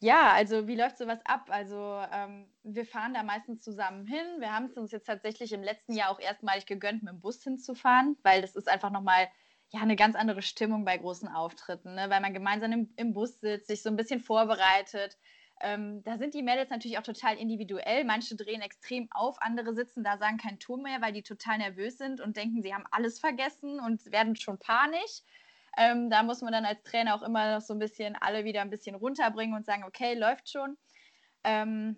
ja, 0.00 0.32
also 0.32 0.66
wie 0.66 0.74
läuft 0.74 0.98
sowas 0.98 1.20
ab? 1.24 1.46
Also 1.48 2.02
ähm, 2.12 2.48
wir 2.64 2.84
fahren 2.84 3.14
da 3.14 3.22
meistens 3.22 3.62
zusammen 3.62 4.06
hin. 4.06 4.26
Wir 4.38 4.52
haben 4.52 4.66
es 4.66 4.76
uns 4.76 4.90
jetzt 4.90 5.06
tatsächlich 5.06 5.52
im 5.52 5.62
letzten 5.62 5.94
Jahr 5.94 6.10
auch 6.10 6.18
erstmalig 6.18 6.66
gegönnt, 6.66 7.04
mit 7.04 7.12
dem 7.12 7.20
Bus 7.20 7.42
hinzufahren, 7.42 8.16
weil 8.22 8.42
das 8.42 8.56
ist 8.56 8.68
einfach 8.68 8.90
nochmal 8.90 9.28
ja 9.72 9.80
eine 9.80 9.96
ganz 9.96 10.16
andere 10.16 10.42
Stimmung 10.42 10.84
bei 10.84 10.96
großen 10.96 11.28
Auftritten, 11.28 11.94
ne? 11.94 12.10
weil 12.10 12.20
man 12.20 12.34
gemeinsam 12.34 12.72
im, 12.72 12.92
im, 12.96 13.14
Bus 13.14 13.40
sitzt, 13.40 13.68
sich 13.68 13.82
so 13.82 13.88
ein 13.88 13.96
bisschen 13.96 14.20
vorbereitet. 14.20 15.16
Ähm, 15.62 16.02
da 16.04 16.18
sind 16.18 16.34
die 16.34 16.42
Mädels 16.42 16.70
natürlich 16.70 16.98
auch 16.98 17.02
total 17.02 17.36
individuell. 17.36 18.04
Manche 18.04 18.36
drehen 18.36 18.60
extrem 18.60 19.08
auf, 19.12 19.40
andere 19.40 19.74
sitzen 19.74 20.04
da, 20.04 20.18
sagen 20.18 20.36
kein 20.36 20.58
Ton 20.58 20.82
mehr, 20.82 21.00
weil 21.00 21.12
die 21.12 21.22
total 21.22 21.58
nervös 21.58 21.98
sind 21.98 22.20
und 22.20 22.36
denken, 22.36 22.62
sie 22.62 22.74
haben 22.74 22.84
alles 22.90 23.18
vergessen 23.18 23.80
und 23.80 24.04
werden 24.12 24.36
schon 24.36 24.58
panisch. 24.58 25.22
Ähm, 25.78 26.10
da 26.10 26.22
muss 26.22 26.42
man 26.42 26.52
dann 26.52 26.66
als 26.66 26.82
Trainer 26.82 27.14
auch 27.14 27.22
immer 27.22 27.54
noch 27.54 27.62
so 27.62 27.72
ein 27.72 27.78
bisschen 27.78 28.14
alle 28.16 28.44
wieder 28.44 28.60
ein 28.60 28.70
bisschen 28.70 28.94
runterbringen 28.94 29.56
und 29.56 29.64
sagen, 29.64 29.84
okay, 29.84 30.14
läuft 30.14 30.50
schon. 30.50 30.76
Ähm, 31.44 31.96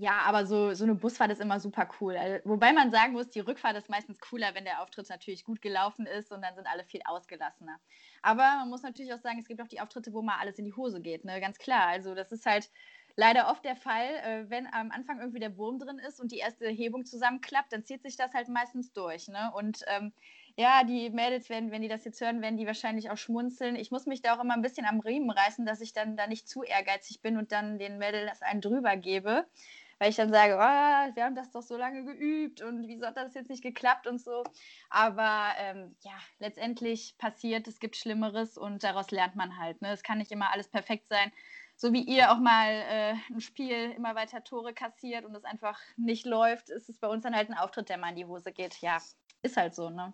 ja, 0.00 0.20
aber 0.26 0.46
so, 0.46 0.74
so 0.74 0.84
eine 0.84 0.94
Busfahrt 0.94 1.32
ist 1.32 1.40
immer 1.40 1.58
super 1.58 1.88
cool. 2.00 2.16
Also, 2.16 2.48
wobei 2.48 2.72
man 2.72 2.92
sagen 2.92 3.14
muss, 3.14 3.30
die 3.30 3.40
Rückfahrt 3.40 3.76
ist 3.76 3.90
meistens 3.90 4.20
cooler, 4.20 4.54
wenn 4.54 4.64
der 4.64 4.80
Auftritt 4.80 5.08
natürlich 5.08 5.44
gut 5.44 5.60
gelaufen 5.60 6.06
ist 6.06 6.30
und 6.30 6.40
dann 6.40 6.54
sind 6.54 6.68
alle 6.68 6.84
viel 6.84 7.00
ausgelassener. 7.04 7.80
Aber 8.22 8.42
man 8.42 8.68
muss 8.70 8.82
natürlich 8.82 9.12
auch 9.12 9.18
sagen, 9.18 9.40
es 9.40 9.48
gibt 9.48 9.60
auch 9.60 9.66
die 9.66 9.80
Auftritte, 9.80 10.12
wo 10.12 10.22
mal 10.22 10.38
alles 10.38 10.58
in 10.58 10.64
die 10.64 10.72
Hose 10.72 11.00
geht, 11.00 11.24
ne? 11.24 11.40
Ganz 11.40 11.58
klar. 11.58 11.88
Also 11.88 12.14
das 12.14 12.30
ist 12.30 12.46
halt 12.46 12.70
leider 13.16 13.50
oft 13.50 13.64
der 13.64 13.74
Fall, 13.74 14.06
äh, 14.22 14.48
wenn 14.48 14.72
am 14.72 14.92
Anfang 14.92 15.18
irgendwie 15.18 15.40
der 15.40 15.56
Wurm 15.56 15.80
drin 15.80 15.98
ist 15.98 16.20
und 16.20 16.30
die 16.30 16.38
erste 16.38 16.68
Hebung 16.68 17.04
zusammenklappt, 17.04 17.72
dann 17.72 17.84
zieht 17.84 18.02
sich 18.02 18.16
das 18.16 18.32
halt 18.34 18.48
meistens 18.48 18.92
durch. 18.92 19.26
Ne? 19.26 19.50
Und 19.56 19.84
ähm, 19.88 20.12
ja, 20.56 20.84
die 20.84 21.10
Mädels 21.10 21.48
werden, 21.50 21.72
wenn 21.72 21.82
die 21.82 21.88
das 21.88 22.04
jetzt 22.04 22.20
hören, 22.20 22.40
werden 22.40 22.56
die 22.56 22.66
wahrscheinlich 22.66 23.10
auch 23.10 23.16
schmunzeln. 23.16 23.74
Ich 23.74 23.90
muss 23.90 24.06
mich 24.06 24.22
da 24.22 24.36
auch 24.36 24.42
immer 24.42 24.54
ein 24.54 24.62
bisschen 24.62 24.86
am 24.86 25.00
Riemen 25.00 25.30
reißen, 25.30 25.66
dass 25.66 25.80
ich 25.80 25.92
dann 25.92 26.16
da 26.16 26.28
nicht 26.28 26.48
zu 26.48 26.62
ehrgeizig 26.62 27.20
bin 27.20 27.36
und 27.36 27.50
dann 27.50 27.78
den 27.80 27.98
Mädels 27.98 28.42
einen 28.42 28.60
drüber 28.60 28.96
gebe. 28.96 29.46
Weil 29.98 30.10
ich 30.10 30.16
dann 30.16 30.32
sage, 30.32 30.54
oh, 30.54 31.14
wir 31.16 31.24
haben 31.24 31.34
das 31.34 31.50
doch 31.50 31.62
so 31.62 31.76
lange 31.76 32.04
geübt 32.04 32.62
und 32.62 32.86
wieso 32.86 33.06
hat 33.06 33.16
das 33.16 33.34
jetzt 33.34 33.50
nicht 33.50 33.62
geklappt 33.62 34.06
und 34.06 34.20
so. 34.20 34.44
Aber 34.90 35.48
ähm, 35.58 35.96
ja, 36.02 36.12
letztendlich 36.38 37.16
passiert, 37.18 37.66
es 37.66 37.80
gibt 37.80 37.96
Schlimmeres 37.96 38.56
und 38.56 38.84
daraus 38.84 39.10
lernt 39.10 39.34
man 39.36 39.58
halt. 39.58 39.82
Ne? 39.82 39.92
Es 39.92 40.02
kann 40.02 40.18
nicht 40.18 40.30
immer 40.30 40.52
alles 40.52 40.68
perfekt 40.68 41.08
sein 41.08 41.32
so 41.78 41.92
wie 41.92 42.02
ihr 42.02 42.32
auch 42.32 42.38
mal 42.38 42.70
äh, 42.70 43.14
ein 43.32 43.40
Spiel 43.40 43.92
immer 43.92 44.16
weiter 44.16 44.42
Tore 44.42 44.74
kassiert 44.74 45.24
und 45.24 45.34
es 45.36 45.44
einfach 45.44 45.78
nicht 45.96 46.26
läuft, 46.26 46.70
ist 46.70 46.88
es 46.88 46.98
bei 46.98 47.06
uns 47.06 47.22
dann 47.22 47.36
halt 47.36 47.48
ein 47.48 47.56
Auftritt, 47.56 47.88
der 47.88 47.98
mal 47.98 48.10
in 48.10 48.16
die 48.16 48.24
Hose 48.24 48.52
geht. 48.52 48.80
Ja, 48.80 48.98
ist 49.42 49.56
halt 49.56 49.76
so, 49.76 49.88
ne? 49.88 50.12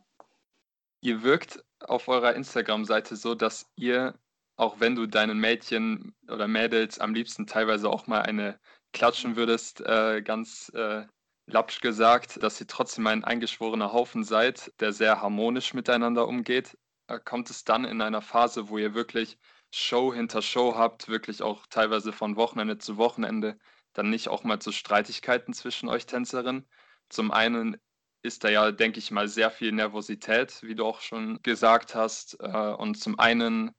Ihr 1.00 1.22
wirkt 1.22 1.64
auf 1.80 2.08
eurer 2.08 2.34
Instagram-Seite 2.34 3.16
so, 3.16 3.34
dass 3.34 3.70
ihr, 3.76 4.18
auch 4.56 4.78
wenn 4.78 4.94
du 4.94 5.06
deinen 5.06 5.38
Mädchen 5.38 6.14
oder 6.28 6.48
Mädels 6.48 6.98
am 7.00 7.14
liebsten 7.14 7.46
teilweise 7.46 7.88
auch 7.88 8.06
mal 8.06 8.22
eine 8.22 8.60
klatschen 8.94 9.36
würdest, 9.36 9.82
äh, 9.82 10.22
ganz 10.22 10.70
äh, 10.74 11.06
lapsch 11.46 11.80
gesagt, 11.80 12.42
dass 12.42 12.60
ihr 12.60 12.66
trotzdem 12.66 13.06
ein 13.06 13.24
eingeschworener 13.24 13.92
Haufen 13.92 14.24
seid, 14.24 14.72
der 14.80 14.92
sehr 14.92 15.20
harmonisch 15.20 15.74
miteinander 15.74 16.26
umgeht. 16.26 16.78
Äh, 17.08 17.20
kommt 17.22 17.50
es 17.50 17.64
dann 17.64 17.84
in 17.84 18.00
einer 18.00 18.22
Phase, 18.22 18.70
wo 18.70 18.78
ihr 18.78 18.94
wirklich 18.94 19.38
Show 19.70 20.14
hinter 20.14 20.40
Show 20.40 20.76
habt, 20.76 21.08
wirklich 21.08 21.42
auch 21.42 21.66
teilweise 21.66 22.12
von 22.12 22.36
Wochenende 22.36 22.78
zu 22.78 22.96
Wochenende, 22.96 23.58
dann 23.92 24.08
nicht 24.10 24.28
auch 24.28 24.44
mal 24.44 24.60
zu 24.60 24.72
Streitigkeiten 24.72 25.52
zwischen 25.52 25.88
euch 25.88 26.06
Tänzerinnen. 26.06 26.66
Zum 27.08 27.30
einen 27.32 27.76
ist 28.22 28.44
da 28.44 28.48
ja, 28.48 28.70
denke 28.72 28.98
ich 28.98 29.10
mal, 29.10 29.28
sehr 29.28 29.50
viel 29.50 29.72
Nervosität, 29.72 30.62
wie 30.62 30.74
du 30.74 30.86
auch 30.86 31.00
schon 31.00 31.42
gesagt 31.42 31.94
hast. 31.94 32.38
Äh, 32.40 32.46
und 32.46 32.94
zum 32.96 33.18
einen 33.18 33.74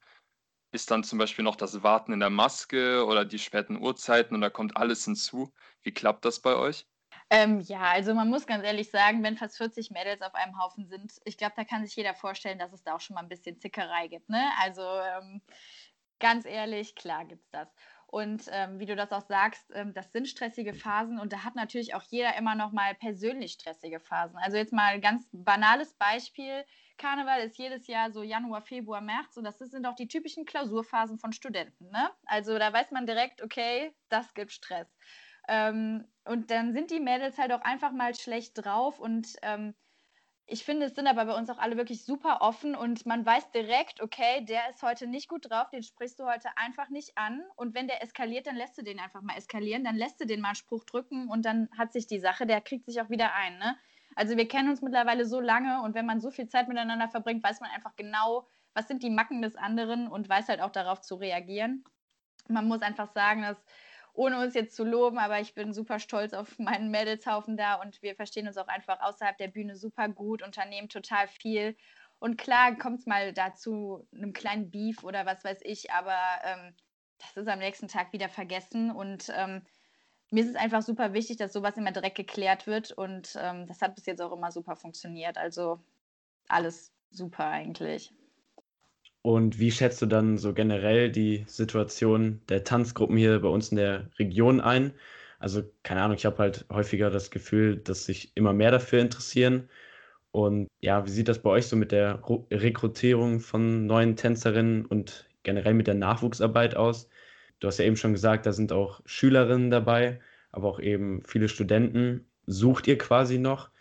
ist 0.75 0.91
dann 0.91 1.03
zum 1.03 1.17
Beispiel 1.17 1.43
noch 1.43 1.55
das 1.55 1.81
Warten 1.81 2.13
in 2.13 2.19
der 2.19 2.29
Maske 2.29 3.05
oder 3.05 3.25
die 3.25 3.39
späten 3.39 3.77
Uhrzeiten 3.77 4.35
und 4.35 4.41
da 4.41 4.49
kommt 4.49 4.77
alles 4.77 5.05
hinzu. 5.05 5.51
Wie 5.81 5.93
klappt 5.93 6.25
das 6.25 6.39
bei 6.39 6.55
euch? 6.55 6.85
Ähm, 7.29 7.61
ja, 7.61 7.81
also 7.81 8.13
man 8.13 8.29
muss 8.29 8.45
ganz 8.45 8.63
ehrlich 8.63 8.91
sagen, 8.91 9.23
wenn 9.23 9.37
fast 9.37 9.57
40 9.57 9.89
Mädels 9.89 10.21
auf 10.21 10.35
einem 10.35 10.59
Haufen 10.59 10.85
sind, 10.85 11.13
ich 11.23 11.37
glaube, 11.37 11.53
da 11.55 11.63
kann 11.63 11.83
sich 11.85 11.95
jeder 11.95 12.13
vorstellen, 12.13 12.59
dass 12.59 12.71
es 12.71 12.83
da 12.83 12.95
auch 12.95 13.01
schon 13.01 13.15
mal 13.15 13.21
ein 13.21 13.29
bisschen 13.29 13.59
Zickerei 13.59 14.07
gibt. 14.07 14.29
Ne? 14.29 14.51
Also 14.61 14.83
ähm, 14.83 15.41
Ganz 16.19 16.45
ehrlich, 16.45 16.95
klar 16.95 17.25
gibt 17.25 17.43
es 17.43 17.51
das. 17.51 17.67
Und 18.07 18.43
ähm, 18.51 18.79
wie 18.79 18.85
du 18.85 18.95
das 18.95 19.11
auch 19.11 19.25
sagst, 19.27 19.71
ähm, 19.73 19.93
das 19.93 20.11
sind 20.11 20.27
stressige 20.27 20.73
Phasen 20.73 21.19
und 21.19 21.33
da 21.33 21.43
hat 21.43 21.55
natürlich 21.55 21.95
auch 21.95 22.03
jeder 22.03 22.37
immer 22.37 22.55
noch 22.55 22.71
mal 22.71 22.93
persönlich 22.95 23.53
stressige 23.53 23.99
Phasen. 23.99 24.37
Also 24.37 24.57
jetzt 24.57 24.73
mal 24.73 24.99
ganz 25.01 25.27
banales 25.31 25.93
Beispiel. 25.95 26.63
Karneval 26.97 27.41
ist 27.41 27.57
jedes 27.57 27.87
Jahr 27.87 28.11
so 28.11 28.23
Januar, 28.23 28.61
Februar, 28.61 29.01
März 29.01 29.35
und 29.37 29.43
das 29.43 29.57
sind 29.57 29.85
auch 29.85 29.95
die 29.95 30.07
typischen 30.07 30.45
Klausurphasen 30.45 31.17
von 31.17 31.33
Studenten. 31.33 31.89
Ne? 31.89 32.09
Also 32.25 32.57
da 32.57 32.71
weiß 32.71 32.91
man 32.91 33.05
direkt, 33.05 33.41
okay, 33.41 33.93
das 34.09 34.33
gibt 34.33 34.51
Stress. 34.51 34.87
Ähm, 35.47 36.07
und 36.25 36.51
dann 36.51 36.73
sind 36.73 36.91
die 36.91 36.99
Mädels 36.99 37.37
halt 37.37 37.51
auch 37.51 37.61
einfach 37.61 37.91
mal 37.91 38.15
schlecht 38.15 38.53
drauf 38.55 38.99
und 38.99 39.27
ähm, 39.41 39.75
ich 40.47 40.63
finde, 40.63 40.85
es 40.85 40.95
sind 40.95 41.07
aber 41.07 41.25
bei 41.25 41.35
uns 41.35 41.49
auch 41.49 41.57
alle 41.57 41.75
wirklich 41.75 42.05
super 42.05 42.41
offen 42.41 42.75
und 42.75 43.05
man 43.07 43.25
weiß 43.25 43.49
direkt, 43.51 44.01
okay, 44.01 44.45
der 44.45 44.69
ist 44.69 44.83
heute 44.83 45.07
nicht 45.07 45.27
gut 45.27 45.49
drauf, 45.49 45.69
den 45.71 45.81
sprichst 45.81 46.19
du 46.19 46.25
heute 46.25 46.49
einfach 46.55 46.89
nicht 46.89 47.17
an. 47.17 47.41
Und 47.55 47.73
wenn 47.73 47.87
der 47.87 48.03
eskaliert, 48.03 48.45
dann 48.45 48.55
lässt 48.55 48.77
du 48.77 48.83
den 48.83 48.99
einfach 48.99 49.21
mal 49.21 49.35
eskalieren, 49.37 49.83
dann 49.83 49.95
lässt 49.95 50.21
du 50.21 50.25
den 50.25 50.41
mal 50.41 50.49
einen 50.49 50.55
Spruch 50.55 50.83
drücken 50.83 51.29
und 51.29 51.45
dann 51.45 51.67
hat 51.75 51.93
sich 51.93 52.05
die 52.05 52.19
Sache, 52.19 52.45
der 52.45 52.61
kriegt 52.61 52.85
sich 52.85 53.01
auch 53.01 53.09
wieder 53.09 53.33
ein. 53.33 53.57
Ne? 53.57 53.75
Also 54.15 54.37
wir 54.37 54.47
kennen 54.47 54.69
uns 54.69 54.83
mittlerweile 54.83 55.25
so 55.25 55.39
lange 55.39 55.81
und 55.81 55.95
wenn 55.95 56.05
man 56.05 56.21
so 56.21 56.29
viel 56.29 56.47
Zeit 56.47 56.67
miteinander 56.67 57.09
verbringt, 57.09 57.43
weiß 57.43 57.59
man 57.59 57.71
einfach 57.71 57.95
genau, 57.95 58.47
was 58.75 58.87
sind 58.87 59.01
die 59.01 59.09
Macken 59.09 59.41
des 59.41 59.55
anderen 59.55 60.07
und 60.07 60.29
weiß 60.29 60.47
halt 60.49 60.61
auch 60.61 60.71
darauf 60.71 61.01
zu 61.01 61.15
reagieren. 61.15 61.83
Man 62.47 62.67
muss 62.67 62.83
einfach 62.83 63.11
sagen, 63.13 63.41
dass 63.41 63.57
ohne 64.15 64.39
uns 64.41 64.53
jetzt 64.53 64.75
zu 64.75 64.83
loben, 64.83 65.17
aber 65.17 65.39
ich 65.39 65.53
bin 65.53 65.73
super 65.73 65.99
stolz 65.99 66.33
auf 66.33 66.57
meinen 66.59 66.89
Mädelshaufen 66.89 67.57
da 67.57 67.75
und 67.75 68.01
wir 68.01 68.15
verstehen 68.15 68.47
uns 68.47 68.57
auch 68.57 68.67
einfach 68.67 68.99
außerhalb 69.01 69.37
der 69.37 69.47
Bühne 69.47 69.75
super 69.75 70.09
gut, 70.09 70.41
unternehmen 70.41 70.89
total 70.89 71.27
viel. 71.27 71.75
Und 72.19 72.37
klar 72.37 72.75
kommt 72.77 72.99
es 72.99 73.05
mal 73.05 73.33
dazu, 73.33 74.07
einem 74.13 74.33
kleinen 74.33 74.71
Beef 74.71 75.03
oder 75.03 75.25
was 75.25 75.43
weiß 75.43 75.59
ich, 75.63 75.91
aber 75.91 76.17
ähm, 76.43 76.73
das 77.19 77.43
ist 77.43 77.47
am 77.47 77.59
nächsten 77.59 77.87
Tag 77.87 78.13
wieder 78.13 78.29
vergessen 78.29 78.91
und 78.91 79.31
ähm, 79.35 79.61
mir 80.31 80.43
ist 80.43 80.49
es 80.49 80.55
einfach 80.55 80.81
super 80.81 81.13
wichtig, 81.13 81.37
dass 81.37 81.53
sowas 81.53 81.77
immer 81.77 81.91
direkt 81.91 82.17
geklärt 82.17 82.67
wird 82.67 82.91
und 82.91 83.37
ähm, 83.39 83.67
das 83.67 83.81
hat 83.81 83.95
bis 83.95 84.05
jetzt 84.05 84.21
auch 84.21 84.31
immer 84.31 84.51
super 84.51 84.75
funktioniert. 84.75 85.37
Also 85.37 85.79
alles 86.47 86.91
super 87.11 87.45
eigentlich. 87.45 88.11
Und 89.25 89.57
wie 89.57 89.71
schätzt 89.71 90.03
du 90.03 90.05
dann 90.05 90.37
so 90.37 90.53
generell 90.53 91.11
die 91.11 91.45
Situation 91.47 92.41
der 92.47 92.63
Tanzgruppen 92.63 93.17
hier 93.17 93.39
bei 93.39 93.47
uns 93.47 93.69
in 93.69 93.77
der 93.77 94.11
Region 94.19 94.61
ein? 94.61 94.93
Also, 95.39 95.63
keine 95.81 96.03
Ahnung, 96.03 96.15
ich 96.15 96.27
habe 96.27 96.37
halt 96.37 96.65
häufiger 96.71 97.09
das 97.09 97.31
Gefühl, 97.31 97.77
dass 97.77 98.05
sich 98.05 98.31
immer 98.35 98.53
mehr 98.53 98.69
dafür 98.69 99.01
interessieren. 99.01 99.67
Und 100.31 100.67
ja, 100.79 101.07
wie 101.07 101.09
sieht 101.09 101.27
das 101.27 101.41
bei 101.41 101.49
euch 101.49 101.65
so 101.67 101.75
mit 101.75 101.91
der 101.91 102.21
Rekrutierung 102.51 103.39
von 103.39 103.87
neuen 103.87 104.15
Tänzerinnen 104.15 104.85
und 104.85 105.27
generell 105.41 105.73
mit 105.73 105.87
der 105.87 105.95
Nachwuchsarbeit 105.95 106.75
aus? 106.75 107.09
Du 107.59 107.67
hast 107.67 107.79
ja 107.79 107.85
eben 107.85 107.97
schon 107.97 108.13
gesagt, 108.13 108.45
da 108.45 108.53
sind 108.53 108.71
auch 108.71 109.01
Schülerinnen 109.05 109.71
dabei, 109.71 110.21
aber 110.51 110.69
auch 110.69 110.79
eben 110.79 111.23
viele 111.25 111.49
Studenten. 111.49 112.27
Sucht 112.45 112.87
ihr 112.87 112.99
quasi 112.99 113.39
noch? 113.39 113.71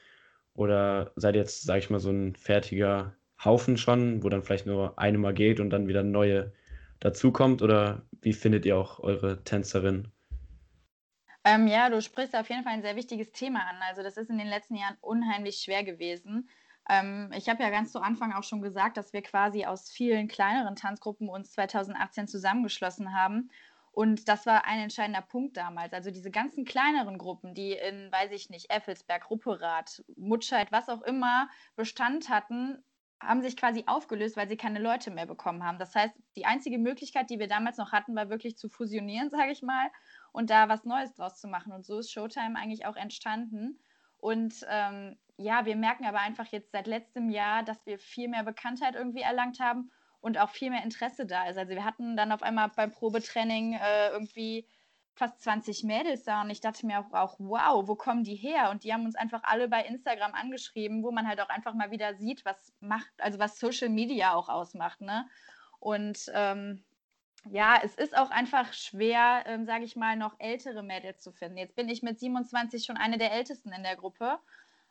Oder 0.54 1.12
seid 1.16 1.34
ihr 1.34 1.42
jetzt, 1.42 1.64
sage 1.64 1.80
ich 1.80 1.90
mal, 1.90 2.00
so 2.00 2.10
ein 2.10 2.34
fertiger 2.36 3.14
Haufen 3.42 3.76
schon, 3.76 4.22
wo 4.22 4.28
dann 4.28 4.42
vielleicht 4.42 4.66
nur 4.66 4.98
eine 4.98 5.18
mal 5.18 5.34
geht 5.34 5.60
und 5.60 5.70
dann 5.70 5.88
wieder 5.88 6.02
neue 6.02 6.52
dazukommt? 7.00 7.62
Oder 7.62 8.02
wie 8.20 8.32
findet 8.32 8.66
ihr 8.66 8.76
auch 8.76 9.00
eure 9.00 9.42
Tänzerin? 9.44 10.08
Ähm, 11.44 11.66
ja, 11.66 11.90
du 11.90 12.00
sprichst 12.00 12.34
auf 12.34 12.48
jeden 12.48 12.64
Fall 12.64 12.72
ein 12.72 12.82
sehr 12.82 12.96
wichtiges 12.96 13.30
Thema 13.32 13.60
an. 13.60 13.76
Also 13.88 14.02
das 14.02 14.16
ist 14.16 14.30
in 14.30 14.38
den 14.38 14.46
letzten 14.46 14.76
Jahren 14.76 14.96
unheimlich 15.00 15.56
schwer 15.56 15.84
gewesen. 15.84 16.48
Ähm, 16.88 17.30
ich 17.36 17.48
habe 17.48 17.62
ja 17.62 17.70
ganz 17.70 17.92
zu 17.92 18.00
Anfang 18.00 18.32
auch 18.32 18.42
schon 18.44 18.62
gesagt, 18.62 18.96
dass 18.96 19.12
wir 19.12 19.22
quasi 19.22 19.66
aus 19.66 19.90
vielen 19.90 20.28
kleineren 20.28 20.76
Tanzgruppen 20.76 21.28
uns 21.28 21.52
2018 21.52 22.28
zusammengeschlossen 22.28 23.14
haben. 23.14 23.50
Und 23.92 24.28
das 24.28 24.44
war 24.44 24.64
ein 24.64 24.80
entscheidender 24.80 25.22
Punkt 25.22 25.56
damals. 25.56 25.92
Also 25.92 26.10
diese 26.10 26.30
ganzen 26.30 26.64
kleineren 26.64 27.16
Gruppen, 27.16 27.54
die 27.54 27.72
in, 27.72 28.10
weiß 28.10 28.32
ich 28.32 28.50
nicht, 28.50 28.70
Effelsberg, 28.70 29.30
Rupperath, 29.30 30.02
Mutscheid, 30.16 30.72
was 30.72 30.88
auch 30.88 31.02
immer 31.02 31.48
Bestand 31.76 32.28
hatten, 32.28 32.82
haben 33.20 33.42
sich 33.42 33.56
quasi 33.56 33.84
aufgelöst, 33.86 34.36
weil 34.36 34.48
sie 34.48 34.56
keine 34.56 34.78
Leute 34.78 35.10
mehr 35.10 35.26
bekommen 35.26 35.64
haben. 35.64 35.78
Das 35.78 35.94
heißt, 35.94 36.14
die 36.36 36.46
einzige 36.46 36.78
Möglichkeit, 36.78 37.30
die 37.30 37.38
wir 37.38 37.48
damals 37.48 37.76
noch 37.78 37.92
hatten, 37.92 38.14
war 38.14 38.30
wirklich 38.30 38.56
zu 38.56 38.68
fusionieren, 38.68 39.30
sage 39.30 39.52
ich 39.52 39.62
mal, 39.62 39.90
und 40.32 40.50
da 40.50 40.68
was 40.68 40.84
Neues 40.84 41.14
draus 41.14 41.40
zu 41.40 41.48
machen. 41.48 41.72
Und 41.72 41.86
so 41.86 41.98
ist 41.98 42.12
Showtime 42.12 42.58
eigentlich 42.58 42.86
auch 42.86 42.96
entstanden. 42.96 43.78
Und 44.18 44.54
ähm, 44.68 45.18
ja, 45.36 45.66
wir 45.66 45.76
merken 45.76 46.06
aber 46.06 46.20
einfach 46.20 46.46
jetzt 46.46 46.72
seit 46.72 46.86
letztem 46.86 47.30
Jahr, 47.30 47.62
dass 47.62 47.84
wir 47.86 47.98
viel 47.98 48.28
mehr 48.28 48.44
Bekanntheit 48.44 48.94
irgendwie 48.94 49.22
erlangt 49.22 49.60
haben 49.60 49.90
und 50.20 50.38
auch 50.38 50.50
viel 50.50 50.70
mehr 50.70 50.82
Interesse 50.82 51.26
da 51.26 51.48
ist. 51.48 51.58
Also 51.58 51.72
wir 51.72 51.84
hatten 51.84 52.16
dann 52.16 52.32
auf 52.32 52.42
einmal 52.42 52.70
beim 52.70 52.90
Probetraining 52.90 53.74
äh, 53.74 54.08
irgendwie 54.10 54.66
fast 55.14 55.40
20 55.42 55.84
Mädels 55.84 56.24
da 56.24 56.42
und 56.42 56.50
ich 56.50 56.60
dachte 56.60 56.86
mir 56.86 56.98
auch, 56.98 57.12
auch, 57.12 57.36
wow, 57.38 57.86
wo 57.86 57.94
kommen 57.94 58.24
die 58.24 58.34
her? 58.34 58.70
Und 58.70 58.84
die 58.84 58.92
haben 58.92 59.04
uns 59.04 59.14
einfach 59.14 59.42
alle 59.44 59.68
bei 59.68 59.82
Instagram 59.84 60.34
angeschrieben, 60.34 61.02
wo 61.02 61.12
man 61.12 61.28
halt 61.28 61.40
auch 61.40 61.48
einfach 61.48 61.74
mal 61.74 61.90
wieder 61.90 62.14
sieht, 62.14 62.44
was 62.44 62.72
macht, 62.80 63.12
also 63.18 63.38
was 63.38 63.58
Social 63.58 63.88
Media 63.88 64.34
auch 64.34 64.48
ausmacht, 64.48 65.00
ne? 65.00 65.28
Und 65.78 66.30
ähm, 66.34 66.82
ja, 67.50 67.78
es 67.82 67.94
ist 67.94 68.16
auch 68.16 68.30
einfach 68.30 68.72
schwer, 68.72 69.44
ähm, 69.46 69.66
sage 69.66 69.84
ich 69.84 69.96
mal, 69.96 70.16
noch 70.16 70.34
ältere 70.38 70.82
Mädels 70.82 71.22
zu 71.22 71.30
finden. 71.30 71.58
Jetzt 71.58 71.76
bin 71.76 71.88
ich 71.88 72.02
mit 72.02 72.18
27 72.18 72.84
schon 72.84 72.96
eine 72.96 73.18
der 73.18 73.32
ältesten 73.32 73.70
in 73.72 73.82
der 73.82 73.96
Gruppe. 73.96 74.38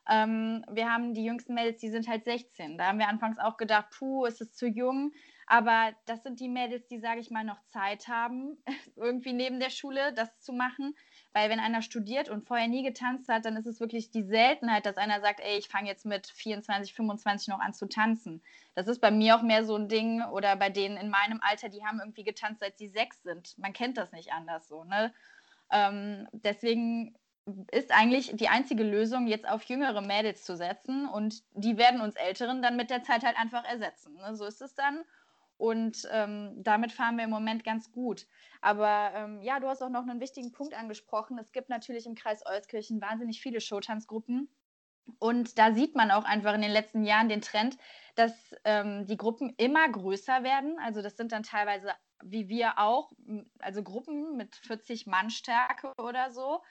Ähm, 0.07 0.63
wir 0.69 0.91
haben 0.91 1.13
die 1.13 1.23
jüngsten 1.23 1.53
Mädels, 1.53 1.79
die 1.79 1.89
sind 1.89 2.07
halt 2.07 2.25
16. 2.25 2.77
Da 2.77 2.87
haben 2.87 2.99
wir 2.99 3.07
anfangs 3.07 3.39
auch 3.39 3.57
gedacht, 3.57 3.87
puh, 3.97 4.25
ist 4.25 4.41
es 4.41 4.53
zu 4.53 4.67
jung. 4.67 5.13
Aber 5.47 5.93
das 6.05 6.23
sind 6.23 6.39
die 6.39 6.49
Mädels, 6.49 6.87
die, 6.87 6.99
sage 6.99 7.19
ich 7.19 7.29
mal, 7.29 7.43
noch 7.43 7.61
Zeit 7.65 8.07
haben, 8.07 8.57
irgendwie 8.95 9.33
neben 9.33 9.59
der 9.59 9.69
Schule 9.69 10.13
das 10.13 10.39
zu 10.39 10.53
machen, 10.53 10.95
Weil 11.33 11.49
wenn 11.49 11.59
einer 11.59 11.81
studiert 11.81 12.29
und 12.29 12.47
vorher 12.47 12.67
nie 12.67 12.83
getanzt 12.83 13.27
hat, 13.29 13.45
dann 13.45 13.55
ist 13.57 13.65
es 13.65 13.79
wirklich 13.79 14.11
die 14.11 14.23
Seltenheit, 14.23 14.85
dass 14.85 14.97
einer 14.97 15.21
sagt, 15.21 15.39
ey, 15.39 15.57
ich 15.57 15.67
fange 15.67 15.89
jetzt 15.89 16.05
mit 16.05 16.27
24, 16.27 16.93
25 16.93 17.47
noch 17.49 17.59
an 17.59 17.73
zu 17.73 17.87
tanzen. 17.87 18.41
Das 18.75 18.87
ist 18.87 18.99
bei 18.99 19.11
mir 19.11 19.35
auch 19.35 19.41
mehr 19.41 19.65
so 19.65 19.75
ein 19.75 19.89
Ding 19.89 20.23
oder 20.23 20.55
bei 20.55 20.69
denen 20.69 20.97
in 20.97 21.09
meinem 21.09 21.39
Alter, 21.41 21.69
die 21.69 21.83
haben 21.85 21.99
irgendwie 21.99 22.23
getanzt, 22.23 22.61
seit 22.61 22.77
sie 22.77 22.87
sechs 22.87 23.23
sind. 23.23 23.57
Man 23.57 23.73
kennt 23.73 23.97
das 23.97 24.11
nicht 24.11 24.31
anders 24.31 24.67
so. 24.67 24.83
Ne? 24.83 25.13
Ähm, 25.71 26.27
deswegen 26.31 27.15
ist 27.71 27.91
eigentlich 27.91 28.31
die 28.35 28.47
einzige 28.47 28.83
Lösung, 28.83 29.27
jetzt 29.27 29.47
auf 29.47 29.63
jüngere 29.63 30.01
Mädels 30.01 30.43
zu 30.43 30.55
setzen 30.55 31.07
und 31.07 31.43
die 31.51 31.77
werden 31.77 31.99
uns 31.99 32.15
Älteren 32.15 32.61
dann 32.61 32.77
mit 32.77 32.89
der 32.89 33.03
Zeit 33.03 33.23
halt 33.23 33.37
einfach 33.37 33.65
ersetzen. 33.65 34.15
Ne? 34.15 34.35
So 34.35 34.45
ist 34.45 34.61
es 34.61 34.75
dann. 34.75 35.03
Und 35.63 36.05
ähm, 36.11 36.61
damit 36.61 36.91
fahren 36.91 37.15
wir 37.15 37.23
im 37.23 37.29
Moment 37.29 37.63
ganz 37.63 37.89
gut. 37.93 38.27
Aber 38.59 39.13
ähm, 39.15 39.41
ja, 39.41 39.61
du 39.61 39.69
hast 39.69 39.81
auch 39.81 39.87
noch 39.87 40.01
einen 40.01 40.19
wichtigen 40.19 40.51
Punkt 40.51 40.73
angesprochen. 40.73 41.39
Es 41.39 41.53
gibt 41.53 41.69
natürlich 41.69 42.05
im 42.05 42.15
Kreis 42.15 42.45
Euskirchen 42.45 42.99
wahnsinnig 42.99 43.41
viele 43.41 43.61
Showtanzgruppen. 43.61 44.49
Und 45.19 45.57
da 45.57 45.73
sieht 45.73 45.95
man 45.95 46.11
auch 46.11 46.25
einfach 46.25 46.53
in 46.53 46.61
den 46.63 46.71
letzten 46.71 47.05
Jahren 47.05 47.29
den 47.29 47.39
Trend, 47.39 47.77
dass 48.15 48.33
ähm, 48.65 49.05
die 49.07 49.15
Gruppen 49.15 49.53
immer 49.55 49.87
größer 49.87 50.43
werden. 50.43 50.77
Also 50.83 51.01
das 51.01 51.15
sind 51.15 51.31
dann 51.31 51.43
teilweise, 51.43 51.93
wie 52.21 52.49
wir 52.49 52.77
auch, 52.77 53.13
also 53.59 53.83
Gruppen 53.83 54.35
mit 54.35 54.57
40 54.57 55.07
Mann 55.07 55.29
Stärke 55.29 55.93
oder 55.97 56.31
so. 56.31 56.61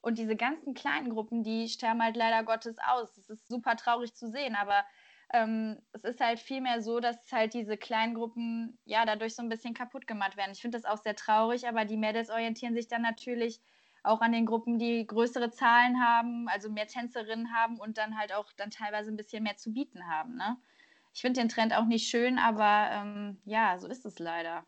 Und 0.00 0.18
diese 0.18 0.34
ganzen 0.34 0.74
kleinen 0.74 1.10
Gruppen, 1.10 1.44
die 1.44 1.68
sterben 1.68 2.02
halt 2.02 2.16
leider 2.16 2.42
Gottes 2.42 2.78
aus. 2.84 3.12
Das 3.12 3.30
ist 3.30 3.46
super 3.46 3.76
traurig 3.76 4.12
zu 4.12 4.28
sehen, 4.28 4.56
aber 4.56 4.84
ähm, 5.32 5.78
es 5.92 6.04
ist 6.04 6.20
halt 6.20 6.38
vielmehr 6.38 6.82
so, 6.82 7.00
dass 7.00 7.16
halt 7.32 7.54
diese 7.54 7.76
kleinen 7.76 8.14
Gruppen 8.14 8.78
ja 8.84 9.04
dadurch 9.04 9.34
so 9.34 9.42
ein 9.42 9.48
bisschen 9.48 9.74
kaputt 9.74 10.06
gemacht 10.06 10.36
werden. 10.36 10.52
Ich 10.52 10.60
finde 10.60 10.78
das 10.78 10.84
auch 10.84 11.02
sehr 11.02 11.16
traurig, 11.16 11.68
aber 11.68 11.84
die 11.84 11.96
Mädels 11.96 12.30
orientieren 12.30 12.74
sich 12.74 12.88
dann 12.88 13.02
natürlich 13.02 13.60
auch 14.02 14.20
an 14.20 14.32
den 14.32 14.46
Gruppen, 14.46 14.78
die 14.78 15.06
größere 15.06 15.50
Zahlen 15.50 16.00
haben, 16.00 16.48
also 16.48 16.70
mehr 16.70 16.86
Tänzerinnen 16.86 17.52
haben 17.54 17.78
und 17.78 17.98
dann 17.98 18.18
halt 18.18 18.32
auch 18.32 18.50
dann 18.56 18.70
teilweise 18.70 19.10
ein 19.10 19.16
bisschen 19.16 19.42
mehr 19.42 19.56
zu 19.56 19.72
bieten 19.72 20.08
haben. 20.08 20.36
Ne? 20.36 20.56
Ich 21.14 21.20
finde 21.20 21.40
den 21.40 21.48
Trend 21.48 21.74
auch 21.74 21.86
nicht 21.86 22.08
schön, 22.08 22.38
aber 22.38 22.88
ähm, 22.92 23.38
ja, 23.44 23.78
so 23.78 23.88
ist 23.88 24.06
es 24.06 24.18
leider. 24.18 24.64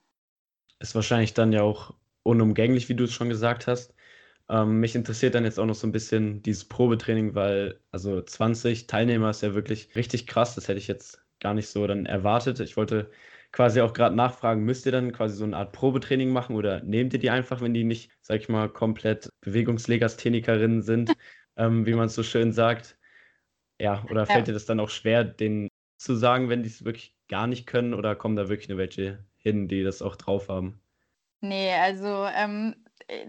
Ist 0.80 0.94
wahrscheinlich 0.94 1.34
dann 1.34 1.52
ja 1.52 1.62
auch 1.62 1.94
unumgänglich, 2.24 2.88
wie 2.88 2.94
du 2.94 3.04
es 3.04 3.12
schon 3.12 3.28
gesagt 3.28 3.66
hast. 3.66 3.94
Ähm, 4.48 4.80
mich 4.80 4.94
interessiert 4.94 5.34
dann 5.34 5.44
jetzt 5.44 5.58
auch 5.58 5.66
noch 5.66 5.74
so 5.74 5.86
ein 5.86 5.92
bisschen 5.92 6.42
dieses 6.42 6.64
Probetraining, 6.64 7.34
weil 7.34 7.80
also 7.90 8.20
20 8.20 8.86
Teilnehmer 8.86 9.30
ist 9.30 9.42
ja 9.42 9.54
wirklich 9.54 9.94
richtig 9.96 10.26
krass. 10.26 10.54
Das 10.54 10.68
hätte 10.68 10.78
ich 10.78 10.88
jetzt 10.88 11.22
gar 11.40 11.54
nicht 11.54 11.68
so 11.68 11.86
dann 11.86 12.06
erwartet. 12.06 12.60
Ich 12.60 12.76
wollte 12.76 13.10
quasi 13.52 13.80
auch 13.80 13.92
gerade 13.92 14.16
nachfragen, 14.16 14.64
müsst 14.64 14.86
ihr 14.86 14.92
dann 14.92 15.12
quasi 15.12 15.36
so 15.36 15.44
eine 15.44 15.56
Art 15.56 15.72
Probetraining 15.72 16.30
machen 16.30 16.56
oder 16.56 16.82
nehmt 16.82 17.12
ihr 17.12 17.18
die 17.18 17.30
einfach, 17.30 17.60
wenn 17.60 17.74
die 17.74 17.84
nicht, 17.84 18.10
sag 18.22 18.40
ich 18.40 18.48
mal, 18.48 18.68
komplett 18.68 19.30
Bewegungslegasthenikerinnen 19.42 20.82
sind, 20.82 21.12
ähm, 21.56 21.86
wie 21.86 21.94
man 21.94 22.06
es 22.06 22.14
so 22.14 22.22
schön 22.22 22.52
sagt? 22.52 22.98
Ja, 23.78 24.04
oder 24.10 24.26
fällt 24.26 24.40
ja. 24.40 24.44
dir 24.46 24.52
das 24.54 24.64
dann 24.64 24.80
auch 24.80 24.90
schwer, 24.90 25.24
denen 25.24 25.68
zu 25.98 26.14
sagen, 26.14 26.48
wenn 26.48 26.62
die 26.62 26.68
es 26.68 26.84
wirklich 26.84 27.14
gar 27.28 27.46
nicht 27.46 27.66
können 27.66 27.94
oder 27.94 28.16
kommen 28.16 28.36
da 28.36 28.48
wirklich 28.48 28.68
nur 28.68 28.78
welche 28.78 29.24
hin, 29.36 29.68
die 29.68 29.82
das 29.82 30.02
auch 30.02 30.16
drauf 30.16 30.48
haben? 30.48 30.80
Nee, 31.40 31.72
also 31.72 32.26
ähm, 32.34 32.76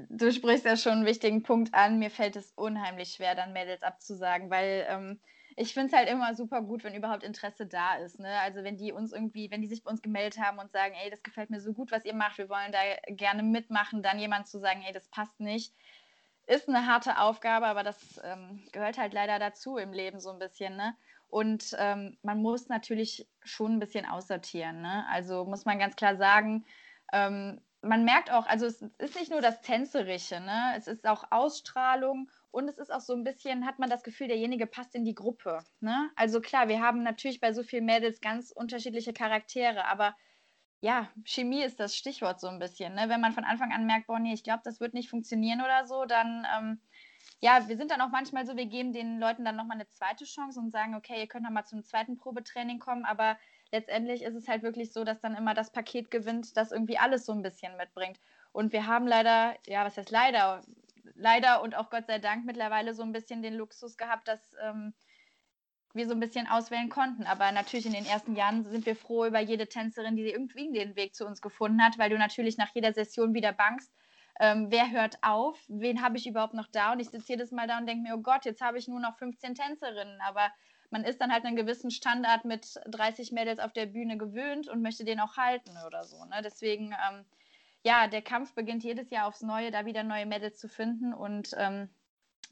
du 0.09 0.31
sprichst 0.31 0.65
ja 0.65 0.77
schon 0.77 0.93
einen 0.93 1.05
wichtigen 1.05 1.43
Punkt 1.43 1.73
an. 1.73 1.99
Mir 1.99 2.09
fällt 2.09 2.35
es 2.35 2.51
unheimlich 2.55 3.13
schwer, 3.13 3.35
dann 3.35 3.53
Mädels 3.53 3.83
abzusagen, 3.83 4.49
weil 4.49 4.85
ähm, 4.89 5.19
ich 5.55 5.73
finde 5.73 5.87
es 5.87 5.93
halt 5.93 6.09
immer 6.09 6.33
super 6.35 6.61
gut, 6.61 6.83
wenn 6.83 6.95
überhaupt 6.95 7.23
Interesse 7.23 7.65
da 7.65 7.95
ist. 7.95 8.19
Ne? 8.19 8.39
Also 8.39 8.63
wenn 8.63 8.77
die 8.77 8.91
uns 8.91 9.13
irgendwie, 9.13 9.51
wenn 9.51 9.61
die 9.61 9.67
sich 9.67 9.83
bei 9.83 9.91
uns 9.91 10.01
gemeldet 10.01 10.39
haben 10.39 10.59
und 10.59 10.71
sagen, 10.71 10.95
ey, 11.03 11.09
das 11.09 11.23
gefällt 11.23 11.49
mir 11.49 11.61
so 11.61 11.73
gut, 11.73 11.91
was 11.91 12.05
ihr 12.05 12.13
macht, 12.13 12.37
wir 12.37 12.49
wollen 12.49 12.71
da 12.71 12.79
gerne 13.07 13.43
mitmachen, 13.43 14.01
dann 14.01 14.19
jemand 14.19 14.47
zu 14.47 14.59
sagen, 14.59 14.83
ey, 14.85 14.93
das 14.93 15.07
passt 15.09 15.39
nicht, 15.39 15.73
ist 16.47 16.67
eine 16.67 16.87
harte 16.87 17.19
Aufgabe, 17.19 17.67
aber 17.67 17.83
das 17.83 18.19
ähm, 18.23 18.63
gehört 18.71 18.97
halt 18.97 19.13
leider 19.13 19.39
dazu 19.39 19.77
im 19.77 19.93
Leben 19.93 20.19
so 20.19 20.31
ein 20.31 20.39
bisschen. 20.39 20.75
Ne? 20.75 20.95
Und 21.29 21.75
ähm, 21.79 22.17
man 22.21 22.41
muss 22.41 22.67
natürlich 22.67 23.27
schon 23.43 23.73
ein 23.73 23.79
bisschen 23.79 24.05
aussortieren. 24.05 24.81
Ne? 24.81 25.05
Also 25.09 25.45
muss 25.45 25.65
man 25.65 25.79
ganz 25.79 25.95
klar 25.95 26.15
sagen, 26.17 26.65
ähm, 27.11 27.61
man 27.83 28.05
merkt 28.05 28.31
auch, 28.31 28.47
also 28.47 28.65
es 28.65 28.81
ist 28.81 29.15
nicht 29.15 29.29
nur 29.29 29.41
das 29.41 29.61
Tänzerische, 29.61 30.39
ne? 30.39 30.73
es 30.77 30.87
ist 30.87 31.05
auch 31.05 31.25
Ausstrahlung 31.31 32.29
und 32.51 32.67
es 32.69 32.77
ist 32.77 32.91
auch 32.93 33.01
so 33.01 33.13
ein 33.13 33.23
bisschen, 33.23 33.65
hat 33.65 33.77
man 33.77 33.89
das 33.89 34.03
Gefühl, 34.03 34.27
derjenige 34.27 34.67
passt 34.67 34.95
in 34.95 35.03
die 35.03 35.15
Gruppe. 35.15 35.63
Ne? 35.81 36.09
Also 36.15 36.39
klar, 36.39 36.69
wir 36.69 36.81
haben 36.81 37.03
natürlich 37.03 37.41
bei 37.41 37.51
so 37.51 37.61
vielen 37.61 37.85
Mädels 37.85 38.21
ganz 38.21 38.51
unterschiedliche 38.51 39.11
Charaktere, 39.11 39.85
aber 39.85 40.15
ja, 40.79 41.09
Chemie 41.25 41.63
ist 41.63 41.79
das 41.79 41.95
Stichwort 41.95 42.39
so 42.39 42.47
ein 42.47 42.59
bisschen. 42.59 42.93
Ne? 42.93 43.09
Wenn 43.09 43.21
man 43.21 43.33
von 43.33 43.43
Anfang 43.43 43.71
an 43.71 43.85
merkt, 43.85 44.07
boah, 44.07 44.19
nee, 44.19 44.33
ich 44.33 44.43
glaube, 44.43 44.61
das 44.63 44.79
wird 44.79 44.93
nicht 44.93 45.09
funktionieren 45.09 45.61
oder 45.61 45.85
so, 45.85 46.05
dann, 46.05 46.47
ähm, 46.57 46.81
ja, 47.41 47.67
wir 47.67 47.77
sind 47.77 47.91
dann 47.91 48.01
auch 48.01 48.09
manchmal 48.09 48.45
so, 48.45 48.55
wir 48.55 48.65
geben 48.65 48.93
den 48.93 49.19
Leuten 49.19 49.43
dann 49.43 49.55
nochmal 49.55 49.77
eine 49.77 49.87
zweite 49.89 50.25
Chance 50.25 50.59
und 50.59 50.71
sagen, 50.71 50.95
okay, 50.95 51.19
ihr 51.19 51.27
könnt 51.27 51.43
nochmal 51.43 51.65
zum 51.65 51.83
zweiten 51.83 52.17
Probetraining 52.17 52.79
kommen, 52.79 53.05
aber 53.05 53.37
letztendlich 53.73 54.21
ist 54.21 54.35
es 54.35 54.47
halt 54.47 54.61
wirklich 54.61 54.93
so, 54.93 55.03
dass 55.03 55.19
dann 55.19 55.35
immer 55.35 55.55
das 55.55 55.71
Paket 55.71 56.11
gewinnt, 56.11 56.55
das 56.55 56.71
irgendwie 56.71 56.99
alles 56.99 57.25
so 57.25 57.33
ein 57.33 57.41
bisschen 57.41 57.75
mitbringt. 57.75 58.19
Und 58.51 58.71
wir 58.71 58.85
haben 58.85 59.07
leider, 59.07 59.55
ja, 59.65 59.83
was 59.83 59.97
heißt 59.97 60.11
leider, 60.11 60.61
leider 61.15 61.63
und 61.63 61.75
auch 61.75 61.89
Gott 61.89 62.05
sei 62.05 62.19
Dank 62.19 62.45
mittlerweile 62.45 62.93
so 62.93 63.01
ein 63.01 63.11
bisschen 63.11 63.41
den 63.41 63.55
Luxus 63.55 63.97
gehabt, 63.97 64.27
dass 64.27 64.55
ähm, 64.63 64.93
wir 65.95 66.07
so 66.07 66.13
ein 66.13 66.19
bisschen 66.19 66.45
auswählen 66.47 66.89
konnten. 66.89 67.23
Aber 67.23 67.51
natürlich 67.51 67.87
in 67.87 67.93
den 67.93 68.05
ersten 68.05 68.35
Jahren 68.35 68.63
sind 68.63 68.85
wir 68.85 68.95
froh 68.95 69.25
über 69.25 69.39
jede 69.39 69.67
Tänzerin, 69.67 70.15
die 70.15 70.29
irgendwie 70.29 70.71
den 70.71 70.95
Weg 70.95 71.15
zu 71.15 71.25
uns 71.25 71.41
gefunden 71.41 71.83
hat, 71.83 71.97
weil 71.97 72.11
du 72.11 72.17
natürlich 72.19 72.57
nach 72.57 72.73
jeder 72.75 72.93
Session 72.93 73.33
wieder 73.33 73.53
bangst, 73.53 73.91
ähm, 74.39 74.67
wer 74.69 74.91
hört 74.91 75.17
auf, 75.21 75.59
wen 75.67 76.03
habe 76.03 76.17
ich 76.17 76.27
überhaupt 76.27 76.53
noch 76.53 76.67
da? 76.67 76.91
Und 76.91 76.99
ich 76.99 77.09
sitze 77.09 77.33
jedes 77.33 77.51
Mal 77.51 77.67
da 77.67 77.79
und 77.79 77.87
denke 77.87 78.03
mir, 78.03 78.15
oh 78.15 78.21
Gott, 78.21 78.45
jetzt 78.45 78.61
habe 78.61 78.77
ich 78.77 78.87
nur 78.87 78.99
noch 78.99 79.17
15 79.17 79.55
Tänzerinnen. 79.55 80.21
Aber 80.21 80.51
man 80.93 81.03
ist 81.03 81.19
dann 81.19 81.33
halt 81.33 81.43
einen 81.43 81.55
gewissen 81.55 81.89
Standard 81.89 82.45
mit 82.45 82.79
30 82.85 83.31
Mädels 83.31 83.59
auf 83.59 83.73
der 83.73 83.87
Bühne 83.87 84.15
gewöhnt 84.15 84.67
und 84.67 84.83
möchte 84.83 85.03
den 85.03 85.19
auch 85.19 85.37
halten 85.37 85.71
oder 85.87 86.03
so. 86.03 86.23
Ne? 86.25 86.41
Deswegen, 86.43 86.95
ähm, 87.09 87.25
ja, 87.81 88.07
der 88.07 88.21
Kampf 88.21 88.53
beginnt 88.53 88.83
jedes 88.83 89.09
Jahr 89.09 89.27
aufs 89.27 89.41
Neue, 89.41 89.71
da 89.71 89.87
wieder 89.87 90.03
neue 90.03 90.27
Mädels 90.27 90.59
zu 90.59 90.69
finden. 90.69 91.11
Und 91.11 91.49
ähm, 91.57 91.89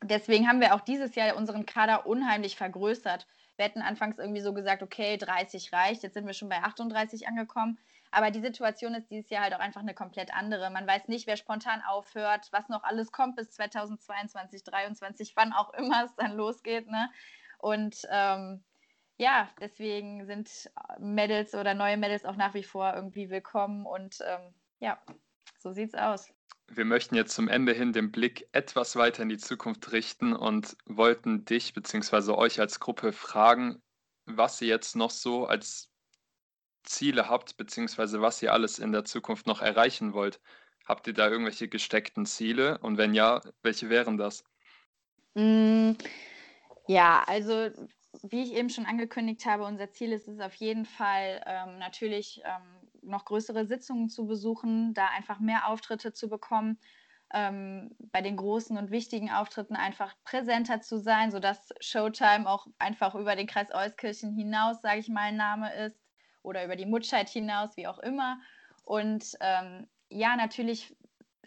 deswegen 0.02 0.48
haben 0.48 0.60
wir 0.60 0.74
auch 0.74 0.82
dieses 0.82 1.14
Jahr 1.14 1.36
unseren 1.36 1.68
Kader 1.68 2.08
unheimlich 2.08 2.56
vergrößert. 2.56 3.28
Wir 3.58 3.66
hätten 3.66 3.84
anfangs 3.84 4.18
irgendwie 4.18 4.42
so 4.42 4.54
gesagt, 4.54 4.82
okay, 4.82 5.18
30 5.18 5.72
reicht, 5.72 6.02
jetzt 6.02 6.16
sind 6.16 6.26
wir 6.26 6.34
schon 6.34 6.50
bei 6.50 6.64
38 6.64 7.28
angekommen. 7.28 7.78
Aber 8.10 8.32
die 8.32 8.42
Situation 8.42 8.96
ist 8.96 9.12
dieses 9.12 9.30
Jahr 9.30 9.44
halt 9.44 9.54
auch 9.54 9.60
einfach 9.60 9.82
eine 9.82 9.94
komplett 9.94 10.34
andere. 10.34 10.72
Man 10.72 10.88
weiß 10.88 11.10
nicht, 11.10 11.28
wer 11.28 11.38
spontan 11.38 11.84
aufhört, 11.88 12.48
was 12.52 12.70
noch 12.70 12.84
alles 12.84 13.12
kommt 13.12 13.36
bis 13.36 13.52
2022, 13.52 14.64
2023, 14.64 15.34
wann 15.36 15.54
auch 15.54 15.72
immer 15.76 16.06
es 16.06 16.16
dann 16.16 16.36
losgeht. 16.36 16.90
Ne? 16.90 17.08
Und 17.62 18.08
ähm, 18.10 18.64
ja, 19.18 19.50
deswegen 19.60 20.26
sind 20.26 20.50
Medals 21.00 21.54
oder 21.54 21.74
neue 21.74 21.98
Medals 21.98 22.26
auch 22.26 22.36
nach 22.36 22.54
wie 22.54 22.64
vor 22.64 22.94
irgendwie 22.96 23.30
willkommen 23.30 23.86
und 23.86 24.18
ähm, 24.26 24.54
ja, 24.80 25.00
so 25.60 25.72
sieht's 25.72 25.94
aus. 25.94 26.34
Wir 26.68 26.86
möchten 26.86 27.16
jetzt 27.16 27.36
zum 27.36 27.48
Ende 27.48 27.74
hin 27.74 27.94
den 27.94 28.12
Blick 28.12 28.48
etwas 28.52 28.96
weiter 28.96 29.24
in 29.24 29.30
die 29.30 29.38
Zukunft 29.38 29.92
richten 29.92 30.34
und 30.34 30.76
wollten 30.86 31.46
dich 31.46 31.74
bzw. 31.74 32.32
euch 32.32 32.60
als 32.60 32.80
Gruppe 32.80 33.14
fragen, 33.14 33.82
was 34.26 34.62
ihr 34.62 34.70
jetzt 34.70 34.96
noch 34.96 35.12
so 35.12 35.46
als 35.46 35.92
Ziele 36.84 37.30
habt, 37.30 37.58
beziehungsweise 37.58 38.22
was 38.22 38.42
ihr 38.42 38.54
alles 38.54 38.80
in 38.80 38.92
der 38.92 39.06
Zukunft 39.06 39.46
noch 39.46 39.62
erreichen 39.62 40.14
wollt. 40.14 40.40
Habt 40.86 41.06
ihr 41.08 41.14
da 41.14 41.30
irgendwelche 41.30 41.68
gesteckten 41.68 42.26
Ziele? 42.26 42.80
Und 42.80 42.98
wenn 42.98 43.14
ja, 43.14 43.42
welche 43.62 43.90
wären 43.90 44.18
das? 44.18 44.44
Ja, 46.92 47.24
also 47.26 47.70
wie 48.24 48.44
ich 48.44 48.54
eben 48.54 48.70
schon 48.70 48.86
angekündigt 48.86 49.46
habe, 49.46 49.64
unser 49.64 49.92
Ziel 49.92 50.12
ist 50.12 50.28
es 50.28 50.42
auf 50.42 50.54
jeden 50.56 50.84
Fall 50.86 51.42
ähm, 51.46 51.80
natürlich 51.80 52.42
ähm, 52.44 52.90
noch 53.02 53.24
größere 53.24 53.66
Sitzungen 53.66 54.10
zu 54.10 54.28
besuchen, 54.28 54.94
da 54.94 55.08
einfach 55.08 55.40
mehr 55.40 55.70
Auftritte 55.70 56.12
zu 56.12 56.28
bekommen, 56.28 56.80
ähm, 57.34 57.96
bei 58.12 58.22
den 58.22 58.36
großen 58.36 58.78
und 58.78 58.92
wichtigen 58.92 59.32
Auftritten 59.32 59.78
einfach 59.78 60.14
präsenter 60.26 60.82
zu 60.82 61.00
sein, 61.00 61.32
sodass 61.32 61.70
Showtime 61.80 62.46
auch 62.50 62.68
einfach 62.78 63.16
über 63.16 63.38
den 63.38 63.48
Kreis 63.48 63.74
Euskirchen 63.74 64.36
hinaus, 64.36 64.82
sage 64.82 65.00
ich 65.00 65.08
mal, 65.08 65.30
ein 65.30 65.38
Name 65.38 65.74
ist 65.74 65.98
oder 66.44 66.66
über 66.66 66.76
die 66.76 66.86
Mutscheid 66.86 67.30
hinaus, 67.30 67.78
wie 67.78 67.88
auch 67.88 68.00
immer. 68.00 68.42
Und 68.84 69.38
ähm, 69.40 69.88
ja, 70.10 70.36
natürlich 70.36 70.94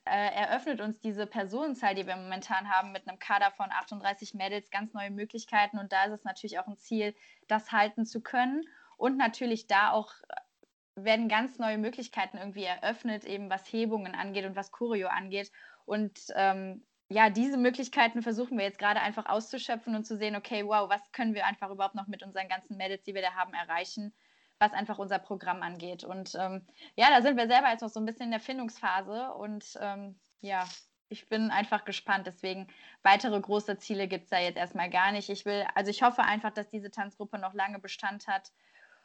äh, 0.04 0.34
eröffnet 0.34 0.80
uns 0.80 1.00
diese 1.00 1.26
Personenzahl, 1.26 1.94
die 1.94 2.06
wir 2.06 2.16
momentan 2.16 2.70
haben, 2.70 2.92
mit 2.92 3.08
einem 3.08 3.18
Kader 3.18 3.50
von 3.52 3.70
38 3.70 4.34
Mädels 4.34 4.70
ganz 4.70 4.92
neue 4.92 5.10
Möglichkeiten. 5.10 5.78
Und 5.78 5.92
da 5.92 6.04
ist 6.04 6.12
es 6.12 6.24
natürlich 6.24 6.58
auch 6.58 6.66
ein 6.66 6.76
Ziel, 6.76 7.14
das 7.48 7.72
halten 7.72 8.04
zu 8.04 8.20
können. 8.20 8.64
Und 8.96 9.16
natürlich 9.16 9.66
da 9.66 9.92
auch 9.92 10.12
äh, 10.28 11.04
werden 11.04 11.28
ganz 11.28 11.58
neue 11.58 11.78
Möglichkeiten 11.78 12.36
irgendwie 12.36 12.64
eröffnet, 12.64 13.24
eben 13.24 13.50
was 13.50 13.66
Hebungen 13.72 14.14
angeht 14.14 14.44
und 14.44 14.56
was 14.56 14.72
Choreo 14.72 15.08
angeht. 15.08 15.50
Und 15.86 16.18
ähm, 16.34 16.84
ja, 17.08 17.30
diese 17.30 17.56
Möglichkeiten 17.56 18.22
versuchen 18.22 18.58
wir 18.58 18.64
jetzt 18.64 18.78
gerade 18.78 19.00
einfach 19.00 19.26
auszuschöpfen 19.26 19.94
und 19.94 20.04
zu 20.04 20.16
sehen, 20.16 20.36
okay, 20.36 20.64
wow, 20.66 20.88
was 20.88 21.12
können 21.12 21.34
wir 21.34 21.46
einfach 21.46 21.70
überhaupt 21.70 21.94
noch 21.94 22.06
mit 22.06 22.22
unseren 22.22 22.48
ganzen 22.48 22.76
Mädels, 22.76 23.02
die 23.04 23.14
wir 23.14 23.22
da 23.22 23.34
haben, 23.34 23.54
erreichen 23.54 24.14
was 24.58 24.72
einfach 24.72 24.98
unser 24.98 25.18
Programm 25.18 25.62
angeht. 25.62 26.04
Und 26.04 26.34
ähm, 26.38 26.66
ja, 26.96 27.10
da 27.10 27.22
sind 27.22 27.36
wir 27.36 27.46
selber 27.48 27.70
jetzt 27.70 27.82
noch 27.82 27.90
so 27.90 28.00
ein 28.00 28.06
bisschen 28.06 28.26
in 28.26 28.30
der 28.30 28.40
Findungsphase 28.40 29.32
und 29.32 29.78
ähm, 29.80 30.18
ja, 30.40 30.66
ich 31.08 31.28
bin 31.28 31.50
einfach 31.50 31.84
gespannt. 31.84 32.26
Deswegen 32.26 32.68
weitere 33.02 33.40
große 33.40 33.78
Ziele 33.78 34.08
gibt 34.08 34.24
es 34.24 34.30
da 34.30 34.38
jetzt 34.38 34.56
erstmal 34.56 34.90
gar 34.90 35.12
nicht. 35.12 35.28
Ich 35.28 35.44
will, 35.44 35.66
also 35.74 35.90
ich 35.90 36.02
hoffe 36.02 36.22
einfach, 36.22 36.50
dass 36.50 36.68
diese 36.68 36.90
Tanzgruppe 36.90 37.38
noch 37.38 37.54
lange 37.54 37.78
Bestand 37.78 38.26
hat 38.26 38.52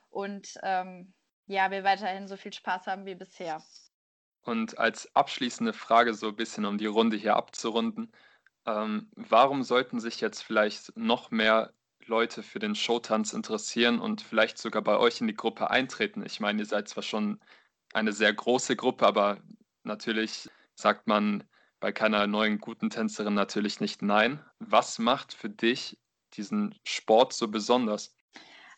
und 0.09 0.57
ähm, 0.63 1.13
ja, 1.47 1.71
wir 1.71 1.83
weiterhin 1.83 2.27
so 2.27 2.37
viel 2.37 2.53
Spaß 2.53 2.87
haben 2.87 3.05
wie 3.05 3.15
bisher. 3.15 3.63
Und 4.43 4.77
als 4.77 5.13
abschließende 5.15 5.73
Frage, 5.73 6.13
so 6.13 6.29
ein 6.29 6.35
bisschen 6.35 6.65
um 6.65 6.77
die 6.77 6.85
Runde 6.85 7.17
hier 7.17 7.35
abzurunden, 7.35 8.11
ähm, 8.65 9.09
warum 9.15 9.63
sollten 9.63 9.99
sich 9.99 10.21
jetzt 10.21 10.43
vielleicht 10.43 10.95
noch 10.95 11.31
mehr 11.31 11.73
Leute 12.09 12.43
für 12.43 12.59
den 12.59 12.75
Showtanz 12.75 13.33
interessieren 13.33 13.99
und 13.99 14.21
vielleicht 14.21 14.57
sogar 14.57 14.81
bei 14.81 14.97
euch 14.97 15.21
in 15.21 15.27
die 15.27 15.35
Gruppe 15.35 15.69
eintreten? 15.69 16.25
Ich 16.25 16.39
meine, 16.39 16.59
ihr 16.59 16.65
seid 16.65 16.89
zwar 16.89 17.03
schon 17.03 17.39
eine 17.93 18.11
sehr 18.11 18.33
große 18.33 18.75
Gruppe, 18.75 19.05
aber 19.07 19.37
natürlich 19.83 20.49
sagt 20.75 21.07
man 21.07 21.43
bei 21.79 21.91
keiner 21.93 22.27
neuen 22.27 22.59
guten 22.59 22.89
Tänzerin 22.89 23.35
natürlich 23.35 23.79
nicht 23.79 24.01
nein. 24.01 24.43
Was 24.59 24.99
macht 24.99 25.33
für 25.33 25.49
dich 25.49 25.97
diesen 26.33 26.75
Sport 26.83 27.33
so 27.33 27.47
besonders? 27.47 28.15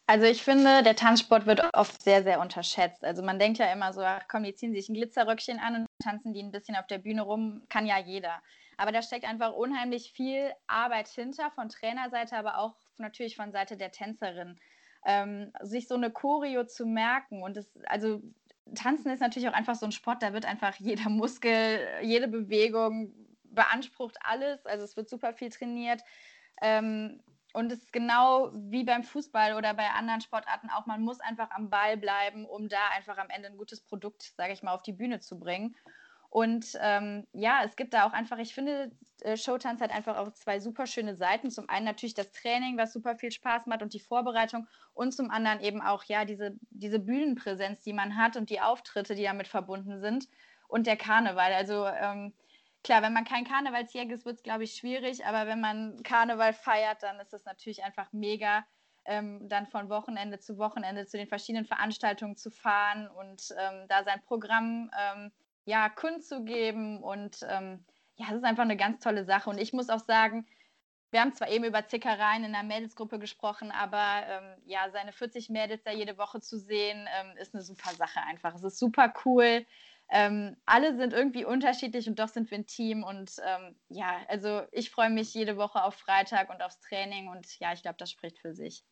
Also 0.08 0.26
ich 0.26 0.44
finde, 0.44 0.84
der 0.84 0.96
Tanzsport 0.96 1.46
wird 1.46 1.62
oft 1.74 2.04
sehr, 2.04 2.24
sehr 2.24 2.42
unterschätzt. 2.42 3.04
Also 3.04 3.24
man 3.24 3.40
denkt 3.40 3.60
ja 3.60 3.72
immer 3.72 3.94
so, 3.94 4.02
ach 4.02 4.24
komm, 4.30 4.44
die 4.44 4.54
ziehen 4.54 4.74
sich 4.74 4.90
ein 4.90 4.94
Glitzerröckchen 4.94 5.60
an 5.60 5.76
und 5.76 5.88
tanzen 6.04 6.34
die 6.34 6.44
ein 6.44 6.52
bisschen 6.52 6.76
auf 6.76 6.88
der 6.88 6.98
Bühne 6.98 7.22
rum, 7.22 7.64
kann 7.70 7.86
ja 7.86 7.98
jeder. 7.98 8.42
Aber 8.78 8.92
da 8.92 9.02
steckt 9.02 9.26
einfach 9.26 9.54
unheimlich 9.54 10.12
viel 10.12 10.52
Arbeit 10.68 11.08
hinter, 11.08 11.52
von 11.52 11.70
Trainerseite, 11.70 12.36
aber 12.36 12.58
auch 12.58 12.76
natürlich 13.00 13.36
von 13.36 13.52
Seite 13.52 13.78
der 13.78 13.92
Tänzerin. 13.92 14.60
Ähm, 15.04 15.52
sich 15.62 15.88
so 15.88 15.96
eine 15.96 16.12
Choreo 16.12 16.64
zu 16.66 16.86
merken 16.86 17.42
und 17.42 17.58
das, 17.58 17.72
also 17.86 18.22
Tanzen 18.76 19.12
ist 19.12 19.20
natürlich 19.20 19.50
auch 19.50 19.54
einfach 19.54 19.76
so 19.76 19.86
ein 19.86 19.92
Sport, 19.92 20.22
da 20.22 20.34
wird 20.34 20.46
einfach 20.46 20.76
jeder 20.76 21.10
Muskel, 21.10 21.80
jede 22.04 22.28
Bewegung 22.28 23.14
beansprucht 23.44 24.18
alles. 24.22 24.66
Also 24.66 24.84
es 24.84 24.96
wird 24.96 25.10
super 25.10 25.34
viel 25.34 25.50
trainiert. 25.50 26.02
Ähm, 26.62 27.22
und 27.54 27.72
es 27.72 27.80
ist 27.80 27.94
genau 27.94 28.52
wie 28.54 28.86
beim 28.86 29.04
Fußball 29.04 29.56
oder 29.56 29.74
bei 29.74 29.89
anderen 29.89 30.22
Sportarten 30.22 30.70
auch, 30.70 30.86
man 30.86 31.02
muss 31.02 31.20
einfach 31.20 31.52
am 31.52 31.70
Ball 31.70 31.98
bleiben, 31.98 32.46
um 32.46 32.70
da 32.70 32.89
einfach 32.96 33.18
am 33.18 33.30
Ende 33.30 33.50
ein 33.50 33.58
gutes 33.58 33.82
Produkt, 33.82 34.34
sage 34.38 34.54
ich 34.54 34.64
mal, 34.64 34.74
auf 34.74 34.84
die 34.84 34.94
Bühne 34.94 35.20
zu 35.20 35.38
bringen. 35.38 35.76
Und 36.32 36.78
ähm, 36.80 37.28
ja, 37.34 37.62
es 37.66 37.76
gibt 37.76 37.94
da 37.94 38.06
auch 38.06 38.14
einfach, 38.14 38.38
ich 38.38 38.56
finde, 38.56 38.90
äh, 39.20 39.36
Showtanz 39.36 39.82
hat 39.82 39.92
einfach 39.92 40.16
auch 40.16 40.32
zwei 40.32 40.62
super 40.62 40.88
schöne 40.88 41.18
Seiten. 41.18 41.52
Zum 41.52 41.68
einen 41.68 41.86
natürlich 41.86 42.14
das 42.14 42.32
Training, 42.32 42.78
was 42.78 42.94
super 42.94 43.18
viel 43.18 43.34
Spaß 43.34 43.66
macht 43.66 43.82
und 43.82 43.94
die 43.94 44.00
Vorbereitung 44.00 44.66
und 44.94 45.14
zum 45.14 45.30
anderen 45.30 45.60
eben 45.60 45.82
auch, 45.82 46.06
ja, 46.06 46.24
diese, 46.24 46.56
diese 46.70 47.00
Bühnenpräsenz, 47.00 47.82
die 47.82 47.92
man 47.92 48.16
hat 48.16 48.38
und 48.38 48.50
die 48.50 48.62
Auftritte, 48.62 49.14
die 49.14 49.24
damit 49.24 49.50
verbunden 49.50 50.00
sind 50.00 50.30
und 50.70 50.88
der 50.88 50.96
Karneval. 50.96 51.52
Also 51.52 51.86
ähm, 51.86 52.34
klar, 52.82 53.02
wenn 53.02 53.12
man 53.12 53.26
kein 53.26 53.44
Karnevalsjäger 53.44 54.14
ist, 54.14 54.26
wird 54.26 54.38
es, 54.38 54.44
glaube 54.44 54.64
ich, 54.64 54.76
schwierig, 54.76 55.26
aber 55.26 55.48
wenn 55.48 55.60
man 55.60 56.02
Karneval 56.02 56.54
feiert, 56.54 57.04
dann 57.04 57.20
ist 57.20 57.34
es 57.34 57.44
natürlich 57.44 57.84
einfach 57.84 58.14
mega. 58.14 58.64
Ähm, 59.04 59.50
dann 59.50 59.68
von 59.68 59.90
Wochenende 59.90 60.40
zu 60.40 60.60
Wochenende 60.60 61.08
zu 61.08 61.18
den 61.18 61.28
verschiedenen 61.28 61.66
Veranstaltungen 61.66 62.38
zu 62.38 62.52
fahren 62.52 63.10
und 63.10 63.54
ähm, 63.58 63.88
da 63.90 64.04
sein 64.04 64.22
Programm 64.22 64.92
ähm, 64.98 65.32
ja, 65.66 65.89
kundzugeben. 65.89 67.01
Und 67.03 67.39
ähm, 67.47 67.86
ja, 68.16 68.28
es 68.30 68.38
ist 68.38 68.43
einfach 68.43 68.64
eine 68.64 68.78
ganz 68.78 69.01
tolle 69.03 69.26
Sache. 69.26 69.49
Und 69.49 69.57
ich 69.57 69.74
muss 69.74 69.89
auch 69.89 69.99
sagen, 69.99 70.45
wir 71.12 71.20
haben 71.22 71.34
zwar 71.34 71.49
eben 71.49 71.66
über 71.66 71.88
Zickereien 71.88 72.43
in 72.45 72.53
der 72.53 72.64
Mädelsgruppe 72.64 73.20
gesprochen, 73.20 73.72
aber 73.72 74.24
ähm, 74.28 74.62
ja, 74.66 74.89
seine 74.91 75.12
40 75.12 75.49
Mädels 75.49 75.84
da 75.84 75.91
jede 75.91 76.18
Woche 76.18 76.39
zu 76.39 76.57
sehen, 76.57 77.07
ähm, 77.20 77.36
ist 77.38 77.53
eine 77.53 77.64
super 77.64 77.91
Sache 77.95 78.22
einfach. 78.22 78.55
Es 78.55 78.64
ist 78.64 78.80
super 78.80 79.14
cool. 79.26 79.66
Ähm, 80.09 80.57
alle 80.66 80.95
sind 80.97 81.14
irgendwie 81.14 81.45
unterschiedlich 81.45 82.07
und 82.07 82.20
doch 82.20 82.30
sind 82.30 82.49
wir 82.49 82.57
ein 82.57 82.68
Team. 82.68 83.03
Und 83.03 83.34
ähm, 83.45 83.76
ja, 83.89 84.22
also 84.30 84.64
ich 84.72 84.89
freue 84.89 85.09
mich 85.09 85.34
jede 85.34 85.57
Woche 85.57 85.84
auf 85.84 85.95
Freitag 85.95 86.49
und 86.49 86.62
aufs 86.62 86.80
Training 86.80 87.28
und 87.30 87.59
ja, 87.59 87.74
ich 87.74 87.82
glaube, 87.82 87.97
das 87.97 88.12
spricht 88.12 88.39
für 88.39 88.53
sich. 88.53 88.84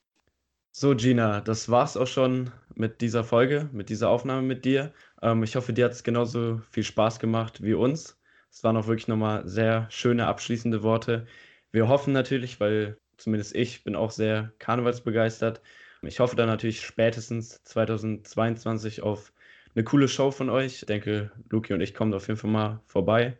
So, 0.72 0.95
Gina, 0.95 1.41
das 1.41 1.70
war's 1.70 1.97
auch 1.97 2.07
schon 2.07 2.51
mit 2.76 3.01
dieser 3.01 3.24
Folge, 3.24 3.70
mit 3.74 3.89
dieser 3.89 4.09
Aufnahme 4.09 4.41
mit 4.43 4.65
dir. 4.65 4.93
Ähm, 5.22 5.43
ich 5.43 5.55
hoffe, 5.55 5.74
dir 5.74 5.86
hat 5.86 5.91
es 5.91 6.03
genauso 6.03 6.61
viel 6.72 6.84
Spaß 6.84 7.20
gemacht 7.20 7.61
wie 7.63 7.74
uns. 7.74 8.17
Es 8.49 8.63
waren 8.63 8.78
auch 8.78 8.88
wirklich 8.88 9.07
nochmal 9.07 9.47
sehr 9.47 9.88
schöne 9.91 10.28
abschließende 10.28 10.82
Worte. 10.82 11.28
Wir 11.72 11.88
hoffen 11.89 12.13
natürlich, 12.13 12.59
weil 12.59 12.97
zumindest 13.17 13.55
ich 13.55 13.84
bin 13.84 13.95
auch 13.95 14.11
sehr 14.11 14.53
karnevalsbegeistert. 14.59 15.61
Ich 16.01 16.20
hoffe 16.20 16.36
dann 16.36 16.47
natürlich 16.47 16.82
spätestens 16.82 17.61
2022 17.65 19.01
auf 19.01 19.34
eine 19.76 19.84
coole 19.84 20.07
Show 20.07 20.32
von 20.32 20.49
euch. 20.49 20.76
Ich 20.76 20.86
denke, 20.86 21.32
Luki 21.49 21.74
und 21.74 21.82
ich 21.82 21.93
kommen 21.93 22.13
auf 22.13 22.28
jeden 22.28 22.39
Fall 22.39 22.49
mal 22.51 22.82
vorbei 22.86 23.38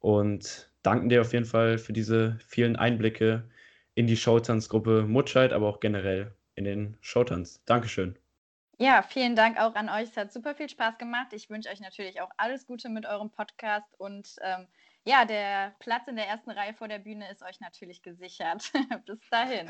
und 0.00 0.70
danken 0.82 1.08
dir 1.08 1.22
auf 1.22 1.32
jeden 1.32 1.46
Fall 1.46 1.78
für 1.78 1.92
diese 1.94 2.38
vielen 2.46 2.76
Einblicke 2.76 3.44
in 3.94 4.06
die 4.06 4.16
Showtanzgruppe 4.16 5.02
Mutscheid, 5.06 5.52
aber 5.52 5.68
auch 5.68 5.80
generell 5.80 6.32
in 6.58 6.64
den 6.64 6.98
Showtanz. 7.00 7.62
Dankeschön. 7.64 8.18
Ja, 8.80 9.02
vielen 9.02 9.36
Dank 9.36 9.58
auch 9.58 9.74
an 9.76 9.88
euch. 9.88 10.10
Es 10.10 10.16
hat 10.16 10.32
super 10.32 10.54
viel 10.54 10.68
Spaß 10.68 10.98
gemacht. 10.98 11.32
Ich 11.32 11.48
wünsche 11.50 11.70
euch 11.70 11.80
natürlich 11.80 12.20
auch 12.20 12.30
alles 12.36 12.66
Gute 12.66 12.88
mit 12.88 13.06
eurem 13.06 13.30
Podcast 13.30 13.88
und 13.98 14.36
ähm, 14.42 14.66
ja, 15.04 15.24
der 15.24 15.74
Platz 15.78 16.08
in 16.08 16.16
der 16.16 16.26
ersten 16.26 16.50
Reihe 16.50 16.74
vor 16.74 16.88
der 16.88 16.98
Bühne 16.98 17.30
ist 17.30 17.42
euch 17.42 17.60
natürlich 17.60 18.02
gesichert. 18.02 18.72
Bis 19.06 19.18
dahin. 19.30 19.68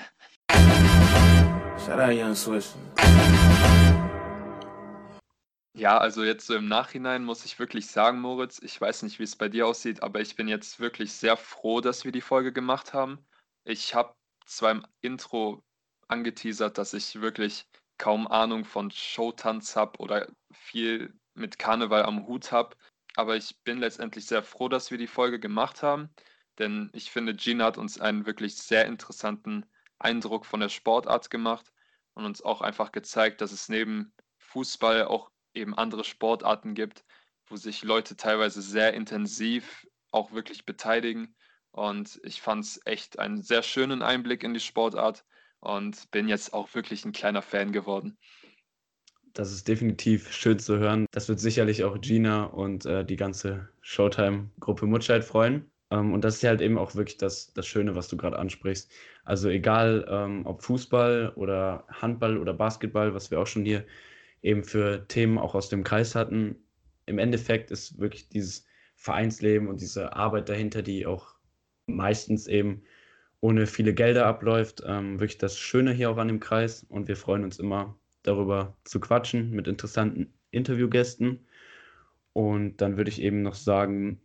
Ja, 5.74 5.98
also 5.98 6.24
jetzt 6.24 6.46
so 6.46 6.56
im 6.56 6.68
Nachhinein 6.68 7.24
muss 7.24 7.44
ich 7.44 7.58
wirklich 7.58 7.86
sagen, 7.86 8.20
Moritz, 8.20 8.60
ich 8.62 8.80
weiß 8.80 9.02
nicht, 9.04 9.18
wie 9.18 9.24
es 9.24 9.36
bei 9.36 9.48
dir 9.48 9.66
aussieht, 9.66 10.02
aber 10.02 10.20
ich 10.20 10.36
bin 10.36 10.48
jetzt 10.48 10.80
wirklich 10.80 11.12
sehr 11.12 11.36
froh, 11.36 11.80
dass 11.80 12.04
wir 12.04 12.12
die 12.12 12.20
Folge 12.20 12.52
gemacht 12.52 12.94
haben. 12.94 13.24
Ich 13.64 13.94
habe 13.94 14.14
zwar 14.44 14.72
im 14.72 14.86
Intro 15.02 15.62
angeteasert, 16.08 16.78
dass 16.78 16.94
ich 16.94 17.20
wirklich 17.20 17.66
kaum 17.98 18.26
Ahnung 18.26 18.64
von 18.64 18.90
Showtanz 18.90 19.76
habe 19.76 19.98
oder 19.98 20.28
viel 20.52 21.14
mit 21.34 21.58
Karneval 21.58 22.04
am 22.04 22.26
Hut 22.26 22.52
habe. 22.52 22.76
Aber 23.16 23.36
ich 23.36 23.56
bin 23.64 23.78
letztendlich 23.78 24.26
sehr 24.26 24.42
froh, 24.42 24.68
dass 24.68 24.90
wir 24.90 24.98
die 24.98 25.06
Folge 25.06 25.40
gemacht 25.40 25.82
haben, 25.82 26.10
denn 26.58 26.90
ich 26.92 27.10
finde, 27.10 27.34
Gina 27.34 27.66
hat 27.66 27.78
uns 27.78 28.00
einen 28.00 28.26
wirklich 28.26 28.56
sehr 28.56 28.86
interessanten 28.86 29.66
Eindruck 29.98 30.46
von 30.46 30.60
der 30.60 30.68
Sportart 30.68 31.30
gemacht 31.30 31.72
und 32.14 32.24
uns 32.24 32.42
auch 32.42 32.60
einfach 32.60 32.92
gezeigt, 32.92 33.40
dass 33.40 33.52
es 33.52 33.68
neben 33.68 34.12
Fußball 34.38 35.04
auch 35.04 35.30
eben 35.54 35.76
andere 35.76 36.04
Sportarten 36.04 36.74
gibt, 36.74 37.04
wo 37.46 37.56
sich 37.56 37.82
Leute 37.82 38.16
teilweise 38.16 38.62
sehr 38.62 38.94
intensiv 38.94 39.86
auch 40.10 40.32
wirklich 40.32 40.64
beteiligen. 40.64 41.34
Und 41.70 42.20
ich 42.22 42.40
fand 42.40 42.64
es 42.64 42.80
echt 42.84 43.18
einen 43.18 43.42
sehr 43.42 43.62
schönen 43.62 44.02
Einblick 44.02 44.42
in 44.42 44.54
die 44.54 44.60
Sportart 44.60 45.24
und 45.60 46.10
bin 46.10 46.28
jetzt 46.28 46.52
auch 46.52 46.74
wirklich 46.74 47.04
ein 47.04 47.12
kleiner 47.12 47.42
Fan 47.42 47.72
geworden. 47.72 48.16
Das 49.34 49.52
ist 49.52 49.68
definitiv 49.68 50.32
schön 50.32 50.58
zu 50.58 50.78
hören. 50.78 51.06
Das 51.12 51.28
wird 51.28 51.38
sicherlich 51.40 51.84
auch 51.84 52.00
Gina 52.00 52.44
und 52.44 52.86
äh, 52.86 53.04
die 53.04 53.16
ganze 53.16 53.68
Showtime-Gruppe 53.82 54.86
Mutscheid 54.86 55.22
freuen. 55.22 55.70
Ähm, 55.90 56.12
und 56.12 56.24
das 56.24 56.36
ist 56.36 56.44
halt 56.44 56.60
eben 56.60 56.78
auch 56.78 56.94
wirklich 56.94 57.18
das, 57.18 57.52
das 57.52 57.66
Schöne, 57.66 57.94
was 57.94 58.08
du 58.08 58.16
gerade 58.16 58.38
ansprichst. 58.38 58.90
Also 59.24 59.48
egal, 59.48 60.06
ähm, 60.08 60.46
ob 60.46 60.62
Fußball 60.62 61.32
oder 61.36 61.84
Handball 61.88 62.38
oder 62.38 62.54
Basketball, 62.54 63.14
was 63.14 63.30
wir 63.30 63.40
auch 63.40 63.46
schon 63.46 63.64
hier 63.64 63.84
eben 64.42 64.64
für 64.64 65.06
Themen 65.08 65.38
auch 65.38 65.54
aus 65.54 65.68
dem 65.68 65.84
Kreis 65.84 66.14
hatten, 66.14 66.56
im 67.06 67.18
Endeffekt 67.18 67.70
ist 67.70 67.98
wirklich 67.98 68.28
dieses 68.28 68.66
Vereinsleben 68.96 69.68
und 69.68 69.80
diese 69.80 70.14
Arbeit 70.14 70.48
dahinter, 70.48 70.82
die 70.82 71.06
auch 71.06 71.34
meistens 71.86 72.46
eben 72.46 72.82
ohne 73.40 73.66
viele 73.66 73.94
Gelder 73.94 74.26
abläuft. 74.26 74.82
Ähm, 74.86 75.18
wirklich 75.20 75.38
das 75.38 75.58
Schöne 75.58 75.92
hier 75.92 76.10
auch 76.10 76.18
an 76.18 76.28
dem 76.28 76.40
Kreis 76.40 76.84
und 76.88 77.08
wir 77.08 77.16
freuen 77.16 77.44
uns 77.44 77.58
immer 77.58 77.98
darüber 78.22 78.76
zu 78.84 79.00
quatschen 79.00 79.50
mit 79.50 79.68
interessanten 79.68 80.32
Interviewgästen. 80.50 81.46
Und 82.32 82.78
dann 82.78 82.96
würde 82.96 83.10
ich 83.10 83.20
eben 83.22 83.42
noch 83.42 83.54
sagen, 83.54 84.20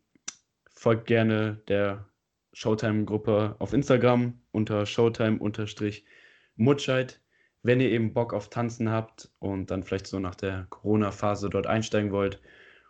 folgt 0.75 1.07
gerne 1.07 1.61
der 1.67 2.07
Showtime-Gruppe 2.53 3.55
auf 3.59 3.73
Instagram 3.73 4.39
unter 4.51 4.85
Showtime-Mutscheid. 4.85 7.19
Wenn 7.65 7.79
ihr 7.79 7.89
eben 7.89 8.13
Bock 8.13 8.33
auf 8.33 8.49
Tanzen 8.49 8.89
habt 8.89 9.29
und 9.39 9.71
dann 9.71 9.83
vielleicht 9.83 10.07
so 10.07 10.19
nach 10.19 10.35
der 10.35 10.67
Corona-Phase 10.69 11.49
dort 11.49 11.65
einsteigen 11.65 12.11
wollt, 12.11 12.41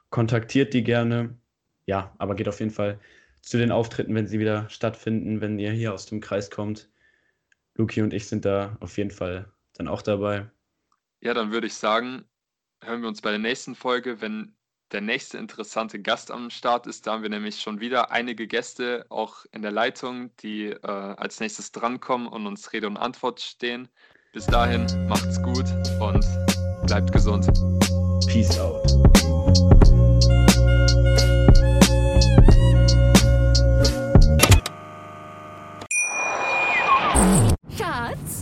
kontaktiert 0.09 0.74
die 0.74 0.84
gerne. 0.84 1.38
Ja, 1.86 2.15
aber 2.17 2.34
geht 2.36 2.47
auf 2.47 2.59
jeden 2.59 2.71
Fall 2.71 2.99
zu 3.44 3.58
den 3.58 3.72
Auftritten, 3.72 4.16
wenn 4.16 4.26
sie 4.26 4.39
wieder 4.39 4.70
stattfinden, 4.70 5.41
wenn 5.41 5.60
ihr 5.60 5.72
hier 5.72 5.94
aus 5.94 6.06
dem 6.06 6.22
Kreis 6.22 6.50
kommt. 6.50 6.89
Luki 7.76 8.02
und 8.02 8.14
ich 8.14 8.28
sind 8.28 8.46
da 8.46 8.78
auf 8.80 8.98
jeden 8.98 9.12
Fall 9.12 9.52
dann 9.74 9.88
auch 9.88 10.02
dabei. 10.02 10.50
Ja, 11.22 11.34
dann 11.34 11.52
würde 11.52 11.68
ich 11.68 11.74
sagen, 11.74 12.24
hören 12.82 13.02
wir 13.02 13.10
uns 13.10 13.22
bei 13.22 13.30
der 13.30 13.39
nächsten 13.39 13.76
Folge, 13.76 14.22
wenn 14.22 14.56
der 14.91 15.02
nächste 15.02 15.38
interessante 15.38 16.00
Gast 16.00 16.32
am 16.32 16.50
Start 16.50 16.88
ist. 16.88 17.06
Da 17.06 17.14
haben 17.14 17.24
wir 17.24 17.30
nämlich 17.30 17.60
schon 17.60 17.80
wieder 17.80 18.12
einige 18.12 18.48
Gäste 18.48 19.06
auch 19.10 19.46
in 19.52 19.62
der 19.62 19.72
Leitung, 19.72 20.36
die 20.38 20.68
äh, 20.68 20.88
als 20.88 21.39
nächstes 21.39 21.72
drankommen 21.72 22.28
und 22.28 22.48
uns 22.48 22.72
Rede 22.72 22.88
und 22.88 22.98
Antwort 22.98 23.41
stehen. 23.41 23.89
Bis 24.32 24.46
dahin, 24.46 24.86
macht's 25.08 25.41
gut 25.41 25.66
und 26.00 26.26
bleibt 26.88 27.12
gesund. 27.12 27.48
Peace 28.28 28.58
out. 28.60 28.84